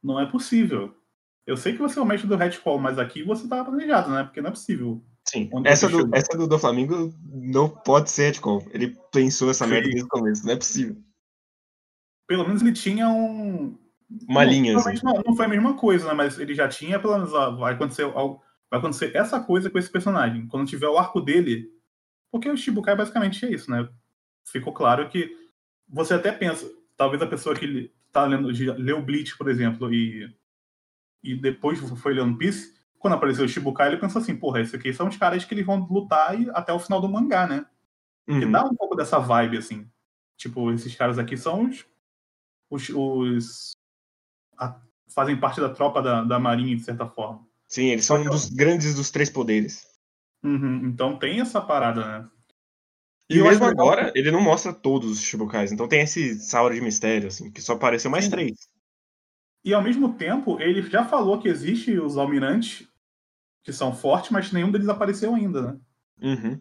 não 0.00 0.20
é 0.20 0.26
possível. 0.26 0.94
Eu 1.44 1.56
sei 1.56 1.72
que 1.72 1.80
você 1.80 1.98
é 1.98 2.02
o 2.02 2.06
mestre 2.06 2.28
do 2.28 2.36
Red 2.36 2.52
Call, 2.58 2.78
mas 2.78 3.00
aqui 3.00 3.24
você 3.24 3.48
tava 3.48 3.64
planejado, 3.64 4.12
né? 4.12 4.22
Porque 4.22 4.40
não 4.40 4.50
é 4.50 4.52
possível. 4.52 5.04
Sim, 5.28 5.50
essa 5.64 5.88
do, 5.88 6.08
essa 6.14 6.38
do, 6.38 6.46
do 6.46 6.58
Flamengo 6.58 7.12
não 7.22 7.68
pode 7.68 8.10
ser 8.10 8.32
Red 8.32 8.40
Call. 8.40 8.66
Ele 8.70 8.96
pensou 9.12 9.50
essa 9.50 9.64
Sim. 9.64 9.70
merda 9.72 9.88
desde 9.88 10.04
o 10.04 10.08
começo, 10.08 10.46
não 10.46 10.52
é 10.54 10.56
possível. 10.56 10.96
Pelo 12.26 12.46
menos 12.46 12.62
ele 12.62 12.72
tinha 12.72 13.08
um. 13.08 13.78
Uma 14.26 14.44
não, 14.44 14.50
linha, 14.50 14.76
assim. 14.76 14.98
Não, 15.04 15.22
não, 15.26 15.36
foi 15.36 15.44
a 15.44 15.48
mesma 15.48 15.74
coisa, 15.74 16.08
né? 16.08 16.14
Mas 16.14 16.38
ele 16.38 16.54
já 16.54 16.66
tinha, 16.66 16.98
pelo 16.98 17.14
menos, 17.14 17.30
vai 17.30 17.74
acontecer, 17.74 18.06
vai 18.06 18.78
acontecer 18.78 19.14
essa 19.14 19.38
coisa 19.38 19.68
com 19.68 19.78
esse 19.78 19.90
personagem. 19.90 20.46
Quando 20.46 20.68
tiver 20.68 20.88
o 20.88 20.96
arco 20.96 21.20
dele. 21.20 21.70
Porque 22.30 22.48
o 22.48 22.56
Shibukai 22.56 22.96
basicamente 22.96 23.44
é 23.44 23.52
isso, 23.52 23.70
né? 23.70 23.88
Ficou 24.46 24.72
claro 24.72 25.08
que 25.08 25.30
você 25.88 26.14
até 26.14 26.30
pensa, 26.30 26.70
talvez 26.96 27.22
a 27.22 27.26
pessoa 27.26 27.54
que 27.54 27.90
tá 28.12 28.24
lendo, 28.24 28.48
leu 28.48 29.02
Bleach, 29.02 29.36
por 29.36 29.48
exemplo, 29.48 29.92
e 29.92 30.30
e 31.22 31.34
depois 31.34 31.78
foi 32.00 32.18
One 32.18 32.36
Piece, 32.36 32.74
quando 32.98 33.14
apareceu 33.14 33.44
o 33.44 33.48
Shibukai, 33.48 33.88
ele 33.88 33.96
pensou 33.96 34.20
assim, 34.20 34.36
porra, 34.36 34.60
esses 34.60 34.74
aqui 34.74 34.92
são 34.92 35.08
os 35.08 35.16
caras 35.16 35.44
que 35.44 35.54
eles 35.54 35.64
vão 35.64 35.86
lutar 35.90 36.34
até 36.54 36.72
o 36.72 36.78
final 36.78 37.00
do 37.00 37.08
mangá, 37.08 37.46
né? 37.46 37.66
Uhum. 38.28 38.40
Que 38.40 38.46
dá 38.46 38.64
um 38.64 38.74
pouco 38.74 38.94
dessa 38.94 39.18
vibe, 39.18 39.58
assim. 39.58 39.88
Tipo, 40.36 40.72
esses 40.72 40.94
caras 40.94 41.18
aqui 41.18 41.36
são 41.36 41.64
os. 41.64 41.84
os, 42.70 42.88
os 42.90 43.72
a, 44.56 44.80
fazem 45.08 45.38
parte 45.38 45.60
da 45.60 45.68
tropa 45.68 46.02
da, 46.02 46.22
da 46.22 46.38
Marinha, 46.38 46.76
de 46.76 46.82
certa 46.82 47.06
forma. 47.06 47.46
Sim, 47.66 47.86
eles 47.86 48.04
são 48.04 48.20
um 48.20 48.24
dos 48.24 48.48
grandes 48.48 48.94
dos 48.94 49.10
três 49.10 49.30
poderes. 49.30 49.86
Uhum, 50.42 50.86
então 50.86 51.18
tem 51.18 51.40
essa 51.40 51.60
parada, 51.60 52.06
né? 52.06 52.28
E, 53.28 53.38
e 53.38 53.42
mesmo 53.42 53.66
agora, 53.66 54.10
ele 54.14 54.30
não 54.30 54.40
mostra 54.40 54.72
todos 54.72 55.10
os 55.10 55.20
Shibukais. 55.20 55.70
Então 55.70 55.86
tem 55.86 56.00
esse 56.00 56.38
Saura 56.40 56.74
de 56.74 56.80
mistério, 56.80 57.28
assim, 57.28 57.50
que 57.50 57.60
só 57.60 57.74
apareceu 57.74 58.10
mais 58.10 58.24
Sim. 58.24 58.30
três. 58.30 58.68
E 59.68 59.74
ao 59.74 59.82
mesmo 59.82 60.14
tempo, 60.14 60.58
ele 60.62 60.80
já 60.80 61.04
falou 61.04 61.38
que 61.38 61.46
existe 61.46 61.98
os 61.98 62.16
almirantes 62.16 62.88
que 63.62 63.70
são 63.70 63.94
fortes, 63.94 64.30
mas 64.30 64.50
nenhum 64.50 64.70
deles 64.70 64.88
apareceu 64.88 65.34
ainda, 65.34 65.60
né? 65.60 65.78
Uhum. 66.22 66.60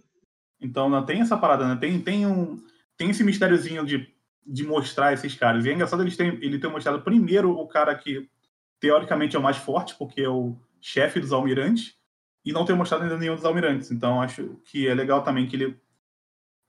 Então 0.60 0.90
não 0.90 1.06
tem 1.06 1.22
essa 1.22 1.38
parada, 1.38 1.66
né? 1.66 1.78
Tem, 1.78 2.02
tem, 2.02 2.28
um, 2.28 2.62
tem 2.98 3.10
esse 3.10 3.24
mistériozinho 3.24 3.86
de, 3.86 4.14
de 4.46 4.68
mostrar 4.68 5.14
esses 5.14 5.34
caras. 5.36 5.64
E 5.64 5.70
é 5.70 5.74
engraçado 5.74 6.04
ele 6.04 6.14
ter, 6.14 6.44
ele 6.44 6.60
ter 6.60 6.68
mostrado 6.68 7.02
primeiro 7.02 7.58
o 7.58 7.66
cara 7.66 7.96
que 7.96 8.30
teoricamente 8.78 9.38
é 9.38 9.40
o 9.40 9.42
mais 9.42 9.56
forte, 9.56 9.96
porque 9.96 10.20
é 10.20 10.30
o 10.30 10.58
chefe 10.82 11.22
dos 11.22 11.32
almirantes, 11.32 11.96
e 12.44 12.52
não 12.52 12.66
ter 12.66 12.74
mostrado 12.74 13.06
ainda 13.06 13.18
nenhum 13.18 13.36
dos 13.36 13.46
almirantes. 13.46 13.90
Então 13.90 14.22
acho 14.22 14.60
que 14.66 14.86
é 14.86 14.94
legal 14.94 15.24
também 15.24 15.48
que 15.48 15.56
ele 15.56 15.80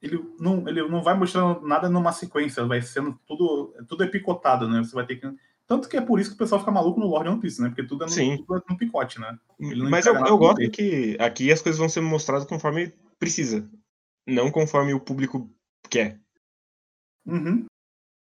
ele 0.01 0.24
não, 0.39 0.68
ele 0.68 0.86
não 0.86 1.03
vai 1.03 1.14
mostrando 1.14 1.66
nada 1.66 1.89
numa 1.89 2.12
sequência, 2.12 2.64
vai 2.64 2.80
sendo 2.80 3.18
tudo 3.26 3.74
tudo 3.89 4.05
é 4.05 4.07
picotado, 4.07 4.68
né? 4.68 4.84
Você 4.84 4.95
vai 4.95 5.05
ter 5.05 5.16
que 5.16 5.26
tanto 5.69 5.87
que 5.87 5.99
é 5.99 6.01
por 6.01 6.19
isso 6.19 6.31
que 6.31 6.37
o 6.37 6.39
pessoal 6.39 6.61
fica 6.61 6.73
maluco 6.73 6.99
no 6.99 7.07
Lord 7.07 7.29
One 7.29 7.41
Piece, 7.41 7.61
né? 7.61 7.69
Porque 7.69 7.85
tudo 7.85 8.05
é 8.05 8.07
no, 8.07 8.12
Sim. 8.12 8.39
Tudo 8.39 8.57
é 8.57 8.62
no 8.71 8.79
picote, 8.79 9.21
né? 9.21 9.39
Mas 9.59 10.07
eu, 10.07 10.14
eu 10.14 10.39
gosto 10.39 10.57
dele. 10.57 10.71
que 10.71 11.16
aqui 11.21 11.53
as 11.53 11.61
coisas 11.61 11.79
vão 11.79 11.91
ser 11.91 12.01
mostradas 12.01 12.47
conforme 12.47 12.91
precisa, 13.19 13.71
não 14.27 14.51
conforme 14.51 14.95
o 14.95 15.01
público 15.01 15.49
quer. 15.91 16.19
Uhum. 17.27 17.66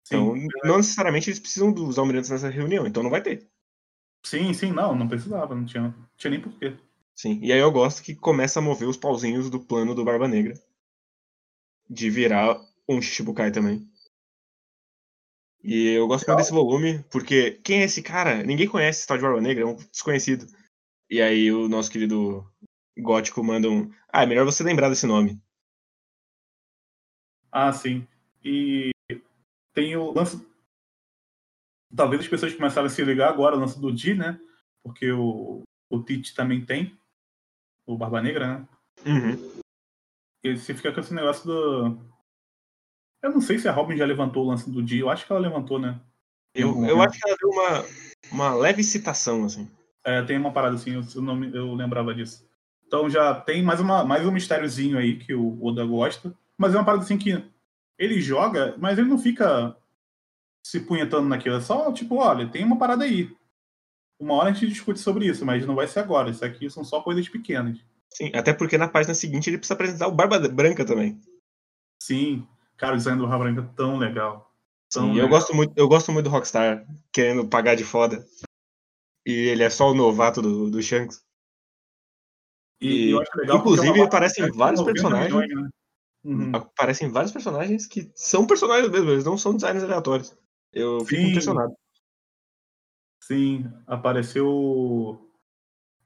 Então, 0.06 0.34
não 0.64 0.76
necessariamente 0.76 1.30
eles 1.30 1.40
precisam 1.40 1.72
dos 1.72 1.98
almirantes 1.98 2.28
nessa 2.28 2.50
reunião, 2.50 2.86
então 2.86 3.02
não 3.02 3.10
vai 3.10 3.22
ter. 3.22 3.48
Sim, 4.22 4.52
sim, 4.52 4.70
não, 4.70 4.94
não 4.94 5.08
precisava, 5.08 5.54
não 5.54 5.64
tinha, 5.64 5.84
não 5.84 5.94
tinha 6.18 6.32
nem 6.32 6.40
porquê. 6.40 6.76
Sim, 7.14 7.38
e 7.42 7.52
aí 7.52 7.58
eu 7.58 7.72
gosto 7.72 8.02
que 8.02 8.14
começa 8.14 8.58
a 8.58 8.62
mover 8.62 8.88
os 8.88 8.98
pauzinhos 8.98 9.48
do 9.48 9.60
plano 9.60 9.94
do 9.94 10.04
Barba 10.04 10.28
Negra. 10.28 10.54
De 11.88 12.10
virar 12.10 12.60
um 12.88 13.00
Shichibukai 13.00 13.50
também. 13.50 13.88
E 15.62 15.88
eu 15.88 16.06
gosto 16.06 16.26
muito 16.26 16.38
desse 16.38 16.52
volume, 16.52 17.04
porque 17.10 17.52
quem 17.62 17.82
é 17.82 17.84
esse 17.84 18.02
cara? 18.02 18.42
Ninguém 18.42 18.68
conhece 18.68 19.00
esse 19.00 19.06
tal 19.06 19.16
de 19.16 19.22
Barba 19.22 19.40
Negra, 19.40 19.64
é 19.64 19.66
um 19.66 19.76
desconhecido. 19.76 20.46
E 21.08 21.20
aí 21.20 21.52
o 21.52 21.68
nosso 21.68 21.90
querido 21.90 22.50
gótico 22.98 23.42
manda 23.42 23.68
um. 23.68 23.92
Ah, 24.08 24.22
é 24.22 24.26
melhor 24.26 24.44
você 24.44 24.62
lembrar 24.62 24.88
desse 24.88 25.06
nome. 25.06 25.40
Ah, 27.52 27.72
sim. 27.72 28.06
E 28.44 28.90
tem 29.74 29.96
o 29.96 30.12
lance. 30.12 30.46
Talvez 31.94 32.22
as 32.22 32.28
pessoas 32.28 32.54
começaram 32.54 32.86
a 32.86 32.90
se 32.90 33.04
ligar 33.04 33.28
agora, 33.28 33.56
o 33.56 33.60
lance 33.60 33.78
do 33.78 33.92
Di, 33.92 34.14
né? 34.14 34.40
Porque 34.82 35.10
o, 35.10 35.62
o 35.90 36.02
Tite 36.02 36.34
também 36.34 36.64
tem. 36.64 36.96
O 37.84 37.98
Barba 37.98 38.22
Negra, 38.22 38.46
né? 38.46 38.68
Uhum. 39.04 39.60
E 40.44 40.56
você 40.56 40.74
fica 40.74 40.92
com 40.92 41.00
esse 41.00 41.12
negócio 41.12 41.44
do 41.44 41.98
eu 43.22 43.30
não 43.30 43.40
sei 43.40 43.58
se 43.58 43.68
a 43.68 43.72
Robin 43.72 43.96
já 43.96 44.04
levantou 44.04 44.44
o 44.44 44.48
lance 44.48 44.70
do 44.70 44.82
dia. 44.82 45.00
Eu 45.00 45.10
acho 45.10 45.26
que 45.26 45.32
ela 45.32 45.40
levantou, 45.40 45.78
né? 45.78 46.00
Eu, 46.54 46.84
eu 46.84 47.00
acho 47.02 47.18
que 47.18 47.28
ela 47.28 47.36
deu 47.38 47.50
uma, 47.50 47.84
uma 48.32 48.54
leve 48.54 48.82
citação, 48.82 49.44
assim. 49.44 49.70
É, 50.04 50.22
tem 50.22 50.38
uma 50.38 50.52
parada 50.52 50.74
assim, 50.74 50.94
eu, 50.94 51.22
não, 51.22 51.44
eu 51.44 51.74
lembrava 51.74 52.14
disso. 52.14 52.48
Então 52.86 53.08
já 53.08 53.34
tem 53.34 53.62
mais, 53.62 53.80
uma, 53.80 54.04
mais 54.04 54.26
um 54.26 54.32
mistériozinho 54.32 54.98
aí 54.98 55.16
que 55.16 55.34
o 55.34 55.62
Oda 55.64 55.84
gosta. 55.84 56.34
Mas 56.58 56.74
é 56.74 56.78
uma 56.78 56.84
parada 56.84 57.04
assim 57.04 57.18
que 57.18 57.42
ele 57.98 58.20
joga, 58.20 58.74
mas 58.78 58.98
ele 58.98 59.08
não 59.08 59.18
fica 59.18 59.76
se 60.66 60.80
punhetando 60.80 61.28
naquilo. 61.28 61.56
É 61.56 61.60
só, 61.60 61.92
tipo, 61.92 62.16
olha, 62.16 62.48
tem 62.48 62.64
uma 62.64 62.78
parada 62.78 63.04
aí. 63.04 63.34
Uma 64.18 64.34
hora 64.34 64.50
a 64.50 64.52
gente 64.52 64.68
discute 64.68 64.98
sobre 64.98 65.26
isso, 65.26 65.44
mas 65.44 65.66
não 65.66 65.74
vai 65.74 65.86
ser 65.86 66.00
agora. 66.00 66.30
Isso 66.30 66.44
aqui 66.44 66.68
são 66.68 66.84
só 66.84 67.00
coisas 67.00 67.28
pequenas. 67.28 67.78
Sim, 68.12 68.32
até 68.34 68.52
porque 68.52 68.76
na 68.76 68.88
página 68.88 69.14
seguinte 69.14 69.48
ele 69.48 69.58
precisa 69.58 69.74
apresentar 69.74 70.08
o 70.08 70.12
Barba 70.12 70.38
Branca 70.48 70.84
também. 70.84 71.20
Sim. 72.02 72.46
Cara, 72.80 72.94
o 72.94 72.96
design 72.96 73.20
do 73.20 73.28
Branca 73.28 73.60
é 73.60 73.76
tão 73.76 73.98
legal. 73.98 74.50
Tão 74.90 75.02
Sim, 75.02 75.10
legal. 75.10 75.26
eu 75.26 75.28
gosto 75.28 75.54
muito, 75.54 75.72
eu 75.76 75.86
gosto 75.86 76.10
muito 76.10 76.24
do 76.24 76.30
Rockstar 76.30 76.86
querendo 77.12 77.46
pagar 77.46 77.74
de 77.74 77.84
foda. 77.84 78.24
E 79.26 79.32
ele 79.32 79.62
é 79.62 79.68
só 79.68 79.90
o 79.90 79.94
novato 79.94 80.40
do, 80.40 80.70
do 80.70 80.82
Shanks. 80.82 81.22
E, 82.80 83.10
e 83.10 83.18
legal 83.36 83.58
inclusive 83.58 84.00
aparecem 84.00 84.50
vários 84.52 84.80
personagens. 84.80 85.30
Milhões, 85.30 85.62
né? 85.62 85.68
uhum. 86.24 86.52
Aparecem 86.54 87.10
vários 87.10 87.30
personagens 87.30 87.86
que 87.86 88.10
são 88.14 88.46
personagens 88.46 88.90
mesmo, 88.90 89.10
eles 89.10 89.26
não 89.26 89.36
são 89.36 89.54
designs 89.54 89.84
aleatórios. 89.84 90.34
Eu 90.72 91.04
fico 91.04 91.20
Sim. 91.20 91.28
impressionado. 91.28 91.74
Sim, 93.22 93.70
apareceu. 93.86 95.20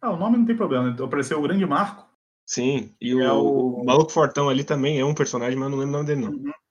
Ah, 0.01 0.11
o 0.11 0.17
nome 0.17 0.39
não 0.39 0.45
tem 0.45 0.57
problema, 0.57 0.91
né? 0.91 0.97
Apareceu 1.05 1.39
o 1.39 1.43
Grande 1.43 1.65
Marco. 1.65 2.05
Sim, 2.45 2.93
e 3.01 3.15
o, 3.15 3.23
é 3.23 3.33
o... 3.33 3.81
o 3.81 3.85
Maluco 3.85 4.11
Fortão 4.11 4.49
ali 4.49 4.65
também 4.65 4.99
é 4.99 5.05
um 5.05 5.15
personagem, 5.15 5.57
mas 5.57 5.67
eu 5.67 5.71
não 5.71 5.79
lembro 5.79 5.95
o 5.95 6.03
nome 6.03 6.07
dele, 6.07 6.21
não. 6.23 6.33
Uhum 6.33 6.64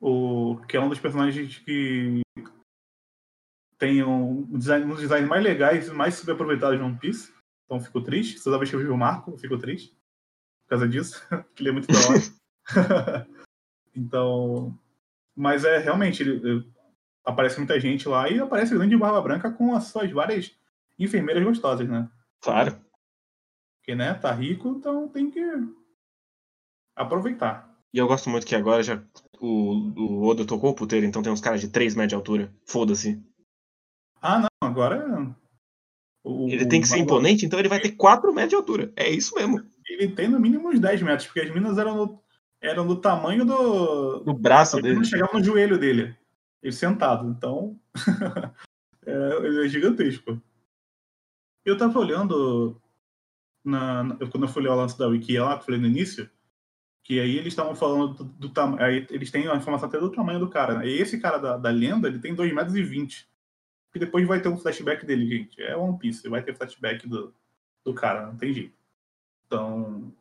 o, 0.00 0.60
que 0.68 0.76
é 0.76 0.80
um 0.80 0.88
dos 0.88 1.00
personagens 1.00 1.58
que 1.58 2.20
tem 3.78 4.02
um, 4.02 4.44
design, 4.58 4.84
um 4.84 4.90
dos 4.90 5.00
designs 5.00 5.28
mais 5.28 5.42
legais 5.42 5.88
e 5.88 5.92
mais 5.92 6.14
subaproveitados 6.14 6.78
de 6.78 6.84
One 6.84 6.98
Piece. 6.98 7.32
Então 7.64 7.80
fico 7.80 8.02
triste. 8.02 8.42
Toda 8.42 8.58
vez 8.58 8.70
que 8.70 8.76
eu 8.76 8.80
vi 8.80 8.88
o 8.88 8.96
Marco, 8.96 9.30
eu 9.30 9.38
fico 9.38 9.58
triste. 9.58 9.96
Por 10.64 10.70
causa 10.70 10.88
disso. 10.88 11.22
que 11.54 11.62
ele 11.62 11.70
é 11.70 11.72
muito 11.72 11.88
da 11.88 11.98
hora. 12.08 13.28
então. 13.94 14.78
Mas 15.36 15.64
é 15.64 15.78
realmente, 15.78 16.22
ele, 16.22 16.36
ele, 16.36 16.72
aparece 17.24 17.58
muita 17.58 17.78
gente 17.78 18.08
lá 18.08 18.28
e 18.28 18.40
aparece 18.40 18.74
o 18.74 18.78
grande 18.78 18.96
Barba 18.96 19.22
Branca 19.22 19.52
com 19.52 19.74
as 19.74 19.84
suas 19.84 20.10
várias 20.10 20.56
enfermeiras 20.98 21.44
gostosas, 21.44 21.88
né? 21.88 22.10
Claro. 22.40 22.76
Porque, 23.78 23.94
né, 23.94 24.14
tá 24.14 24.32
rico, 24.32 24.70
então 24.70 25.08
tem 25.08 25.30
que 25.30 25.40
aproveitar. 26.96 27.67
E 27.92 27.98
eu 27.98 28.06
gosto 28.06 28.28
muito 28.28 28.46
que 28.46 28.54
agora 28.54 28.82
já 28.82 29.02
o, 29.40 29.92
o 29.96 30.26
Oda 30.26 30.44
tocou 30.44 30.70
o 30.70 30.74
puteiro, 30.74 31.06
então 31.06 31.22
tem 31.22 31.32
uns 31.32 31.40
caras 31.40 31.60
de 31.60 31.68
3 31.68 31.94
metros 31.94 32.10
de 32.10 32.14
altura. 32.14 32.52
Foda-se. 32.66 33.22
Ah, 34.20 34.40
não, 34.40 34.48
agora. 34.60 35.34
O, 36.24 36.48
ele 36.48 36.66
tem 36.66 36.80
que 36.80 36.88
ser 36.88 36.98
imponente, 36.98 37.46
então 37.46 37.58
ele 37.58 37.68
vai 37.68 37.80
ter 37.80 37.92
4 37.92 38.32
metros 38.32 38.50
de 38.50 38.56
altura. 38.56 38.92
É 38.96 39.08
isso 39.08 39.34
mesmo. 39.34 39.64
Ele 39.88 40.08
tem 40.08 40.28
no 40.28 40.38
mínimo 40.38 40.68
uns 40.68 40.80
10 40.80 41.02
metros, 41.02 41.26
porque 41.26 41.40
as 41.40 41.50
minas 41.50 41.78
eram, 41.78 41.96
no, 41.96 42.22
eram 42.60 42.86
do 42.86 42.96
tamanho 42.96 43.44
do. 43.44 44.20
Do 44.20 44.34
braço 44.34 44.80
dele. 44.82 45.04
Chegava 45.04 45.38
no 45.38 45.44
joelho 45.44 45.78
dele. 45.78 46.14
Ele 46.62 46.72
sentado. 46.72 47.28
Então. 47.28 47.78
é, 49.06 49.46
ele 49.46 49.64
é 49.64 49.68
gigantesco. 49.68 50.40
Eu 51.64 51.76
tava 51.76 51.98
olhando. 51.98 52.80
Na, 53.64 54.16
quando 54.30 54.44
eu 54.44 54.48
fui 54.48 54.62
ler 54.62 54.70
o 54.70 54.74
lance 54.74 54.98
da 54.98 55.08
Wiki 55.08 55.38
lá, 55.38 55.54
que 55.54 55.60
eu 55.60 55.64
falei 55.64 55.80
no 55.80 55.86
início, 55.86 56.30
que 57.08 57.18
aí 57.18 57.38
eles 57.38 57.54
estavam 57.54 57.74
falando 57.74 58.22
do, 58.22 58.50
tamanho. 58.50 59.06
Eles 59.08 59.30
têm 59.30 59.48
a 59.48 59.56
informação 59.56 59.88
até 59.88 59.98
do 59.98 60.12
tamanho 60.12 60.38
do 60.38 60.50
cara. 60.50 60.80
Né? 60.80 60.88
E 60.88 61.00
esse 61.00 61.18
cara 61.18 61.38
da, 61.38 61.56
da 61.56 61.70
lenda, 61.70 62.06
ele 62.06 62.18
tem 62.18 62.36
2,20 62.36 62.52
metros. 62.52 62.76
E 62.76 63.28
que 63.90 63.98
depois 63.98 64.26
vai 64.26 64.42
ter 64.42 64.50
um 64.50 64.58
flashback 64.58 65.06
dele, 65.06 65.26
gente. 65.26 65.62
É 65.62 65.74
One 65.74 65.98
Piece, 65.98 66.28
vai 66.28 66.42
ter 66.42 66.54
flashback 66.54 67.08
do, 67.08 67.34
do 67.82 67.94
cara, 67.94 68.26
não 68.26 68.36
tem 68.36 68.52
jeito. 68.52 68.74
Então, 69.46 70.12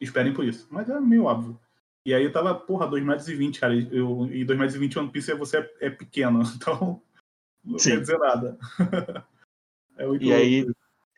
esperem 0.00 0.34
por 0.34 0.44
isso. 0.44 0.66
Mas 0.72 0.90
é 0.90 0.98
meio 0.98 1.22
óbvio. 1.22 1.56
E 2.04 2.12
aí 2.12 2.24
eu 2.24 2.32
tava, 2.32 2.52
porra, 2.52 2.88
2,20 2.88 3.36
metros, 3.36 3.58
cara. 3.60 3.74
Eu, 3.76 4.28
e 4.32 4.44
2,20 4.44 4.78
metros 4.78 4.96
One 4.96 5.10
Piece 5.12 5.32
você 5.34 5.58
é, 5.58 5.70
é 5.82 5.90
pequeno. 5.90 6.42
Então, 6.56 7.00
não 7.64 7.78
Sim. 7.78 7.90
quer 7.90 8.00
dizer 8.00 8.18
nada. 8.18 8.58
é 9.96 10.04
e 10.20 10.32
aí, 10.32 10.66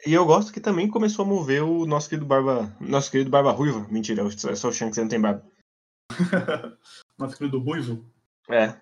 e 0.06 0.12
eu 0.12 0.24
gosto 0.24 0.52
que 0.52 0.60
também 0.60 0.88
começou 0.88 1.24
a 1.24 1.28
mover 1.28 1.62
o 1.62 1.86
nosso 1.86 2.08
querido 2.08 2.26
Barba. 2.26 2.74
Nosso 2.80 3.10
querido 3.10 3.30
Barba 3.30 3.52
Ruiva. 3.52 3.86
Mentira, 3.90 4.22
é 4.22 4.54
só 4.54 4.68
o 4.68 4.72
Shanks 4.72 4.96
que 4.96 5.00
não 5.00 5.08
tem 5.08 5.20
barba. 5.20 5.44
nosso 7.18 7.36
querido 7.36 7.58
Ruivo. 7.58 8.04
É. 8.48 8.74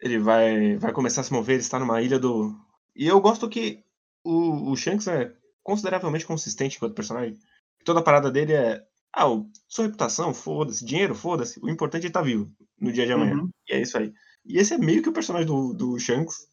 Ele 0.00 0.18
vai, 0.18 0.76
vai 0.76 0.92
começar 0.92 1.20
a 1.20 1.24
se 1.24 1.32
mover, 1.32 1.56
ele 1.56 1.62
está 1.62 1.78
numa 1.78 2.00
ilha 2.00 2.18
do. 2.18 2.54
E 2.94 3.06
eu 3.06 3.20
gosto 3.20 3.48
que 3.48 3.84
o, 4.24 4.70
o 4.70 4.76
Shanks 4.76 5.06
é 5.08 5.34
consideravelmente 5.62 6.26
consistente 6.26 6.76
enquanto 6.76 6.94
personagem. 6.94 7.38
Toda 7.84 8.00
a 8.00 8.02
parada 8.04 8.30
dele 8.30 8.52
é. 8.52 8.84
Ah, 9.14 9.26
sua 9.68 9.86
reputação, 9.86 10.32
foda-se. 10.32 10.84
Dinheiro, 10.84 11.14
foda-se. 11.14 11.58
O 11.60 11.68
importante 11.68 12.04
é 12.04 12.06
estar 12.06 12.22
vivo 12.22 12.50
no 12.80 12.92
dia 12.92 13.06
de 13.06 13.12
amanhã. 13.12 13.34
Uhum. 13.34 13.50
E 13.68 13.74
é 13.74 13.82
isso 13.82 13.98
aí. 13.98 14.12
E 14.44 14.58
esse 14.58 14.72
é 14.72 14.78
meio 14.78 15.02
que 15.02 15.08
o 15.08 15.12
personagem 15.12 15.46
do, 15.46 15.74
do 15.74 15.98
Shanks 15.98 16.48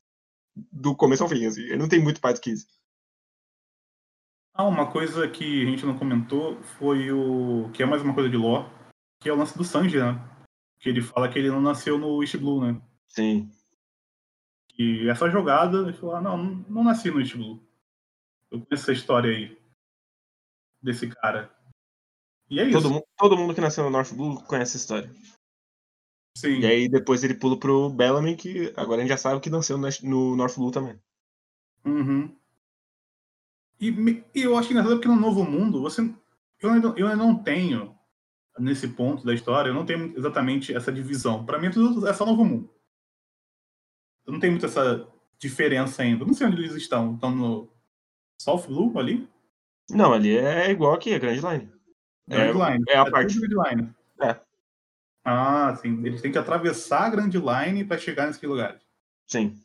do 0.71 0.95
começo 0.95 1.23
ao 1.23 1.29
fim, 1.29 1.45
assim. 1.45 1.61
Ele 1.61 1.77
não 1.77 1.87
tem 1.87 2.01
muito 2.01 2.19
mais 2.21 2.39
do 2.39 2.41
que 2.41 2.51
isso. 2.51 2.65
Ah, 4.57 4.65
uma 4.65 4.91
coisa 4.91 5.29
que 5.29 5.61
a 5.61 5.65
gente 5.69 5.85
não 5.85 5.97
comentou 5.97 6.61
foi 6.63 7.11
o. 7.11 7.69
que 7.73 7.83
é 7.83 7.85
mais 7.85 8.01
uma 8.01 8.13
coisa 8.13 8.27
de 8.29 8.35
lore, 8.35 8.67
que 9.21 9.29
é 9.29 9.33
o 9.33 9.35
lance 9.35 9.55
do 9.55 9.63
Sanji, 9.63 9.99
né? 9.99 10.19
Que 10.79 10.89
ele 10.89 11.01
fala 11.01 11.29
que 11.29 11.37
ele 11.37 11.49
não 11.51 11.61
nasceu 11.61 11.97
no 11.97 12.23
East 12.23 12.37
Blue, 12.37 12.61
né? 12.65 12.81
Sim. 13.07 13.51
E 14.77 15.07
essa 15.09 15.29
jogada, 15.29 15.79
ele 15.79 15.93
falou, 15.93 16.15
ah, 16.15 16.21
não, 16.21 16.37
não 16.37 16.83
nasci 16.83 17.09
no 17.11 17.19
East 17.19 17.35
Blue. 17.35 17.61
Eu 18.51 18.61
conheço 18.61 18.83
essa 18.83 18.93
história 18.93 19.29
aí. 19.31 19.57
Desse 20.81 21.07
cara. 21.07 21.51
E 22.49 22.59
é 22.59 22.63
isso. 22.63 22.81
Todo, 22.81 22.93
mu- 22.93 23.07
todo 23.17 23.37
mundo 23.37 23.53
que 23.53 23.61
nasceu 23.61 23.83
no 23.83 23.89
North 23.89 24.13
Blue 24.13 24.41
conhece 24.43 24.75
essa 24.75 24.77
história. 24.77 25.11
Sim. 26.37 26.59
E 26.59 26.65
aí 26.65 26.87
depois 26.87 27.23
ele 27.23 27.33
pula 27.33 27.59
pro 27.59 27.89
Bellamy, 27.89 28.35
que 28.35 28.71
agora 28.77 28.97
a 28.97 29.03
gente 29.03 29.09
já 29.09 29.17
sabe 29.17 29.41
que 29.41 29.49
nasceu 29.49 29.77
no 30.03 30.35
North 30.35 30.55
Blue 30.55 30.71
também. 30.71 30.99
Uhum. 31.83 32.36
E, 33.79 34.23
e 34.33 34.41
eu 34.41 34.57
acho 34.57 34.69
engraçado 34.71 34.95
porque 34.95 35.07
no 35.07 35.15
Novo 35.15 35.43
Mundo, 35.43 35.81
você, 35.81 36.01
eu, 36.59 36.69
ainda, 36.71 36.87
eu 36.97 37.07
ainda 37.07 37.15
não 37.15 37.35
tenho, 37.41 37.95
nesse 38.59 38.87
ponto 38.87 39.23
da 39.25 39.33
história, 39.33 39.69
eu 39.69 39.73
não 39.73 39.85
tenho 39.85 40.17
exatamente 40.17 40.73
essa 40.75 40.91
divisão. 40.91 41.45
Para 41.45 41.59
mim, 41.59 41.69
tudo 41.69 42.07
é 42.07 42.13
só 42.13 42.25
Novo 42.25 42.43
Mundo. 42.43 42.69
Eu 44.25 44.33
não 44.33 44.39
tenho 44.39 44.53
muito 44.53 44.65
essa 44.65 45.07
diferença 45.39 46.01
ainda. 46.01 46.23
Eu 46.23 46.27
não 46.27 46.33
sei 46.33 46.47
onde 46.47 46.57
eles 46.61 46.73
estão. 46.75 47.13
Estão 47.15 47.31
no 47.35 47.69
South 48.41 48.67
Blue 48.67 48.97
ali? 48.99 49.27
Não, 49.89 50.11
ali 50.11 50.35
é 50.37 50.69
igual 50.71 50.93
aqui, 50.93 51.13
a 51.13 51.19
Grand 51.19 51.35
Line. 51.35 51.71
Grand 52.27 52.49
É- 52.49 52.71
Line. 52.71 52.83
é 52.89 52.97
a 52.97 53.03
tudo 53.05 53.13
parte- 53.13 53.39
Grand 53.39 53.63
Line. 53.69 53.95
É. 54.21 54.41
Ah, 55.23 55.75
sim. 55.75 56.05
Eles 56.05 56.21
têm 56.21 56.31
que 56.31 56.37
atravessar 56.37 57.03
a 57.05 57.09
Grand 57.09 57.29
Line 57.31 57.85
para 57.85 57.97
chegar 57.97 58.27
nesse 58.27 58.45
lugar. 58.45 58.79
Sim. 59.27 59.61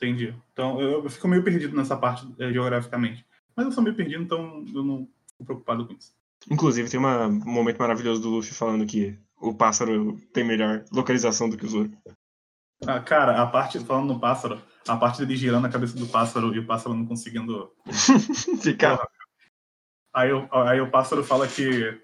Entendi. 0.00 0.34
Então 0.52 0.80
eu, 0.80 1.02
eu 1.04 1.10
fico 1.10 1.26
meio 1.28 1.42
perdido 1.42 1.76
nessa 1.76 1.96
parte 1.96 2.26
eh, 2.38 2.52
geograficamente. 2.52 3.26
Mas 3.56 3.66
eu 3.66 3.72
sou 3.72 3.82
meio 3.82 3.96
perdido, 3.96 4.22
então 4.22 4.64
eu 4.74 4.84
não 4.84 5.08
fico 5.32 5.44
preocupado 5.44 5.86
com 5.86 5.92
isso. 5.92 6.14
Inclusive 6.50 6.88
tem 6.88 7.00
uma- 7.00 7.26
um 7.26 7.50
momento 7.52 7.78
maravilhoso 7.78 8.22
do 8.22 8.28
Luffy 8.30 8.54
falando 8.54 8.86
que 8.86 9.18
o 9.40 9.52
pássaro 9.52 10.16
tem 10.32 10.44
melhor 10.44 10.84
localização 10.92 11.48
do 11.50 11.56
que 11.56 11.66
o 11.66 11.68
Zoro. 11.68 11.90
Ah, 12.86 13.00
cara, 13.00 13.42
a 13.42 13.46
parte, 13.46 13.80
falando 13.80 14.14
no 14.14 14.20
pássaro, 14.20 14.60
a 14.86 14.96
parte 14.96 15.18
dele 15.18 15.36
girando 15.36 15.66
a 15.66 15.68
cabeça 15.70 15.96
do 15.98 16.06
pássaro 16.06 16.54
e 16.54 16.60
o 16.60 16.66
pássaro 16.66 16.94
não 16.94 17.04
conseguindo. 17.04 17.72
Fica. 18.62 19.00
Aí, 20.14 20.32
o- 20.32 20.48
aí 20.52 20.80
o 20.80 20.90
pássaro 20.90 21.24
fala 21.24 21.46
que. 21.48 22.00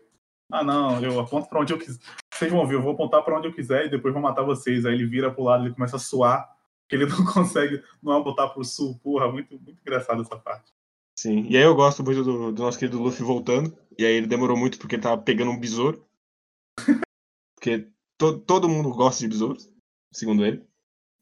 Ah, 0.53 0.63
não, 0.63 1.01
eu 1.03 1.19
aponto 1.21 1.49
pra 1.49 1.61
onde 1.61 1.73
eu 1.73 1.79
quiser. 1.79 1.99
Vocês 2.33 2.51
vão 2.53 2.67
ver, 2.67 2.75
eu 2.75 2.83
vou 2.83 2.93
apontar 2.93 3.23
pra 3.23 3.39
onde 3.39 3.47
eu 3.49 3.53
quiser 3.55 3.87
e 3.87 3.91
depois 3.91 4.13
vou 4.13 4.23
matar 4.23 4.43
vocês. 4.43 4.85
Aí 4.85 4.95
ele 4.95 5.07
vira 5.07 5.31
pro 5.31 5.45
lado, 5.45 5.65
ele 5.65 5.75
começa 5.75 5.97
a 5.97 6.01
suar, 6.01 6.47
que 6.89 6.97
ele 6.97 7.07
não 7.07 7.25
consegue 7.25 7.83
não 8.03 8.13
apontar 8.13 8.53
pro 8.53 8.65
sul. 8.65 8.99
Porra, 9.03 9.31
muito, 9.31 9.59
muito 9.61 9.81
engraçado 9.81 10.23
essa 10.23 10.37
parte. 10.37 10.73
Sim. 11.19 11.47
E 11.49 11.57
aí 11.57 11.63
eu 11.63 11.75
gosto 11.75 12.03
muito 12.03 12.25
do, 12.25 12.53
do 12.53 12.63
nosso 12.63 12.79
querido 12.79 13.01
Luffy 13.01 13.25
voltando. 13.25 13.77
E 13.99 14.05
aí 14.05 14.15
ele 14.15 14.27
demorou 14.27 14.57
muito 14.57 14.79
porque 14.79 14.97
ele 14.97 15.03
tava 15.03 15.21
pegando 15.21 15.51
um 15.51 15.59
besouro. 15.61 16.05
Porque 17.57 17.89
to- 18.19 18.41
todo 18.41 18.69
mundo 18.69 18.91
gosta 18.91 19.21
de 19.23 19.29
besouros, 19.29 19.73
segundo 20.13 20.45
ele. 20.45 20.63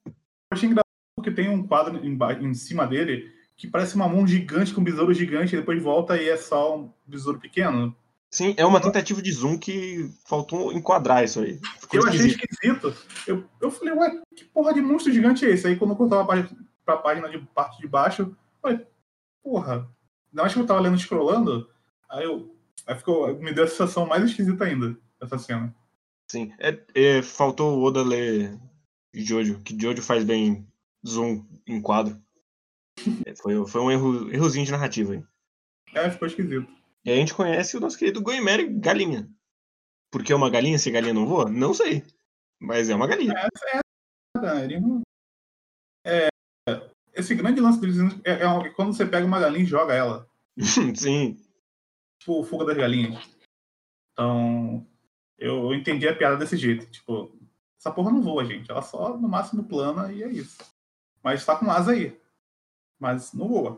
Eu 0.06 0.12
achei 0.52 0.68
engraçado 0.68 0.82
porque 1.16 1.30
tem 1.30 1.48
um 1.48 1.64
quadro 1.64 2.04
emba- 2.04 2.32
em 2.32 2.52
cima 2.52 2.84
dele 2.84 3.32
que 3.56 3.68
parece 3.68 3.94
uma 3.94 4.08
mão 4.08 4.26
gigante 4.26 4.74
com 4.74 4.80
um 4.80 4.84
besouro 4.84 5.14
gigante 5.14 5.54
e 5.54 5.58
depois 5.58 5.80
volta 5.80 6.20
e 6.20 6.28
é 6.28 6.36
só 6.36 6.76
um 6.76 6.92
besouro 7.06 7.38
pequeno. 7.38 7.94
Sim, 8.32 8.54
é 8.56 8.64
uma 8.64 8.80
tentativa 8.80 9.20
de 9.20 9.30
zoom 9.30 9.58
que 9.58 10.10
faltou 10.24 10.72
enquadrar 10.72 11.22
isso 11.22 11.40
aí. 11.40 11.60
Ficou 11.78 12.00
Eu 12.00 12.08
achei 12.08 12.28
esquisito. 12.28 12.88
esquisito. 12.88 12.96
Eu, 13.26 13.44
eu 13.60 13.70
falei, 13.70 13.92
ué, 13.92 14.22
que 14.34 14.46
porra 14.46 14.72
de 14.72 14.80
monstro 14.80 15.12
gigante 15.12 15.44
é 15.44 15.50
esse? 15.50 15.66
Aí 15.66 15.76
quando 15.76 15.90
eu 15.90 15.96
cortava 15.96 16.22
a 16.22 16.26
página, 16.26 16.48
pra 16.82 16.96
página 16.96 17.28
de 17.28 17.38
parte 17.38 17.78
de 17.78 17.86
baixo, 17.86 18.22
eu 18.22 18.36
falei, 18.62 18.86
porra. 19.42 19.86
Ainda 20.30 20.42
mais 20.42 20.54
que 20.54 20.60
eu 20.60 20.66
tava 20.66 20.80
lendo 20.80 20.98
scrollando, 20.98 21.68
aí 22.08 22.24
eu. 22.24 22.56
Aí 22.86 22.96
ficou, 22.96 23.38
me 23.38 23.52
deu 23.52 23.64
a 23.64 23.68
sensação 23.68 24.06
mais 24.06 24.24
esquisita 24.24 24.64
ainda, 24.64 24.96
essa 25.20 25.36
cena. 25.38 25.72
Sim. 26.30 26.52
É, 26.58 26.78
é, 26.94 27.22
faltou 27.22 27.78
o 27.78 27.82
Oda 27.84 28.02
ler 28.02 28.58
Jojo, 29.12 29.60
que 29.60 29.78
Jojo 29.78 30.00
faz 30.00 30.24
bem 30.24 30.66
zoom 31.06 31.44
em 31.66 31.82
quadro. 31.82 32.18
É, 33.26 33.36
foi, 33.36 33.66
foi 33.66 33.80
um 33.82 33.90
erro, 33.90 34.32
errozinho 34.32 34.64
de 34.64 34.72
narrativa 34.72 35.12
aí. 35.12 35.22
É, 35.94 36.10
ficou 36.10 36.26
esquisito. 36.26 36.66
E 37.04 37.10
aí 37.10 37.16
a 37.16 37.20
gente 37.20 37.34
conhece 37.34 37.76
o 37.76 37.80
nosso 37.80 37.98
querido 37.98 38.22
Goimeri 38.22 38.68
Galinha. 38.78 39.28
Por 40.10 40.22
que 40.22 40.32
é 40.32 40.36
uma 40.36 40.50
galinha 40.50 40.78
se 40.78 40.90
galinha 40.90 41.14
não 41.14 41.26
voa? 41.26 41.50
Não 41.50 41.72
sei. 41.74 42.02
Mas 42.60 42.88
é 42.90 42.94
uma 42.94 43.06
galinha. 43.06 43.34
Cara, 44.36 44.64
ele 44.64 44.78
não- 44.80 45.02
É, 46.06 46.28
esse 47.12 47.34
grande 47.34 47.60
lance 47.60 47.80
deles 47.80 47.96
é, 48.24 48.42
é 48.42 48.48
um- 48.48 48.72
quando 48.74 48.92
você 48.92 49.06
pega 49.06 49.26
uma 49.26 49.40
galinha 49.40 49.64
e 49.64 49.66
joga 49.68 49.94
ela. 49.94 50.28
Sim. 50.96 51.36
Tipo, 52.20 52.44
fuga 52.44 52.66
das 52.66 52.76
galinhas. 52.76 53.24
Então, 54.12 54.86
eu, 55.38 55.64
eu 55.64 55.74
entendi 55.74 56.06
a 56.06 56.16
piada 56.16 56.36
desse 56.36 56.56
jeito. 56.56 56.88
Tipo, 56.90 57.36
essa 57.78 57.90
porra 57.90 58.12
não 58.12 58.22
voa, 58.22 58.44
gente. 58.44 58.70
Ela 58.70 58.82
só, 58.82 59.16
no 59.16 59.28
máximo, 59.28 59.64
plana 59.64 60.12
e 60.12 60.22
é 60.22 60.28
isso. 60.28 60.58
Mas 61.22 61.44
tá 61.44 61.56
com 61.58 61.70
asa 61.70 61.92
aí. 61.92 62.20
Mas 63.00 63.32
não 63.32 63.48
voa. 63.48 63.76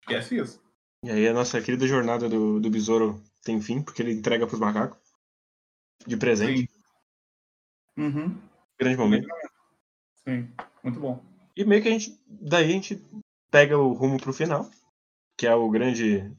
Esquece 0.00 0.36
isso. 0.38 0.63
E 1.04 1.10
aí 1.10 1.28
a 1.28 1.34
nossa 1.34 1.60
querida 1.60 1.86
jornada 1.86 2.30
do, 2.30 2.58
do 2.58 2.70
besouro 2.70 3.22
tem 3.42 3.60
fim, 3.60 3.82
porque 3.82 4.00
ele 4.00 4.14
entrega 4.14 4.46
pros 4.46 4.58
macacos. 4.58 4.98
De 6.06 6.16
presente. 6.16 6.70
Uhum. 7.94 8.40
Grande 8.78 8.96
momento. 8.96 9.28
Sim. 10.26 10.50
Muito 10.82 10.98
bom. 10.98 11.22
E 11.54 11.62
meio 11.62 11.82
que 11.82 11.88
a 11.88 11.90
gente. 11.90 12.18
Daí 12.26 12.64
a 12.64 12.68
gente 12.68 13.04
pega 13.50 13.76
o 13.76 13.92
rumo 13.92 14.18
pro 14.18 14.32
final. 14.32 14.70
Que 15.36 15.46
é 15.46 15.54
o 15.54 15.68
grande 15.68 16.34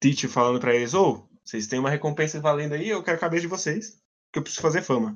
Teach 0.00 0.28
falando 0.28 0.60
pra 0.60 0.74
eles, 0.74 0.94
ô, 0.94 1.28
vocês 1.44 1.66
têm 1.66 1.78
uma 1.78 1.90
recompensa 1.90 2.40
valendo 2.40 2.72
aí, 2.72 2.88
eu 2.88 3.02
quero 3.02 3.18
a 3.18 3.20
cabeça 3.20 3.42
de 3.42 3.48
vocês. 3.48 4.02
Que 4.32 4.38
eu 4.38 4.42
preciso 4.42 4.62
fazer 4.62 4.80
fama. 4.80 5.14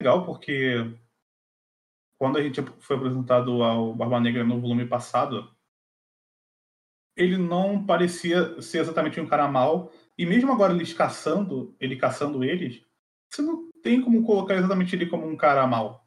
Legal 0.00 0.24
porque 0.24 0.76
quando 2.16 2.38
a 2.38 2.42
gente 2.42 2.62
foi 2.80 2.96
apresentado 2.96 3.62
ao 3.62 3.92
Barba 3.92 4.20
Negra 4.20 4.44
no 4.44 4.60
volume 4.60 4.86
passado, 4.86 5.52
ele 7.16 7.36
não 7.36 7.84
parecia 7.84 8.60
ser 8.60 8.78
exatamente 8.78 9.20
um 9.20 9.26
cara 9.26 9.48
mau. 9.48 9.92
E 10.16 10.26
mesmo 10.26 10.52
agora 10.52 10.72
eles 10.72 10.92
caçando, 10.92 11.74
ele 11.80 11.96
caçando 11.96 12.44
eles, 12.44 12.82
você 13.28 13.42
não 13.42 13.70
tem 13.82 14.00
como 14.00 14.24
colocar 14.24 14.54
exatamente 14.54 14.94
ele 14.94 15.06
como 15.06 15.26
um 15.26 15.36
cara 15.36 15.66
mau. 15.66 16.04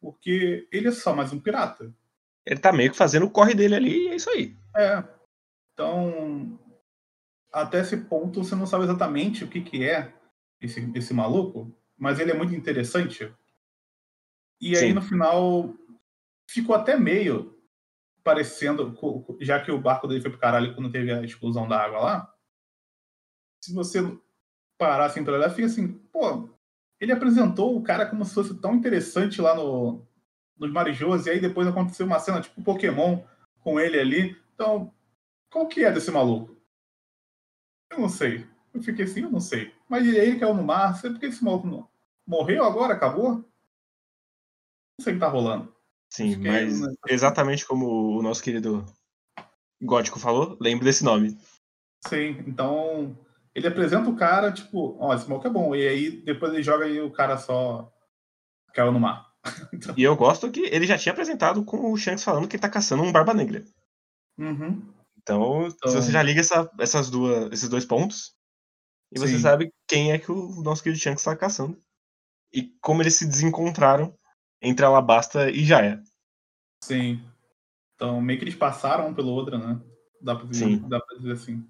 Porque 0.00 0.68
ele 0.70 0.88
é 0.88 0.92
só 0.92 1.14
mais 1.14 1.32
um 1.32 1.40
pirata. 1.40 1.94
Ele 2.44 2.60
tá 2.60 2.72
meio 2.72 2.90
que 2.90 2.96
fazendo 2.96 3.26
o 3.26 3.30
corre 3.30 3.54
dele 3.54 3.74
ali 3.74 4.04
e 4.04 4.08
é 4.08 4.16
isso 4.16 4.28
aí. 4.30 4.56
É. 4.76 5.02
Então, 5.72 6.58
até 7.50 7.80
esse 7.80 7.96
ponto 7.96 8.44
você 8.44 8.54
não 8.54 8.66
sabe 8.66 8.84
exatamente 8.84 9.44
o 9.44 9.48
que, 9.48 9.62
que 9.62 9.88
é 9.88 10.12
esse, 10.60 10.90
esse 10.94 11.14
maluco, 11.14 11.74
mas 11.96 12.18
ele 12.18 12.30
é 12.30 12.34
muito 12.34 12.54
interessante. 12.54 13.32
E 14.60 14.76
aí 14.76 14.88
Sim. 14.88 14.92
no 14.92 15.02
final 15.02 15.74
ficou 16.48 16.74
até 16.74 16.98
meio 16.98 17.53
parecendo, 18.24 18.96
já 19.40 19.60
que 19.62 19.70
o 19.70 19.80
barco 19.80 20.08
dele 20.08 20.22
foi 20.22 20.30
pro 20.30 20.40
caralho 20.40 20.74
quando 20.74 20.90
teve 20.90 21.12
a 21.12 21.22
explosão 21.22 21.68
da 21.68 21.78
água 21.78 22.00
lá. 22.00 22.34
Se 23.62 23.72
você 23.74 24.00
parar 24.78 25.06
assim 25.06 25.22
pra 25.22 25.34
olhar, 25.34 25.50
fica 25.50 25.66
assim, 25.66 25.92
pô, 26.10 26.48
ele 26.98 27.12
apresentou 27.12 27.76
o 27.76 27.82
cara 27.82 28.06
como 28.06 28.24
se 28.24 28.34
fosse 28.34 28.58
tão 28.60 28.74
interessante 28.74 29.40
lá 29.40 29.54
no, 29.54 30.06
nos 30.56 30.72
Marijôs, 30.72 31.26
e 31.26 31.30
aí 31.30 31.40
depois 31.40 31.68
aconteceu 31.68 32.06
uma 32.06 32.18
cena 32.18 32.40
tipo 32.40 32.62
Pokémon 32.62 33.22
com 33.60 33.78
ele 33.78 34.00
ali. 34.00 34.42
Então, 34.54 34.92
qual 35.50 35.68
que 35.68 35.84
é 35.84 35.92
desse 35.92 36.10
maluco? 36.10 36.56
Eu 37.90 38.00
não 38.00 38.08
sei. 38.08 38.46
Eu 38.72 38.82
fiquei 38.82 39.04
assim, 39.04 39.22
eu 39.22 39.30
não 39.30 39.40
sei. 39.40 39.72
Mas 39.88 40.06
e 40.06 40.18
aí 40.18 40.38
caiu 40.38 40.54
no 40.54 40.64
mar, 40.64 40.94
sei 40.96 41.10
porque 41.10 41.26
esse 41.26 41.44
maluco 41.44 41.66
não... 41.66 41.88
morreu 42.26 42.64
agora, 42.64 42.94
acabou? 42.94 43.36
Não 44.98 45.04
sei 45.04 45.12
o 45.12 45.16
que 45.16 45.20
tá 45.20 45.28
rolando. 45.28 45.73
Sim, 46.14 46.34
Fiquei, 46.34 46.50
mas 46.50 46.80
exatamente 47.08 47.66
como 47.66 48.16
o 48.18 48.22
nosso 48.22 48.40
querido 48.42 48.84
Gótico 49.82 50.20
falou, 50.20 50.56
lembre 50.60 50.84
desse 50.84 51.02
nome. 51.02 51.36
Sim, 52.06 52.44
então 52.46 53.18
ele 53.54 53.66
apresenta 53.66 54.08
o 54.08 54.14
cara, 54.16 54.52
tipo, 54.52 54.96
ó, 55.00 55.12
esse 55.14 55.28
maluco 55.28 55.46
é 55.46 55.50
bom. 55.50 55.74
E 55.74 55.86
aí 55.88 56.10
depois 56.22 56.52
ele 56.52 56.62
joga 56.62 56.86
e 56.86 57.00
o 57.00 57.10
cara 57.10 57.36
só 57.36 57.92
caiu 58.72 58.92
no 58.92 59.00
mar. 59.00 59.26
E 59.98 60.02
eu 60.04 60.14
gosto 60.16 60.50
que 60.50 60.60
ele 60.60 60.86
já 60.86 60.96
tinha 60.96 61.12
apresentado 61.12 61.64
com 61.64 61.92
o 61.92 61.96
Shanks 61.96 62.22
falando 62.24 62.46
que 62.48 62.54
ele 62.56 62.62
tá 62.62 62.68
caçando 62.68 63.02
um 63.02 63.10
Barba 63.12 63.34
Negra. 63.34 63.64
Uhum. 64.38 64.82
Então, 65.18 65.66
Então- 65.66 65.90
se 65.90 65.96
você 65.96 66.12
já 66.12 66.22
liga 66.22 66.40
essa- 66.40 66.70
essas 66.78 67.10
duas, 67.10 67.50
esses 67.52 67.68
dois 67.68 67.84
pontos, 67.84 68.34
e 69.12 69.18
você 69.18 69.34
Sim. 69.36 69.40
sabe 69.42 69.72
quem 69.88 70.12
é 70.12 70.18
que 70.18 70.30
o 70.30 70.62
nosso 70.62 70.82
querido 70.82 71.00
Shanks 71.02 71.24
tá 71.24 71.34
caçando. 71.36 71.76
E 72.52 72.70
como 72.80 73.02
eles 73.02 73.16
se 73.16 73.26
desencontraram 73.26 74.16
entre 74.60 74.84
Alabasta 74.84 75.50
e 75.50 75.64
Jaya. 75.64 76.02
Sim. 76.82 77.22
Então, 77.94 78.20
meio 78.20 78.38
que 78.38 78.44
eles 78.44 78.54
passaram 78.54 79.08
um 79.08 79.14
pelo 79.14 79.30
outro, 79.30 79.56
né? 79.58 79.80
Dá 80.20 80.34
pra 80.34 80.46
dizer, 80.46 80.66
Sim. 80.66 80.88
dá 80.88 81.00
pra 81.00 81.16
dizer 81.16 81.32
assim. 81.32 81.68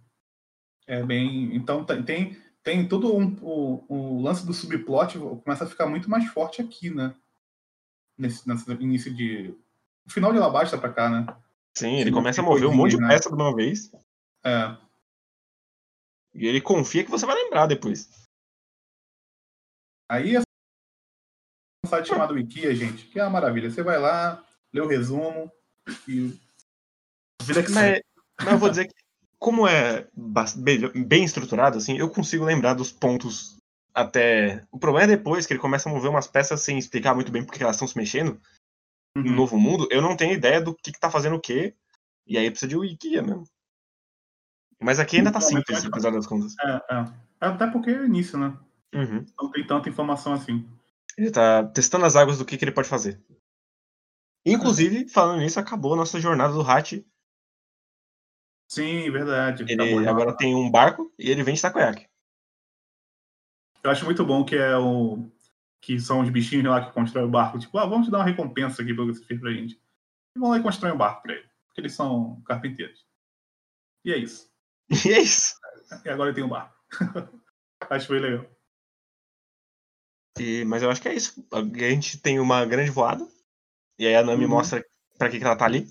É 0.87 1.03
bem. 1.03 1.55
Então, 1.55 1.85
tem, 1.85 2.37
tem, 2.63 2.89
todo 2.89 3.17
um, 3.17 3.37
o, 3.43 3.85
o 3.89 4.23
lance 4.23 4.47
do 4.47 4.53
subplot 4.53 5.19
começa 5.19 5.65
a 5.65 5.69
ficar 5.69 5.87
muito 5.87 6.09
mais 6.09 6.27
forte 6.29 6.63
aqui, 6.63 6.91
né? 6.91 7.15
Nesse, 8.17 8.47
nesse 8.49 8.71
início 8.73 9.15
de. 9.15 9.55
O 10.07 10.11
final 10.11 10.33
de 10.33 10.39
Alabasta 10.39 10.79
pra 10.79 10.93
cá, 10.93 11.09
né? 11.09 11.27
Sim, 11.77 11.97
ele 11.97 12.11
Sim, 12.11 12.13
começa 12.13 12.41
a 12.41 12.45
que 12.45 12.51
mover 12.51 12.69
um 12.69 12.75
monte 12.75 12.93
de 12.93 13.01
né? 13.01 13.09
peça 13.09 13.29
de 13.29 13.35
uma 13.35 13.55
vez. 13.55 13.91
É. 14.45 14.77
E 16.35 16.47
ele 16.47 16.61
confia 16.61 17.05
que 17.05 17.11
você 17.11 17.27
vai 17.27 17.35
lembrar 17.35 17.67
depois. 17.67 18.09
Aí 20.09 20.37
é 20.37 20.43
um 21.85 21.87
site 21.87 22.09
chamado 22.09 22.35
Wikia, 22.35 22.75
gente, 22.75 23.07
que 23.07 23.21
é 23.21 23.23
uma 23.23 23.31
maravilha. 23.31 23.71
Você 23.71 23.83
vai 23.83 23.99
lá, 23.99 24.43
lê 24.73 24.81
o 24.81 24.89
resumo, 24.89 25.53
E... 26.09 26.39
Vida 27.43 27.63
que 27.63 27.71
Mas, 27.71 28.01
mas 28.41 28.53
eu 28.53 28.59
vou 28.59 28.71
dizer 28.71 28.87
que, 28.87 28.95
como 29.39 29.69
é 29.69 30.09
bem, 31.07 31.25
estruturado, 31.25 31.77
assim, 31.77 31.99
eu 31.99 32.09
consigo 32.09 32.45
lembrar 32.45 32.75
dos 32.75 32.91
pontos 32.91 33.57
até. 33.93 34.65
O 34.73 34.79
problema 34.79 35.13
é 35.13 35.17
depois 35.17 35.47
que 35.47 35.53
ele 35.53 35.61
começa 35.61 35.89
a 35.89 35.93
mover 35.93 36.11
umas 36.11 36.27
peças 36.27 36.63
sem 36.63 36.79
explicar 36.79 37.15
muito 37.15 37.31
bem 37.31 37.45
porque 37.45 37.63
elas 37.63 37.77
estão 37.77 37.87
se 37.87 37.97
mexendo 37.97 38.41
no 39.15 39.23
Uhum. 39.23 39.37
novo 39.37 39.59
mundo. 39.59 39.87
Eu 39.91 40.01
não 40.01 40.17
tenho 40.17 40.33
ideia 40.33 40.61
do 40.61 40.75
que, 40.75 40.91
que 40.91 40.99
tá 40.99 41.11
fazendo 41.11 41.37
o 41.37 41.41
quê. 41.41 41.75
E 42.27 42.39
aí 42.39 42.51
precisa 42.51 42.69
de 42.69 42.77
wiki 42.77 43.11
mesmo. 43.21 43.45
Mas 44.81 44.99
aqui 44.99 45.19
ainda 45.19 45.31
tá 45.31 45.39
Não, 45.39 45.47
simples, 45.47 45.85
apesar 45.85 46.11
das 46.11 46.27
contas. 46.27 46.55
É, 46.63 46.95
é. 46.95 47.05
Até 47.41 47.67
porque 47.67 47.91
é 47.91 48.05
início, 48.07 48.39
né? 48.39 48.57
Uhum. 48.95 49.25
Não 49.39 49.51
tem 49.51 49.67
tanta 49.67 49.89
informação 49.89 50.33
assim. 50.33 50.67
Ele 51.17 51.31
tá 51.31 51.65
testando 51.69 52.05
as 52.05 52.17
águas 52.17 52.39
do 52.39 52.45
que, 52.45 52.57
que 52.57 52.65
ele 52.65 52.73
pode 52.73 52.89
fazer. 52.89 53.23
Inclusive, 54.45 55.09
falando 55.09 55.41
nisso, 55.41 55.59
acabou 55.59 55.95
a 55.95 55.97
nossa 55.97 56.21
jornada 56.21 56.53
do 56.53 56.61
Hatch. 56.61 56.95
Sim, 58.69 59.11
verdade. 59.11 59.65
Ele 59.69 60.09
agora 60.09 60.37
tem 60.37 60.55
um 60.55 60.71
barco 60.71 61.13
e 61.19 61.31
ele 61.31 61.43
vende 61.43 61.63
takoyaki. 61.63 62.09
Eu 63.83 63.91
acho 63.91 64.05
muito 64.05 64.25
bom 64.25 64.45
que 64.45 64.57
é 64.57 64.77
o. 64.77 65.31
Que 65.81 66.01
são 66.01 66.21
os 66.21 66.31
bichinhos 66.31 66.65
lá 66.65 66.85
que 66.85 66.93
constroem 66.93 67.27
o 67.27 67.31
barco. 67.31 67.59
Tipo, 67.59 67.79
ah, 67.79 67.87
vamos 67.87 68.07
te 68.07 68.11
dar 68.11 68.19
uma 68.19 68.25
recompensa 68.25 68.83
aqui 68.83 68.95
pelo 68.95 69.09
que 69.13 69.19
você 69.19 69.25
fez 69.25 69.39
pra 69.39 69.53
gente. 69.53 69.79
E 70.35 70.39
vão 70.39 70.51
lá 70.51 70.59
e 70.59 70.63
constroem 70.63 70.95
um 70.95 70.99
barco 70.99 71.23
pra 71.23 71.35
ele. 71.35 71.47
Porque 71.67 71.83
eles 71.83 71.93
são 71.93 72.43
carpinteiros. 72.47 73.07
E 74.05 74.13
é 74.13 74.17
isso. 74.17 74.53
E 75.07 75.13
é 75.13 75.21
isso. 75.21 75.55
E 76.05 76.09
agora 76.09 76.31
ele 76.31 76.35
tem 76.35 76.45
um 76.45 76.49
barco. 76.49 76.75
acho 77.91 78.07
foi 78.07 78.21
legal. 78.21 78.54
E- 80.39 80.65
mas 80.65 80.83
eu 80.83 80.91
acho 80.91 81.01
que 81.01 81.09
é 81.09 81.15
isso. 81.15 81.47
A 81.53 81.61
gente 81.63 82.19
tem 82.21 82.41
uma 82.41 82.65
grande 82.65 82.91
voada. 82.91 83.27
E 83.99 84.07
aí 84.07 84.17
a 84.17 84.23
Nami 84.23 84.45
Uhum. 84.45 84.51
mostra 84.51 84.85
pra 85.17 85.29
que, 85.29 85.39
que 85.39 85.45
ela 85.45 85.57
tá 85.57 85.65
ali. 85.65 85.87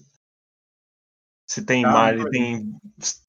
Se 1.50 1.66
tem 1.66 1.86
Ah, 1.86 1.92
mar 1.92 2.18
e 2.18 2.30
tem, 2.30 2.76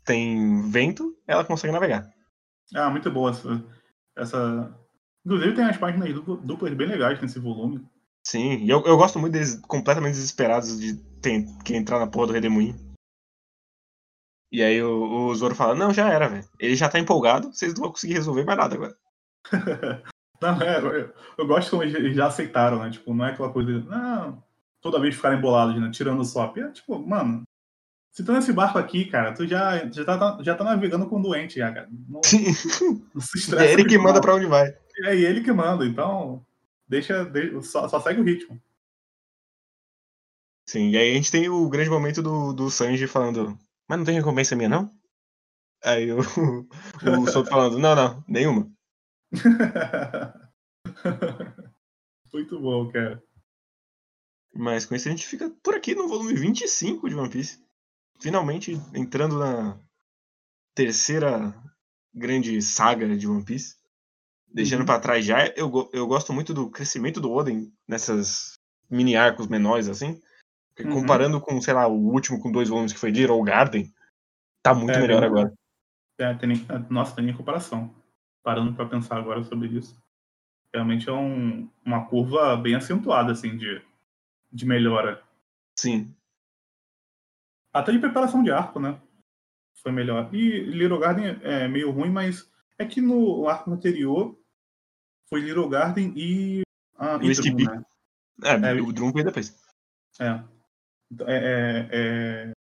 tem 0.05 0.71
vento, 0.71 1.17
ela 1.27 1.45
consegue 1.45 1.73
navegar. 1.73 2.09
Ah, 2.75 2.91
muito 2.91 3.11
boa 3.11 3.31
essa. 3.31 3.65
essa... 4.17 4.79
Inclusive 5.25 5.55
tem 5.55 5.65
as 5.65 5.77
páginas 5.77 6.13
dupla- 6.13 6.37
duplas 6.37 6.75
bem 6.75 6.87
legais 6.89 7.21
nesse 7.21 7.39
volume. 7.39 7.87
Sim, 8.27 8.57
e 8.65 8.71
eu, 8.71 8.83
eu 8.85 8.97
gosto 8.97 9.19
muito 9.19 9.33
deles 9.35 9.57
completamente 9.67 10.15
desesperados 10.15 10.81
de 10.81 10.97
ter 11.21 11.45
que 11.65 11.75
entrar 11.77 11.99
na 11.99 12.07
porra 12.07 12.29
do 12.29 12.33
Redemoinho. 12.33 12.75
E 14.51 14.63
aí 14.63 14.83
o, 14.83 15.27
o 15.29 15.35
Zoro 15.35 15.55
fala, 15.55 15.75
não, 15.75 15.93
já 15.93 16.09
era, 16.09 16.29
velho. 16.29 16.49
Ele 16.59 16.77
já 16.77 16.89
tá 16.89 16.99
empolgado, 16.99 17.53
vocês 17.53 17.75
não 17.75 17.83
vão 17.83 17.91
conseguir 17.91 18.15
resolver 18.15 18.45
mais 18.45 18.59
nada 18.59 18.75
agora. 18.75 18.97
Não, 20.45 20.61
é, 20.63 20.79
eu, 20.79 21.15
eu 21.39 21.47
gosto 21.47 21.71
como 21.71 21.83
eles 21.83 22.15
já 22.15 22.27
aceitaram, 22.27 22.83
né? 22.83 22.91
Tipo, 22.91 23.15
não 23.15 23.25
é 23.25 23.31
aquela 23.31 23.51
coisa. 23.51 23.81
Não, 23.81 24.43
toda 24.81 25.01
vez 25.01 25.15
ficarem 25.15 25.41
bolados, 25.41 25.81
né? 25.81 25.91
Tirando 25.91 26.21
o 26.21 26.25
swap. 26.25 26.57
É, 26.59 26.71
tipo, 26.71 26.99
mano, 26.99 27.43
se 28.13 28.25
tá 28.25 28.33
nesse 28.35 28.53
barco 28.53 28.79
aqui, 28.79 29.07
cara, 29.07 29.33
tu 29.33 29.47
já, 29.47 29.87
já, 29.91 30.05
tá, 30.05 30.39
já 30.43 30.55
tá 30.55 30.63
navegando 30.63 31.09
com 31.09 31.19
um 31.19 31.23
doente 31.23 31.59
já, 31.59 31.73
cara. 31.73 31.89
Não, 32.09 32.21
Sim. 32.25 32.45
não 33.15 33.21
se 33.21 33.39
estressa. 33.39 33.65
é 33.65 33.73
ele 33.73 33.85
que 33.85 33.99
manda 33.99 34.21
pra 34.21 34.35
onde 34.35 34.47
vai. 34.47 34.69
É 35.05 35.17
ele 35.17 35.41
que 35.43 35.53
manda, 35.53 35.85
então. 35.85 36.45
Deixa. 36.87 37.25
de- 37.25 37.63
só, 37.63 37.89
só 37.89 37.99
segue 38.01 38.21
o 38.21 38.25
ritmo. 38.25 38.61
Sim, 40.69 40.91
e 40.91 40.97
aí 40.97 41.11
a 41.11 41.15
gente 41.15 41.31
tem 41.31 41.49
o 41.49 41.69
grande 41.69 41.91
momento 41.91 42.23
do, 42.23 42.53
do 42.53 42.71
Sanji 42.71 43.07
falando, 43.07 43.59
mas 43.89 43.99
não 43.99 44.05
tem 44.05 44.15
recompensa 44.15 44.57
minha, 44.57 44.69
não? 44.69 44.91
Aí 45.83 46.11
o, 46.11 46.19
o 47.21 47.27
Sop 47.31 47.49
falando, 47.49 47.79
não, 47.79 47.95
não, 47.95 48.25
nenhuma. 48.27 48.71
Muito 52.33 52.59
bom, 52.61 52.91
cara. 52.91 53.23
Mas 54.55 54.87
com 54.87 54.95
isso 54.95 55.09
a 55.09 55.11
gente 55.11 55.27
fica 55.27 55.51
por 55.63 55.75
aqui 55.75 55.95
no 55.95 56.09
volume 56.09 56.35
25 56.35 57.09
de 57.09 57.15
One 57.15 57.29
Piece. 57.31 57.63
Finalmente 58.21 58.73
entrando 58.95 59.39
na 59.39 59.79
terceira 60.75 61.55
grande 62.13 62.61
saga 62.63 63.17
de 63.17 63.27
One 63.29 63.45
Piece. 63.45 63.77
Deixando 64.49 64.81
Uhum. 64.81 64.87
pra 64.87 65.01
trás 65.01 65.25
já, 65.25 65.49
eu, 65.57 65.91
eu 65.93 66.07
gosto 66.07 66.33
muito 66.33 66.55
do 66.55 66.71
crescimento 66.71 67.21
do 67.21 67.33
Oden 67.33 67.73
nessas 67.89 68.53
mini 68.89 69.17
arcos 69.17 69.49
menores, 69.49 69.89
assim. 69.89 70.21
Uhum. 70.79 70.93
Comparando 70.93 71.41
com, 71.41 71.61
sei 71.61 71.75
lá, 71.75 71.89
o 71.89 72.13
último 72.13 72.41
com 72.41 72.53
dois 72.53 72.69
volumes 72.69 72.93
que 72.93 72.99
foi 72.99 73.11
Little 73.11 73.43
Garden, 73.43 73.93
tá 74.63 74.73
muito 74.73 74.97
É, 74.97 75.01
melhor 75.01 75.25
agora. 75.25 75.53
É, 76.21 76.33
tem 76.35 76.49
nem- 76.51 76.67
nossa, 76.89 77.17
tem 77.17 77.25
nem 77.25 77.37
comparação. 77.37 77.93
Parando 78.45 78.75
pra 78.75 78.87
pensar 78.87 79.17
agora 79.17 79.43
sobre 79.43 79.69
isso. 79.69 80.01
Realmente 80.73 81.09
é 81.09 81.13
um- 81.13 81.69
uma 81.85 82.05
curva 82.07 82.57
bem 82.57 82.75
acentuada, 82.77 83.33
assim, 83.33 83.57
de, 83.57 83.83
de 84.53 84.67
melhora. 84.67 85.21
Sim. 85.77 86.15
Até 87.73 87.91
de 87.91 87.99
preparação 87.99 88.43
de 88.45 88.51
arco, 88.53 88.79
né? 88.79 89.01
Foi 89.83 89.91
melhor. 89.91 90.33
E 90.33 90.61
Little 90.61 90.99
Garden 90.99 91.39
é 91.43 91.67
meio 91.67 91.91
ruim, 91.91 92.11
mas 92.11 92.49
é 92.79 92.85
que 92.85 93.01
no 93.01 93.49
arco 93.49 93.71
anterior 93.73 94.39
foi 95.29 95.41
Little 95.41 95.69
Garden 95.69 96.13
e. 96.17 96.63
Ah, 96.99 97.19
E 97.21 97.27
o 97.29 97.31
Skip. 97.33 97.65
né? 97.65 97.85
É, 98.45 98.71
É, 98.71 98.81
o 98.81 98.93
Drum 98.93 99.11
veio 99.13 99.25
depois. 99.25 99.57
É. 100.21 100.41
Então, 101.11 101.27
é, 101.29 101.37
é- 101.37 101.89
é 101.93 102.53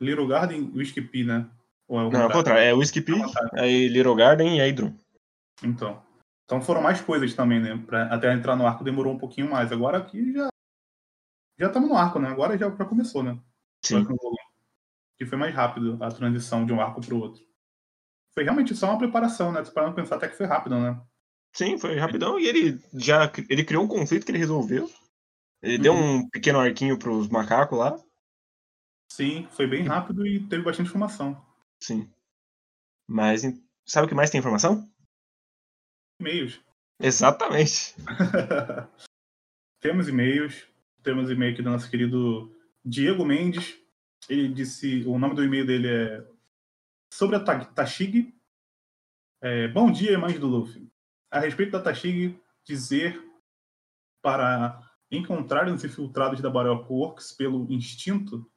Little 0.00 0.26
Garden 0.26 0.70
e 0.74 0.78
o 0.78 0.82
Skip, 0.82 1.24
né? 1.24 1.48
Ou 1.88 1.98
é 1.98 2.04
o 2.04 2.10
Não, 2.10 2.26
é 2.26 2.32
contrário? 2.32 2.62
É 2.62 2.74
o 2.74 2.82
Skip, 2.82 3.10
É 3.54 3.60
aí 3.60 3.88
Little 3.88 4.14
Garden 4.14 4.58
e 4.58 4.60
aí 4.60 4.72
Drum. 4.72 4.94
Então. 5.62 6.02
Então 6.44 6.60
foram 6.60 6.82
mais 6.82 7.00
coisas 7.00 7.34
também, 7.34 7.60
né? 7.60 7.76
Pra, 7.86 8.12
até 8.14 8.32
entrar 8.32 8.56
no 8.56 8.66
arco 8.66 8.82
demorou 8.84 9.14
um 9.14 9.18
pouquinho 9.18 9.48
mais. 9.50 9.70
Agora 9.70 9.98
aqui 9.98 10.32
já. 10.32 10.48
Já 11.58 11.66
estamos 11.68 11.88
no 11.88 11.96
arco, 11.96 12.18
né? 12.18 12.28
Agora 12.28 12.56
já, 12.58 12.68
já 12.70 12.84
começou, 12.84 13.22
né? 13.22 13.38
Sim. 13.84 14.06
Que 15.16 15.26
foi 15.26 15.38
mais 15.38 15.54
rápido 15.54 16.02
a 16.02 16.10
transição 16.10 16.64
de 16.64 16.72
um 16.72 16.80
arco 16.80 17.00
pro 17.00 17.18
outro. 17.18 17.42
Foi 18.34 18.44
realmente 18.44 18.74
só 18.74 18.86
uma 18.86 18.98
preparação, 18.98 19.52
né? 19.52 19.62
Tô 19.62 19.70
parando 19.72 19.94
pra 19.94 20.02
pensar 20.02 20.16
até 20.16 20.28
que 20.28 20.36
foi 20.36 20.46
rápido, 20.46 20.78
né? 20.78 21.00
Sim, 21.52 21.78
foi 21.78 21.98
rapidão. 21.98 22.38
E 22.38 22.46
ele 22.46 22.82
já 22.94 23.30
ele 23.48 23.64
criou 23.64 23.84
um 23.84 23.88
conflito 23.88 24.24
que 24.24 24.30
ele 24.32 24.38
resolveu. 24.38 24.90
Ele 25.62 25.78
deu 25.78 25.92
Uhum. 25.92 26.16
um 26.20 26.30
pequeno 26.30 26.58
arquinho 26.58 26.98
pros 26.98 27.28
macacos 27.28 27.78
lá. 27.78 27.98
Sim, 29.12 29.46
foi 29.50 29.66
bem 29.66 29.82
rápido 29.84 30.26
e 30.26 30.40
teve 30.46 30.62
bastante 30.62 30.88
informação. 30.88 31.44
Sim. 31.80 32.10
Mas 33.06 33.42
sabe 33.84 34.06
o 34.06 34.08
que 34.08 34.14
mais 34.14 34.30
tem 34.30 34.38
informação? 34.38 34.88
E-mails. 36.20 36.60
Exatamente. 37.00 37.94
temos 39.80 40.08
e-mails. 40.08 40.66
Temos 41.02 41.30
e-mail 41.30 41.52
aqui 41.54 41.62
do 41.62 41.70
nosso 41.70 41.90
querido 41.90 42.54
Diego 42.84 43.24
Mendes. 43.24 43.78
Ele 44.28 44.48
disse. 44.48 45.02
O 45.06 45.18
nome 45.18 45.34
do 45.34 45.42
e-mail 45.42 45.66
dele 45.66 45.88
é. 45.88 46.26
Sobre 47.12 47.36
a 47.36 47.40
Ta- 47.40 47.64
Tashig. 47.64 48.34
É, 49.42 49.68
Bom 49.68 49.90
dia, 49.90 50.18
mães 50.18 50.38
do 50.38 50.46
Luffy. 50.46 50.86
A 51.30 51.40
respeito 51.40 51.72
da 51.72 51.80
Tashig, 51.82 52.38
dizer 52.64 53.18
para 54.22 54.78
encontrar 55.10 55.66
os 55.68 55.82
infiltrados 55.82 56.40
da 56.40 56.50
Baroque 56.50 56.92
Works 56.92 57.32
pelo 57.32 57.66
instinto, 57.72 58.48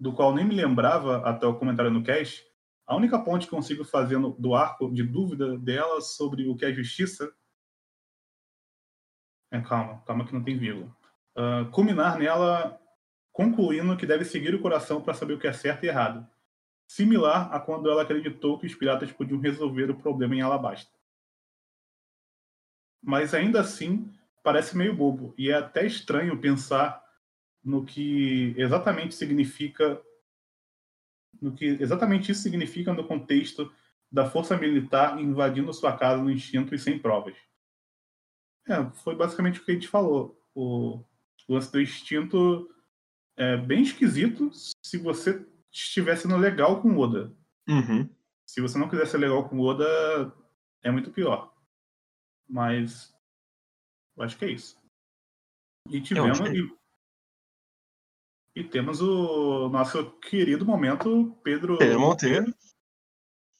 do 0.00 0.12
qual 0.12 0.34
nem 0.34 0.44
me 0.44 0.54
lembrava 0.54 1.18
até 1.18 1.46
o 1.46 1.54
comentário 1.56 1.92
no 1.92 2.02
cast, 2.02 2.44
a 2.86 2.96
única 2.96 3.18
ponte 3.18 3.46
que 3.46 3.50
consigo 3.50 3.84
fazer 3.84 4.18
no- 4.18 4.32
do 4.32 4.54
arco 4.54 4.92
de 4.92 5.02
dúvida 5.02 5.58
dela 5.58 6.00
sobre 6.00 6.48
o 6.48 6.56
que 6.56 6.64
é 6.64 6.72
justiça. 6.72 7.32
É, 9.50 9.60
calma, 9.60 10.02
calma 10.06 10.26
que 10.26 10.32
não 10.32 10.42
tem 10.42 10.58
vírgula. 10.58 10.94
Ah, 11.36 11.68
culminar 11.72 12.18
nela 12.18 12.78
concluindo 13.32 13.96
que 13.96 14.06
deve 14.06 14.24
seguir 14.24 14.54
o 14.54 14.60
coração 14.60 15.00
para 15.00 15.14
saber 15.14 15.34
o 15.34 15.38
que 15.38 15.46
é 15.46 15.52
certo 15.52 15.84
e 15.84 15.88
errado. 15.88 16.26
Similar 16.86 17.52
a 17.52 17.58
quando 17.58 17.90
ela 17.90 18.02
acreditou 18.02 18.58
que 18.58 18.66
os 18.66 18.74
piratas 18.74 19.10
podiam 19.10 19.40
resolver 19.40 19.90
o 19.90 19.96
problema 19.96 20.34
em 20.34 20.42
Alabasta. 20.42 20.92
Mas 23.02 23.32
ainda 23.34 23.60
assim, 23.60 24.12
parece 24.42 24.76
meio 24.76 24.94
bobo. 24.94 25.34
E 25.38 25.50
é 25.50 25.54
até 25.54 25.86
estranho 25.86 26.38
pensar 26.40 27.02
no 27.64 27.84
que 27.84 28.54
exatamente 28.56 29.14
significa. 29.14 30.00
No 31.40 31.52
que 31.52 31.66
exatamente 31.80 32.30
isso 32.30 32.42
significa 32.42 32.92
no 32.92 33.06
contexto 33.06 33.72
da 34.10 34.28
força 34.28 34.56
militar 34.56 35.18
invadindo 35.20 35.72
sua 35.72 35.96
casa 35.96 36.22
no 36.22 36.30
instinto 36.30 36.74
e 36.74 36.78
sem 36.78 36.98
provas. 36.98 37.34
É, 38.68 38.84
foi 39.02 39.16
basicamente 39.16 39.60
o 39.60 39.64
que 39.64 39.70
a 39.70 39.74
gente 39.74 39.88
falou. 39.88 40.38
O 40.54 41.02
lance 41.48 41.72
do 41.72 41.80
instinto 41.80 42.68
é 43.36 43.56
bem 43.56 43.82
esquisito 43.82 44.50
se 44.52 44.98
você 44.98 45.44
estiver 45.70 46.16
sendo 46.16 46.36
legal 46.36 46.80
com 46.80 46.90
o 46.90 46.98
Oda. 46.98 47.34
Uhum. 47.68 48.08
Se 48.46 48.60
você 48.60 48.78
não 48.78 48.88
quiser 48.88 49.06
ser 49.06 49.18
legal 49.18 49.48
com 49.48 49.58
o 49.58 49.64
Oda, 49.64 50.32
é 50.82 50.90
muito 50.90 51.10
pior. 51.10 51.52
Mas 52.48 53.14
eu 54.16 54.24
acho 54.24 54.36
que 54.36 54.44
é 54.44 54.50
isso. 54.50 54.80
E 55.88 56.00
tivemos. 56.00 56.40
é 56.40 56.81
E, 58.54 58.62
temos 58.62 59.00
o 59.00 59.68
nosso 59.70 60.10
querido 60.20 60.66
momento, 60.66 61.38
Pedro. 61.42 61.78
Pedro 61.78 62.00
Monteiro. 62.00 62.54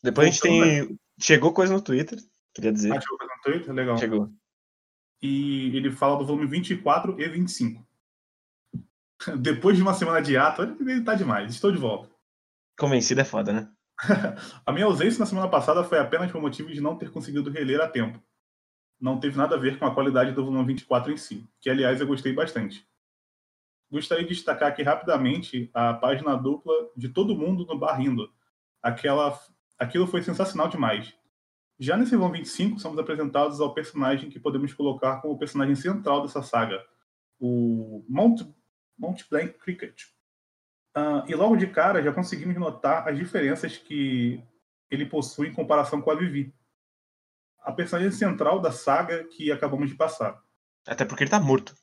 Depois 0.02 0.28
a 0.28 0.30
gente 0.30 0.42
tem. 0.42 0.98
Chegou 1.18 1.52
coisa 1.52 1.72
no 1.72 1.80
Twitter, 1.80 2.18
queria 2.54 2.72
dizer. 2.72 2.92
Ah, 2.92 3.00
chegou 3.00 3.18
coisa 3.18 3.34
no 3.34 3.42
Twitter? 3.42 3.74
Legal. 3.74 3.98
Chegou. 3.98 4.32
E 5.22 5.76
ele 5.76 5.90
fala 5.90 6.18
do 6.18 6.26
volume 6.26 6.46
24 6.46 7.20
e 7.20 7.28
25. 7.28 7.86
Depois 9.40 9.76
de 9.76 9.82
uma 9.82 9.94
semana 9.94 10.20
de 10.20 10.36
ato, 10.36 10.62
ele 10.62 11.02
tá 11.02 11.14
demais. 11.14 11.50
Estou 11.52 11.70
de 11.70 11.78
volta. 11.78 12.10
Convencido 12.78 13.20
é 13.20 13.24
foda, 13.24 13.52
né? 13.52 13.70
a 14.66 14.72
minha 14.72 14.86
ausência 14.86 15.20
na 15.20 15.26
semana 15.26 15.48
passada 15.48 15.84
foi 15.84 15.98
apenas 15.98 16.30
por 16.30 16.40
motivo 16.40 16.72
de 16.72 16.80
não 16.80 16.96
ter 16.96 17.10
conseguido 17.10 17.50
reler 17.50 17.80
a 17.80 17.88
tempo. 17.88 18.20
Não 19.00 19.18
teve 19.18 19.36
nada 19.36 19.56
a 19.56 19.58
ver 19.58 19.78
com 19.78 19.86
a 19.86 19.94
qualidade 19.94 20.32
do 20.32 20.44
volume 20.44 20.66
24 20.66 21.12
em 21.12 21.16
si, 21.16 21.48
que 21.60 21.70
aliás 21.70 22.00
eu 22.00 22.06
gostei 22.06 22.32
bastante. 22.32 22.86
Gostaria 23.92 24.24
de 24.24 24.32
destacar 24.32 24.70
aqui 24.70 24.82
rapidamente 24.82 25.70
a 25.74 25.92
página 25.92 26.34
dupla 26.34 26.72
de 26.96 27.10
todo 27.10 27.36
mundo 27.36 27.66
no 27.66 27.78
bar 27.78 27.98
rindo. 27.98 28.32
Aquela, 28.82 29.38
aquilo 29.78 30.06
foi 30.06 30.22
sensacional 30.22 30.66
demais. 30.68 31.14
Já 31.78 31.94
nesse 31.94 32.16
volume 32.16 32.38
25, 32.38 32.80
somos 32.80 32.98
apresentados 32.98 33.60
ao 33.60 33.74
personagem 33.74 34.30
que 34.30 34.40
podemos 34.40 34.72
colocar 34.72 35.20
como 35.20 35.34
o 35.34 35.38
personagem 35.38 35.74
central 35.74 36.22
dessa 36.22 36.42
saga, 36.42 36.82
o 37.38 38.02
Mount, 38.08 38.40
Mount 38.96 39.28
Blank 39.28 39.58
Cricket. 39.58 40.04
Uh, 40.96 41.28
e 41.28 41.34
logo 41.34 41.54
de 41.54 41.66
cara 41.66 42.02
já 42.02 42.14
conseguimos 42.14 42.56
notar 42.56 43.06
as 43.06 43.18
diferenças 43.18 43.76
que 43.76 44.42
ele 44.90 45.04
possui 45.04 45.48
em 45.48 45.54
comparação 45.54 46.00
com 46.00 46.10
a 46.10 46.14
Vivi, 46.14 46.54
a 47.60 47.70
personagem 47.70 48.10
central 48.10 48.58
da 48.58 48.72
saga 48.72 49.24
que 49.24 49.52
acabamos 49.52 49.90
de 49.90 49.96
passar. 49.96 50.42
Até 50.86 51.04
porque 51.04 51.24
ele 51.24 51.28
está 51.28 51.38
morto. 51.38 51.74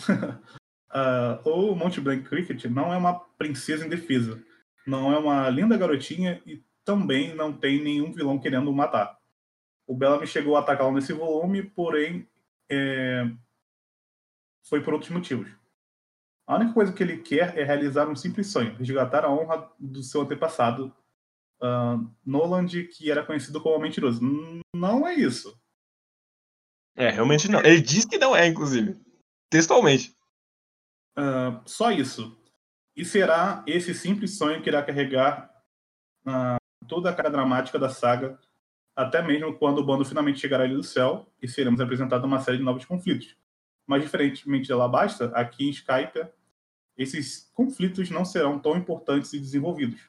Uh, 0.90 1.48
o 1.48 1.74
Monte 1.74 2.00
Blanc 2.00 2.22
Cricket 2.28 2.64
não 2.64 2.92
é 2.92 2.96
uma 2.96 3.18
princesa 3.38 3.86
indefesa. 3.86 4.42
Não 4.86 5.12
é 5.12 5.18
uma 5.18 5.48
linda 5.50 5.76
garotinha 5.76 6.42
e 6.46 6.62
também 6.84 7.34
não 7.34 7.52
tem 7.52 7.82
nenhum 7.82 8.12
vilão 8.12 8.38
querendo 8.38 8.72
matar. 8.72 9.18
O 9.86 9.94
Bellamy 9.94 10.26
chegou 10.26 10.56
a 10.56 10.60
atacá-la 10.60 10.92
nesse 10.92 11.12
volume, 11.12 11.62
porém 11.62 12.26
é... 12.70 13.30
foi 14.62 14.82
por 14.82 14.94
outros 14.94 15.10
motivos. 15.10 15.48
A 16.46 16.56
única 16.56 16.72
coisa 16.72 16.92
que 16.92 17.02
ele 17.02 17.18
quer 17.18 17.58
é 17.58 17.62
realizar 17.62 18.08
um 18.08 18.16
simples 18.16 18.46
sonho, 18.46 18.74
resgatar 18.76 19.24
a 19.24 19.30
honra 19.30 19.70
do 19.78 20.02
seu 20.02 20.22
antepassado, 20.22 20.94
uh, 21.60 22.10
Noland, 22.24 22.84
que 22.84 23.10
era 23.10 23.22
conhecido 23.22 23.60
como 23.60 23.78
mentiroso. 23.78 24.20
Não 24.74 25.06
é 25.06 25.14
isso. 25.14 25.58
É, 26.96 27.10
realmente 27.10 27.50
não. 27.50 27.60
Ele 27.60 27.80
diz 27.82 28.06
que 28.06 28.16
não 28.16 28.34
é, 28.34 28.46
inclusive. 28.46 28.98
Textualmente. 29.50 30.16
Uh, 31.18 31.60
só 31.66 31.90
isso. 31.90 32.38
E 32.94 33.04
será 33.04 33.64
esse 33.66 33.92
simples 33.92 34.38
sonho 34.38 34.62
que 34.62 34.68
irá 34.68 34.82
carregar 34.82 35.52
uh, 36.24 36.86
toda 36.86 37.10
a 37.10 37.14
cara 37.14 37.28
dramática 37.28 37.78
da 37.78 37.88
saga, 37.88 38.38
até 38.94 39.20
mesmo 39.20 39.56
quando 39.58 39.78
o 39.78 39.84
bando 39.84 40.04
finalmente 40.04 40.38
chegará 40.38 40.62
ali 40.62 40.74
do 40.74 40.82
céu 40.82 41.32
e 41.42 41.48
seremos 41.48 41.80
apresentados 41.80 42.24
uma 42.24 42.40
série 42.40 42.58
de 42.58 42.62
novos 42.62 42.84
conflitos. 42.84 43.36
Mas, 43.86 44.02
diferentemente 44.02 44.66
de 44.66 44.72
Alabasta, 44.72 45.26
aqui 45.34 45.66
em 45.66 45.70
Skype, 45.70 46.28
esses 46.96 47.50
conflitos 47.54 48.10
não 48.10 48.24
serão 48.24 48.58
tão 48.58 48.76
importantes 48.76 49.32
e 49.32 49.40
desenvolvidos. 49.40 50.00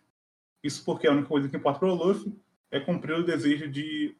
Isso 0.64 0.84
porque 0.84 1.08
a 1.08 1.12
única 1.12 1.28
coisa 1.28 1.48
que 1.48 1.56
importa 1.56 1.80
para 1.80 1.90
o 1.90 1.96
Luffy 1.96 2.38
é 2.70 2.80
cumprir 2.80 3.16
o 3.16 3.24
desejo 3.24 3.70
de 3.70 4.16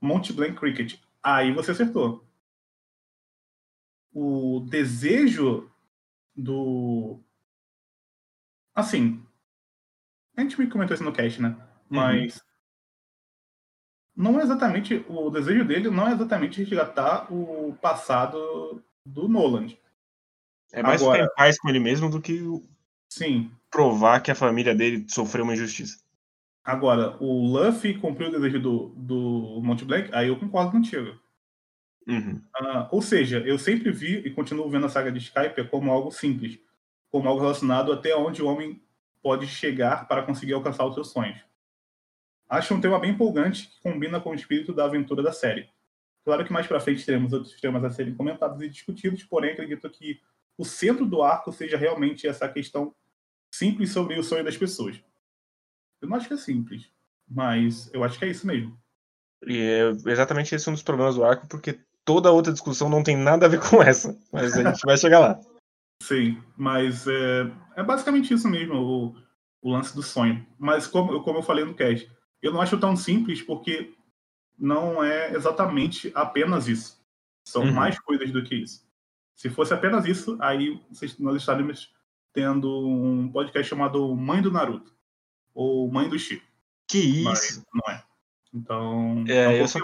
Monte 0.00 0.32
Blanc 0.32 0.54
Cricket. 0.54 1.00
Aí 1.22 1.52
você 1.52 1.72
acertou. 1.72 2.26
O 4.14 4.60
desejo 4.68 5.71
do. 6.34 7.20
Assim. 8.74 9.24
A 10.36 10.40
gente 10.40 10.58
me 10.58 10.66
comentou 10.68 10.94
isso 10.94 11.04
no 11.04 11.12
cast, 11.12 11.40
né? 11.40 11.48
Uhum. 11.48 11.56
Mas. 11.90 12.36
Uhum. 12.36 12.42
Não 14.14 14.40
é 14.40 14.42
exatamente. 14.42 15.04
O 15.08 15.30
desejo 15.30 15.64
dele 15.64 15.90
não 15.90 16.06
é 16.06 16.12
exatamente 16.12 16.62
resgatar 16.62 17.32
o 17.32 17.74
passado 17.80 18.82
do 19.06 19.28
Noland. 19.28 19.78
É 20.72 20.82
mais 20.82 21.02
Agora, 21.02 21.22
ficar 21.22 21.32
em 21.32 21.36
paz 21.36 21.58
com 21.58 21.68
ele 21.68 21.80
mesmo 21.80 22.10
do 22.10 22.20
que 22.20 22.40
sim. 23.08 23.50
provar 23.70 24.20
que 24.20 24.30
a 24.30 24.34
família 24.34 24.74
dele 24.74 25.06
sofreu 25.08 25.44
uma 25.44 25.54
injustiça. 25.54 26.02
Agora, 26.64 27.16
o 27.20 27.46
Luffy 27.46 27.98
cumpriu 27.98 28.28
o 28.28 28.32
desejo 28.32 28.60
do, 28.60 28.88
do 28.96 29.60
Monte 29.62 29.84
Black, 29.84 30.14
aí 30.14 30.28
eu 30.28 30.38
concordo 30.38 30.70
contigo. 30.70 31.18
Uhum. 32.06 32.42
Uh, 32.60 32.88
ou 32.90 33.02
seja, 33.02 33.38
eu 33.40 33.58
sempre 33.58 33.90
vi 33.92 34.18
e 34.18 34.30
continuo 34.30 34.68
vendo 34.68 34.86
a 34.86 34.88
saga 34.88 35.12
de 35.12 35.18
Skype 35.18 35.68
como 35.68 35.90
algo 35.90 36.10
simples, 36.10 36.58
como 37.10 37.28
algo 37.28 37.40
relacionado 37.40 37.92
até 37.92 38.14
onde 38.16 38.42
o 38.42 38.46
homem 38.46 38.82
pode 39.22 39.46
chegar 39.46 40.08
para 40.08 40.22
conseguir 40.22 40.52
alcançar 40.52 40.84
os 40.84 40.94
seus 40.94 41.10
sonhos. 41.10 41.38
Acho 42.48 42.74
um 42.74 42.80
tema 42.80 42.98
bem 42.98 43.12
empolgante 43.12 43.68
que 43.68 43.80
combina 43.80 44.20
com 44.20 44.30
o 44.30 44.34
espírito 44.34 44.74
da 44.74 44.84
aventura 44.84 45.22
da 45.22 45.32
série. 45.32 45.70
Claro 46.24 46.44
que 46.44 46.52
mais 46.52 46.66
para 46.66 46.80
frente 46.80 47.04
teremos 47.06 47.32
outros 47.32 47.60
temas 47.60 47.84
a 47.84 47.90
serem 47.90 48.14
comentados 48.14 48.60
e 48.60 48.68
discutidos, 48.68 49.22
porém 49.24 49.52
acredito 49.52 49.88
que 49.88 50.20
o 50.58 50.64
centro 50.64 51.06
do 51.06 51.22
arco 51.22 51.52
seja 51.52 51.76
realmente 51.76 52.26
essa 52.26 52.48
questão 52.48 52.94
simples 53.52 53.90
sobre 53.90 54.18
o 54.18 54.22
sonho 54.22 54.44
das 54.44 54.56
pessoas. 54.56 55.02
Eu 56.00 56.08
não 56.08 56.16
acho 56.16 56.28
que 56.28 56.34
é 56.34 56.36
simples, 56.36 56.90
mas 57.28 57.92
eu 57.92 58.04
acho 58.04 58.18
que 58.18 58.24
é 58.24 58.28
isso 58.28 58.46
mesmo. 58.46 58.78
E 59.46 59.58
é 59.58 60.10
exatamente 60.10 60.54
esse 60.54 60.68
um 60.68 60.72
dos 60.72 60.82
problemas 60.82 61.14
do 61.14 61.24
arco, 61.24 61.48
porque 61.48 61.80
toda 62.04 62.30
outra 62.32 62.52
discussão 62.52 62.88
não 62.88 63.02
tem 63.02 63.16
nada 63.16 63.46
a 63.46 63.48
ver 63.48 63.60
com 63.68 63.82
essa. 63.82 64.16
Mas 64.32 64.56
a 64.56 64.62
gente 64.62 64.80
vai 64.84 64.96
chegar 64.96 65.18
lá. 65.18 65.40
Sim, 66.02 66.42
mas 66.56 67.06
é, 67.06 67.50
é 67.76 67.82
basicamente 67.82 68.34
isso 68.34 68.48
mesmo, 68.48 68.74
o, 68.74 69.16
o, 69.62 69.72
lance 69.72 69.94
do 69.94 70.02
sonho. 70.02 70.44
Mas 70.58 70.86
como, 70.86 71.22
como 71.22 71.38
eu 71.38 71.42
falei 71.42 71.64
no 71.64 71.74
cast, 71.74 72.10
eu 72.42 72.52
não 72.52 72.60
acho 72.60 72.78
tão 72.78 72.96
simples 72.96 73.40
porque 73.40 73.94
não 74.58 75.02
é 75.02 75.32
exatamente 75.32 76.10
apenas 76.14 76.66
isso. 76.66 77.00
São 77.46 77.62
uhum. 77.62 77.72
mais 77.72 77.98
coisas 78.00 78.30
do 78.32 78.42
que 78.42 78.56
isso. 78.56 78.84
Se 79.34 79.48
fosse 79.48 79.72
apenas 79.72 80.04
isso, 80.04 80.36
aí 80.40 80.80
nós 81.18 81.36
estaríamos 81.36 81.92
tendo 82.32 82.88
um 82.88 83.30
podcast 83.30 83.68
chamado 83.68 84.14
Mãe 84.14 84.42
do 84.42 84.50
Naruto. 84.50 84.92
Ou 85.54 85.90
Mãe 85.90 86.08
do 86.08 86.18
Chico. 86.18 86.46
Que 86.88 86.98
isso! 86.98 87.24
Mas 87.24 87.64
não 87.72 87.94
é. 87.94 88.04
Então. 88.52 89.24
É, 89.28 89.60
eu 89.60 89.68
só... 89.68 89.78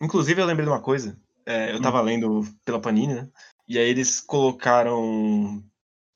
Inclusive, 0.00 0.40
eu 0.40 0.46
lembrei 0.46 0.64
de 0.64 0.70
uma 0.70 0.80
coisa. 0.80 1.18
É, 1.48 1.72
eu 1.72 1.80
tava 1.80 2.02
hum. 2.02 2.04
lendo 2.04 2.42
pela 2.62 2.78
Panini, 2.78 3.14
né? 3.14 3.30
E 3.66 3.78
aí 3.78 3.88
eles 3.88 4.20
colocaram 4.20 5.64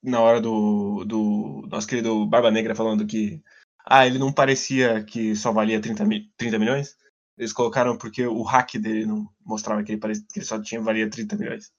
na 0.02 0.20
hora 0.20 0.42
do, 0.42 1.06
do 1.06 1.66
nosso 1.70 1.88
querido 1.88 2.26
Barba 2.26 2.50
Negra 2.50 2.74
falando 2.74 3.06
que 3.06 3.42
ah, 3.86 4.06
ele 4.06 4.18
não 4.18 4.30
parecia 4.30 5.02
que 5.02 5.34
só 5.34 5.50
valia 5.50 5.80
30, 5.80 6.04
30 6.36 6.58
milhões. 6.58 6.98
Eles 7.38 7.50
colocaram 7.50 7.96
porque 7.96 8.26
o 8.26 8.42
hack 8.42 8.74
dele 8.74 9.06
não 9.06 9.26
mostrava 9.42 9.82
que 9.82 9.92
ele, 9.92 10.00
parecia, 10.00 10.22
que 10.30 10.38
ele 10.38 10.44
só 10.44 10.60
tinha 10.60 10.82
valia 10.82 11.08
30 11.08 11.34
milhões. 11.36 11.72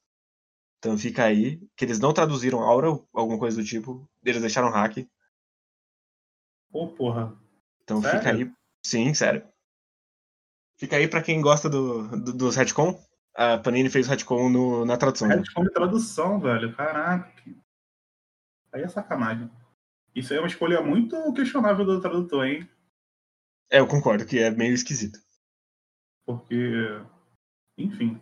Então 0.80 0.98
fica 0.98 1.24
aí, 1.24 1.62
que 1.78 1.86
eles 1.86 2.00
não 2.00 2.12
traduziram 2.12 2.60
aura 2.60 2.90
ou 2.90 3.08
alguma 3.14 3.38
coisa 3.38 3.62
do 3.62 3.64
tipo, 3.64 4.10
eles 4.26 4.42
deixaram 4.42 4.72
hack. 4.72 5.08
Pô, 6.72 6.88
porra. 6.88 7.38
Então 7.84 8.02
sério? 8.02 8.18
fica 8.18 8.32
aí. 8.32 8.52
Sim, 8.84 9.14
sério. 9.14 9.48
Fica 10.80 10.96
aí 10.96 11.08
para 11.08 11.22
quem 11.22 11.40
gosta 11.40 11.70
do, 11.70 12.08
do, 12.18 12.34
dos 12.34 12.56
retcon. 12.56 13.00
A 13.36 13.58
Panini 13.58 13.90
fez 13.90 14.08
o 14.08 14.10
retcon 14.12 14.50
no, 14.50 14.86
na 14.86 14.98
tradução. 14.98 15.28
Retcon 15.28 15.64
de 15.64 15.72
tradução, 15.72 16.40
velho. 16.40 16.76
Caraca. 16.76 17.34
Aí 18.72 18.82
é 18.82 18.88
sacanagem. 18.88 19.50
Isso 20.16 20.32
aí 20.32 20.38
é 20.38 20.42
uma 20.42 20.48
escolha 20.48 20.82
muito 20.82 21.34
questionável 21.34 21.86
do 21.86 22.00
tradutor, 22.00 22.46
hein? 22.46 22.70
É, 23.72 23.80
eu 23.80 23.88
concordo 23.88 24.26
que 24.26 24.38
é 24.38 24.52
meio 24.52 24.74
esquisito. 24.74 25.20
Porque, 26.26 27.02
enfim, 27.78 28.22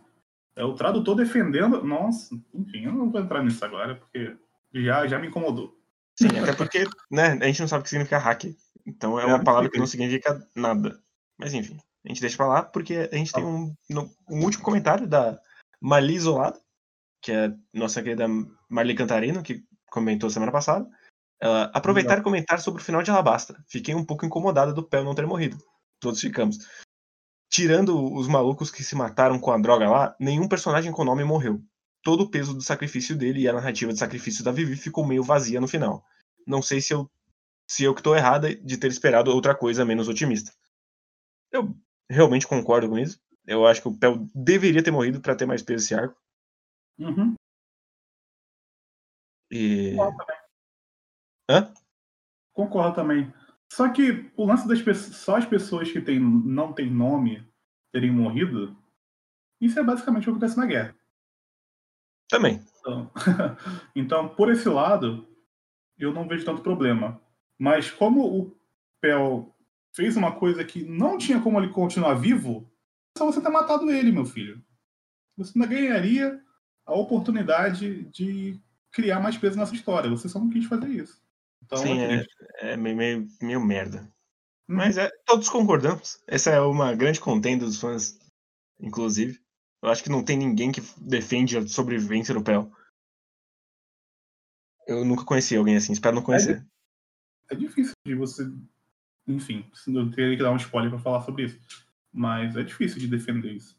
é 0.56 0.64
o 0.64 0.74
tradutor 0.74 1.14
defendendo. 1.14 1.84
Nossa, 1.84 2.34
enfim, 2.54 2.86
eu 2.86 2.92
não 2.92 3.10
vou 3.10 3.20
entrar 3.20 3.42
nisso 3.42 3.62
agora, 3.64 3.96
porque 3.96 4.36
já, 4.72 5.06
já 5.06 5.18
me 5.18 5.28
incomodou. 5.28 5.78
Sim, 6.18 6.28
até 6.38 6.54
porque 6.54 6.84
né, 7.10 7.38
a 7.40 7.46
gente 7.46 7.60
não 7.60 7.68
sabe 7.68 7.80
o 7.80 7.84
que 7.84 7.90
significa 7.90 8.18
hack. 8.18 8.44
Então 8.86 9.18
é, 9.18 9.24
é 9.24 9.26
uma 9.26 9.44
palavra 9.44 9.70
que 9.70 9.78
não 9.78 9.86
significa 9.86 10.46
nada. 10.54 10.98
Mas 11.38 11.54
enfim, 11.54 11.78
a 12.04 12.08
gente 12.08 12.20
deixa 12.20 12.36
pra 12.36 12.48
lá, 12.48 12.62
porque 12.62 13.08
a 13.12 13.16
gente 13.16 13.32
tem 13.32 13.44
um, 13.44 13.74
um 14.28 14.44
último 14.44 14.64
comentário 14.64 15.06
da 15.06 15.38
Mali 15.80 16.14
Isolada, 16.14 16.60
que 17.20 17.30
é 17.30 17.54
nossa 17.72 18.02
querida 18.02 18.26
Marli 18.68 18.94
Cantarino, 18.94 19.42
que 19.42 19.64
comentou 19.90 20.28
semana 20.28 20.50
passada. 20.50 20.88
Ela, 21.40 21.70
aproveitar 21.74 22.18
e 22.18 22.22
comentar 22.22 22.60
sobre 22.60 22.82
o 22.82 22.84
final 22.84 23.02
de 23.02 23.10
Alabasta. 23.10 23.62
Fiquei 23.68 23.94
um 23.94 24.04
pouco 24.04 24.26
incomodada 24.26 24.72
do 24.72 24.82
Pel 24.82 25.04
não 25.04 25.14
ter 25.14 25.26
morrido. 25.26 25.58
Todos 26.00 26.20
ficamos 26.20 26.58
tirando 27.52 28.12
os 28.14 28.26
malucos 28.26 28.70
que 28.70 28.82
se 28.82 28.96
mataram 28.96 29.38
com 29.38 29.52
a 29.52 29.58
droga 29.58 29.88
lá, 29.88 30.16
nenhum 30.18 30.48
personagem 30.48 30.90
com 30.90 31.04
nome 31.04 31.22
morreu. 31.22 31.62
Todo 32.02 32.22
o 32.22 32.30
peso 32.30 32.54
do 32.54 32.62
sacrifício 32.62 33.14
dele 33.14 33.42
e 33.42 33.48
a 33.48 33.52
narrativa 33.52 33.92
de 33.92 33.98
sacrifício 33.98 34.42
da 34.42 34.50
Vivi 34.50 34.74
ficou 34.74 35.06
meio 35.06 35.22
vazia 35.22 35.60
no 35.60 35.68
final. 35.68 36.02
Não 36.46 36.62
sei 36.62 36.80
se 36.80 36.94
eu 36.94 37.10
se 37.68 37.84
eu 37.84 37.94
que 37.94 38.02
tô 38.02 38.14
errada 38.14 38.54
de 38.54 38.76
ter 38.76 38.90
esperado 38.90 39.30
outra 39.30 39.54
coisa 39.54 39.84
menos 39.84 40.08
otimista. 40.08 40.52
Eu 41.50 41.74
realmente 42.10 42.46
concordo 42.46 42.88
com 42.88 42.98
isso. 42.98 43.20
Eu 43.46 43.66
acho 43.66 43.82
que 43.82 43.88
o 43.88 43.98
Pel 43.98 44.26
deveria 44.34 44.82
ter 44.82 44.90
morrido 44.90 45.20
para 45.20 45.34
ter 45.34 45.46
mais 45.46 45.62
peso 45.62 45.84
esse 45.84 45.94
arco. 45.94 46.16
Uhum. 46.98 47.34
E... 49.50 49.90
Concordo 49.90 50.16
também. 50.16 50.36
Hã? 51.50 51.74
Concordo 52.52 52.94
também. 52.94 53.34
Só 53.72 53.88
que 53.88 54.30
o 54.36 54.44
lance 54.44 54.68
das 54.68 54.82
pessoas, 54.82 55.16
só 55.16 55.36
as 55.36 55.46
pessoas 55.46 55.90
que 55.90 56.00
tem, 56.00 56.20
não 56.20 56.72
têm 56.72 56.90
nome 56.90 57.46
terem 57.90 58.10
morrido, 58.10 58.76
isso 59.60 59.78
é 59.78 59.82
basicamente 59.82 60.22
o 60.22 60.24
que 60.24 60.30
acontece 60.30 60.56
na 60.56 60.66
guerra. 60.66 60.96
Também. 62.28 62.60
Então, 62.80 63.10
então, 63.94 64.28
por 64.28 64.50
esse 64.50 64.68
lado, 64.68 65.26
eu 65.98 66.12
não 66.12 66.26
vejo 66.26 66.44
tanto 66.44 66.62
problema. 66.62 67.20
Mas 67.58 67.90
como 67.90 68.26
o 68.26 68.56
Pel 69.00 69.54
fez 69.94 70.16
uma 70.16 70.32
coisa 70.32 70.64
que 70.64 70.82
não 70.82 71.18
tinha 71.18 71.40
como 71.40 71.58
ele 71.60 71.72
continuar 71.72 72.14
vivo, 72.14 72.70
é 73.14 73.18
só 73.18 73.26
você 73.26 73.40
ter 73.40 73.48
matado 73.48 73.90
ele, 73.90 74.10
meu 74.10 74.24
filho. 74.24 74.62
Você 75.36 75.52
ainda 75.54 75.66
ganharia 75.66 76.42
a 76.84 76.94
oportunidade 76.94 78.04
de 78.04 78.60
criar 78.90 79.20
mais 79.20 79.36
peso 79.36 79.56
nessa 79.56 79.74
história. 79.74 80.10
Você 80.10 80.28
só 80.28 80.38
não 80.38 80.50
quis 80.50 80.66
fazer 80.66 80.88
isso. 80.88 81.22
Então, 81.62 81.78
Sim, 81.78 82.00
é, 82.00 82.26
é 82.60 82.76
meio, 82.76 82.96
meio, 82.96 83.28
meio 83.40 83.60
merda. 83.60 84.02
Hum. 84.68 84.76
Mas 84.76 84.96
é, 84.98 85.10
todos 85.26 85.48
concordamos. 85.48 86.22
Essa 86.26 86.50
é 86.50 86.60
uma 86.60 86.94
grande 86.94 87.20
contenda 87.20 87.64
dos 87.64 87.80
fãs, 87.80 88.18
inclusive. 88.80 89.40
Eu 89.82 89.90
acho 89.90 90.02
que 90.02 90.10
não 90.10 90.24
tem 90.24 90.36
ninguém 90.36 90.70
que 90.70 90.80
defende 90.98 91.56
a 91.56 91.66
sobrevivência 91.66 92.34
do 92.34 92.42
Pel. 92.42 92.70
Eu 94.86 95.04
nunca 95.04 95.24
conheci 95.24 95.56
alguém 95.56 95.76
assim, 95.76 95.92
espero 95.92 96.16
não 96.16 96.22
conhecer. 96.22 96.64
É, 97.50 97.54
é 97.54 97.56
difícil 97.56 97.92
de 98.06 98.14
você. 98.14 98.44
Enfim, 99.26 99.70
eu 99.86 100.10
teria 100.10 100.36
que 100.36 100.42
dar 100.42 100.50
um 100.50 100.56
spoiler 100.56 100.90
para 100.90 100.98
falar 100.98 101.22
sobre 101.22 101.44
isso. 101.44 101.60
Mas 102.12 102.56
é 102.56 102.62
difícil 102.62 102.98
de 102.98 103.06
defender 103.06 103.52
isso. 103.52 103.76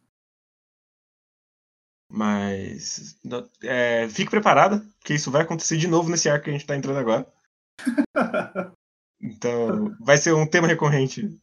Mas. 2.09 3.19
É, 3.63 4.07
fique 4.09 4.29
preparada, 4.29 4.85
que 5.03 5.13
isso 5.13 5.31
vai 5.31 5.41
acontecer 5.41 5.77
de 5.77 5.87
novo 5.87 6.09
nesse 6.09 6.29
arco 6.29 6.45
que 6.45 6.49
a 6.49 6.53
gente 6.53 6.65
tá 6.65 6.75
entrando 6.75 6.99
agora. 6.99 7.31
então, 9.19 9.95
vai 9.99 10.17
ser 10.17 10.33
um 10.33 10.47
tema 10.47 10.67
recorrente 10.67 11.39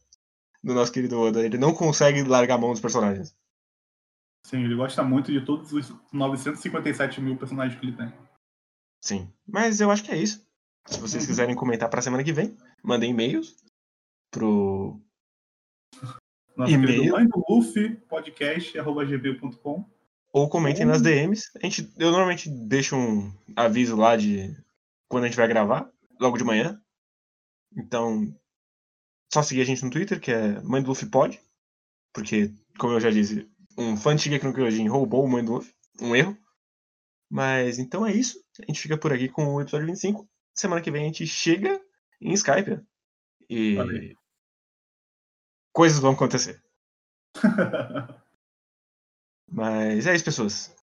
do 0.63 0.73
nosso 0.73 0.91
querido 0.91 1.19
Oda. 1.19 1.43
Ele 1.43 1.57
não 1.57 1.73
consegue 1.73 2.23
largar 2.23 2.55
a 2.55 2.57
mão 2.57 2.71
dos 2.71 2.81
personagens. 2.81 3.35
Sim, 4.45 4.63
ele 4.63 4.75
gosta 4.75 5.03
muito 5.03 5.31
de 5.31 5.45
todos 5.45 5.71
os 5.71 5.93
957 6.11 7.21
mil 7.21 7.37
personagens 7.37 7.79
que 7.79 7.85
ele 7.85 7.95
tem. 7.95 8.13
Sim, 9.01 9.31
mas 9.47 9.81
eu 9.81 9.91
acho 9.91 10.03
que 10.03 10.11
é 10.11 10.17
isso. 10.17 10.45
Se 10.85 10.99
vocês 10.99 11.25
quiserem 11.25 11.55
comentar 11.55 11.89
para 11.89 11.99
a 11.99 12.03
semana 12.03 12.23
que 12.23 12.33
vem, 12.33 12.57
mandem 12.83 13.11
e-mails 13.11 13.55
pro 14.31 14.99
e-mail 16.67 17.13
podcast@gmail.com 18.09 19.85
ou 20.33 20.49
comentem 20.49 20.85
nas 20.85 21.01
DMs. 21.01 21.49
A 21.57 21.65
gente, 21.65 21.91
eu 21.97 22.11
normalmente 22.11 22.49
deixo 22.49 22.95
um 22.95 23.33
aviso 23.55 23.95
lá 23.95 24.15
de 24.15 24.55
quando 25.09 25.25
a 25.25 25.27
gente 25.27 25.37
vai 25.37 25.47
gravar, 25.47 25.91
logo 26.19 26.37
de 26.37 26.43
manhã. 26.43 26.81
Então, 27.75 28.33
só 29.31 29.43
seguir 29.43 29.61
a 29.61 29.65
gente 29.65 29.83
no 29.83 29.91
Twitter, 29.91 30.19
que 30.19 30.31
é 30.31 30.61
Mãe 30.61 30.81
do 30.81 30.89
Luffy 30.89 31.09
Pod. 31.09 31.39
Porque, 32.13 32.53
como 32.77 32.93
eu 32.93 32.99
já 32.99 33.09
disse, 33.09 33.49
um 33.77 33.95
fã 33.97 34.15
de 34.15 34.21
Shingeki 34.21 34.45
no 34.45 34.53
Kyojin 34.53 34.87
roubou 34.87 35.23
o 35.23 35.29
Mãe 35.29 35.43
do 35.43 35.53
Luffy. 35.53 35.73
Um 36.01 36.15
erro. 36.15 36.37
Mas 37.29 37.79
então 37.79 38.05
é 38.05 38.13
isso. 38.13 38.41
A 38.59 38.65
gente 38.65 38.81
fica 38.81 38.97
por 38.97 39.13
aqui 39.13 39.29
com 39.29 39.55
o 39.55 39.61
episódio 39.61 39.87
25. 39.87 40.27
Semana 40.53 40.81
que 40.81 40.91
vem 40.91 41.03
a 41.03 41.05
gente 41.05 41.25
chega 41.25 41.81
em 42.19 42.33
Skype. 42.33 42.81
E. 43.49 43.75
Valeu. 43.75 44.20
Coisas 45.73 45.99
vão 45.99 46.11
acontecer. 46.13 46.61
Mas 49.51 50.07
é 50.07 50.15
isso, 50.15 50.25
pessoas. 50.25 50.75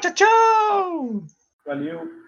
Tchau, 0.00 0.14
tchau! 0.14 1.26
Valeu! 1.64 2.19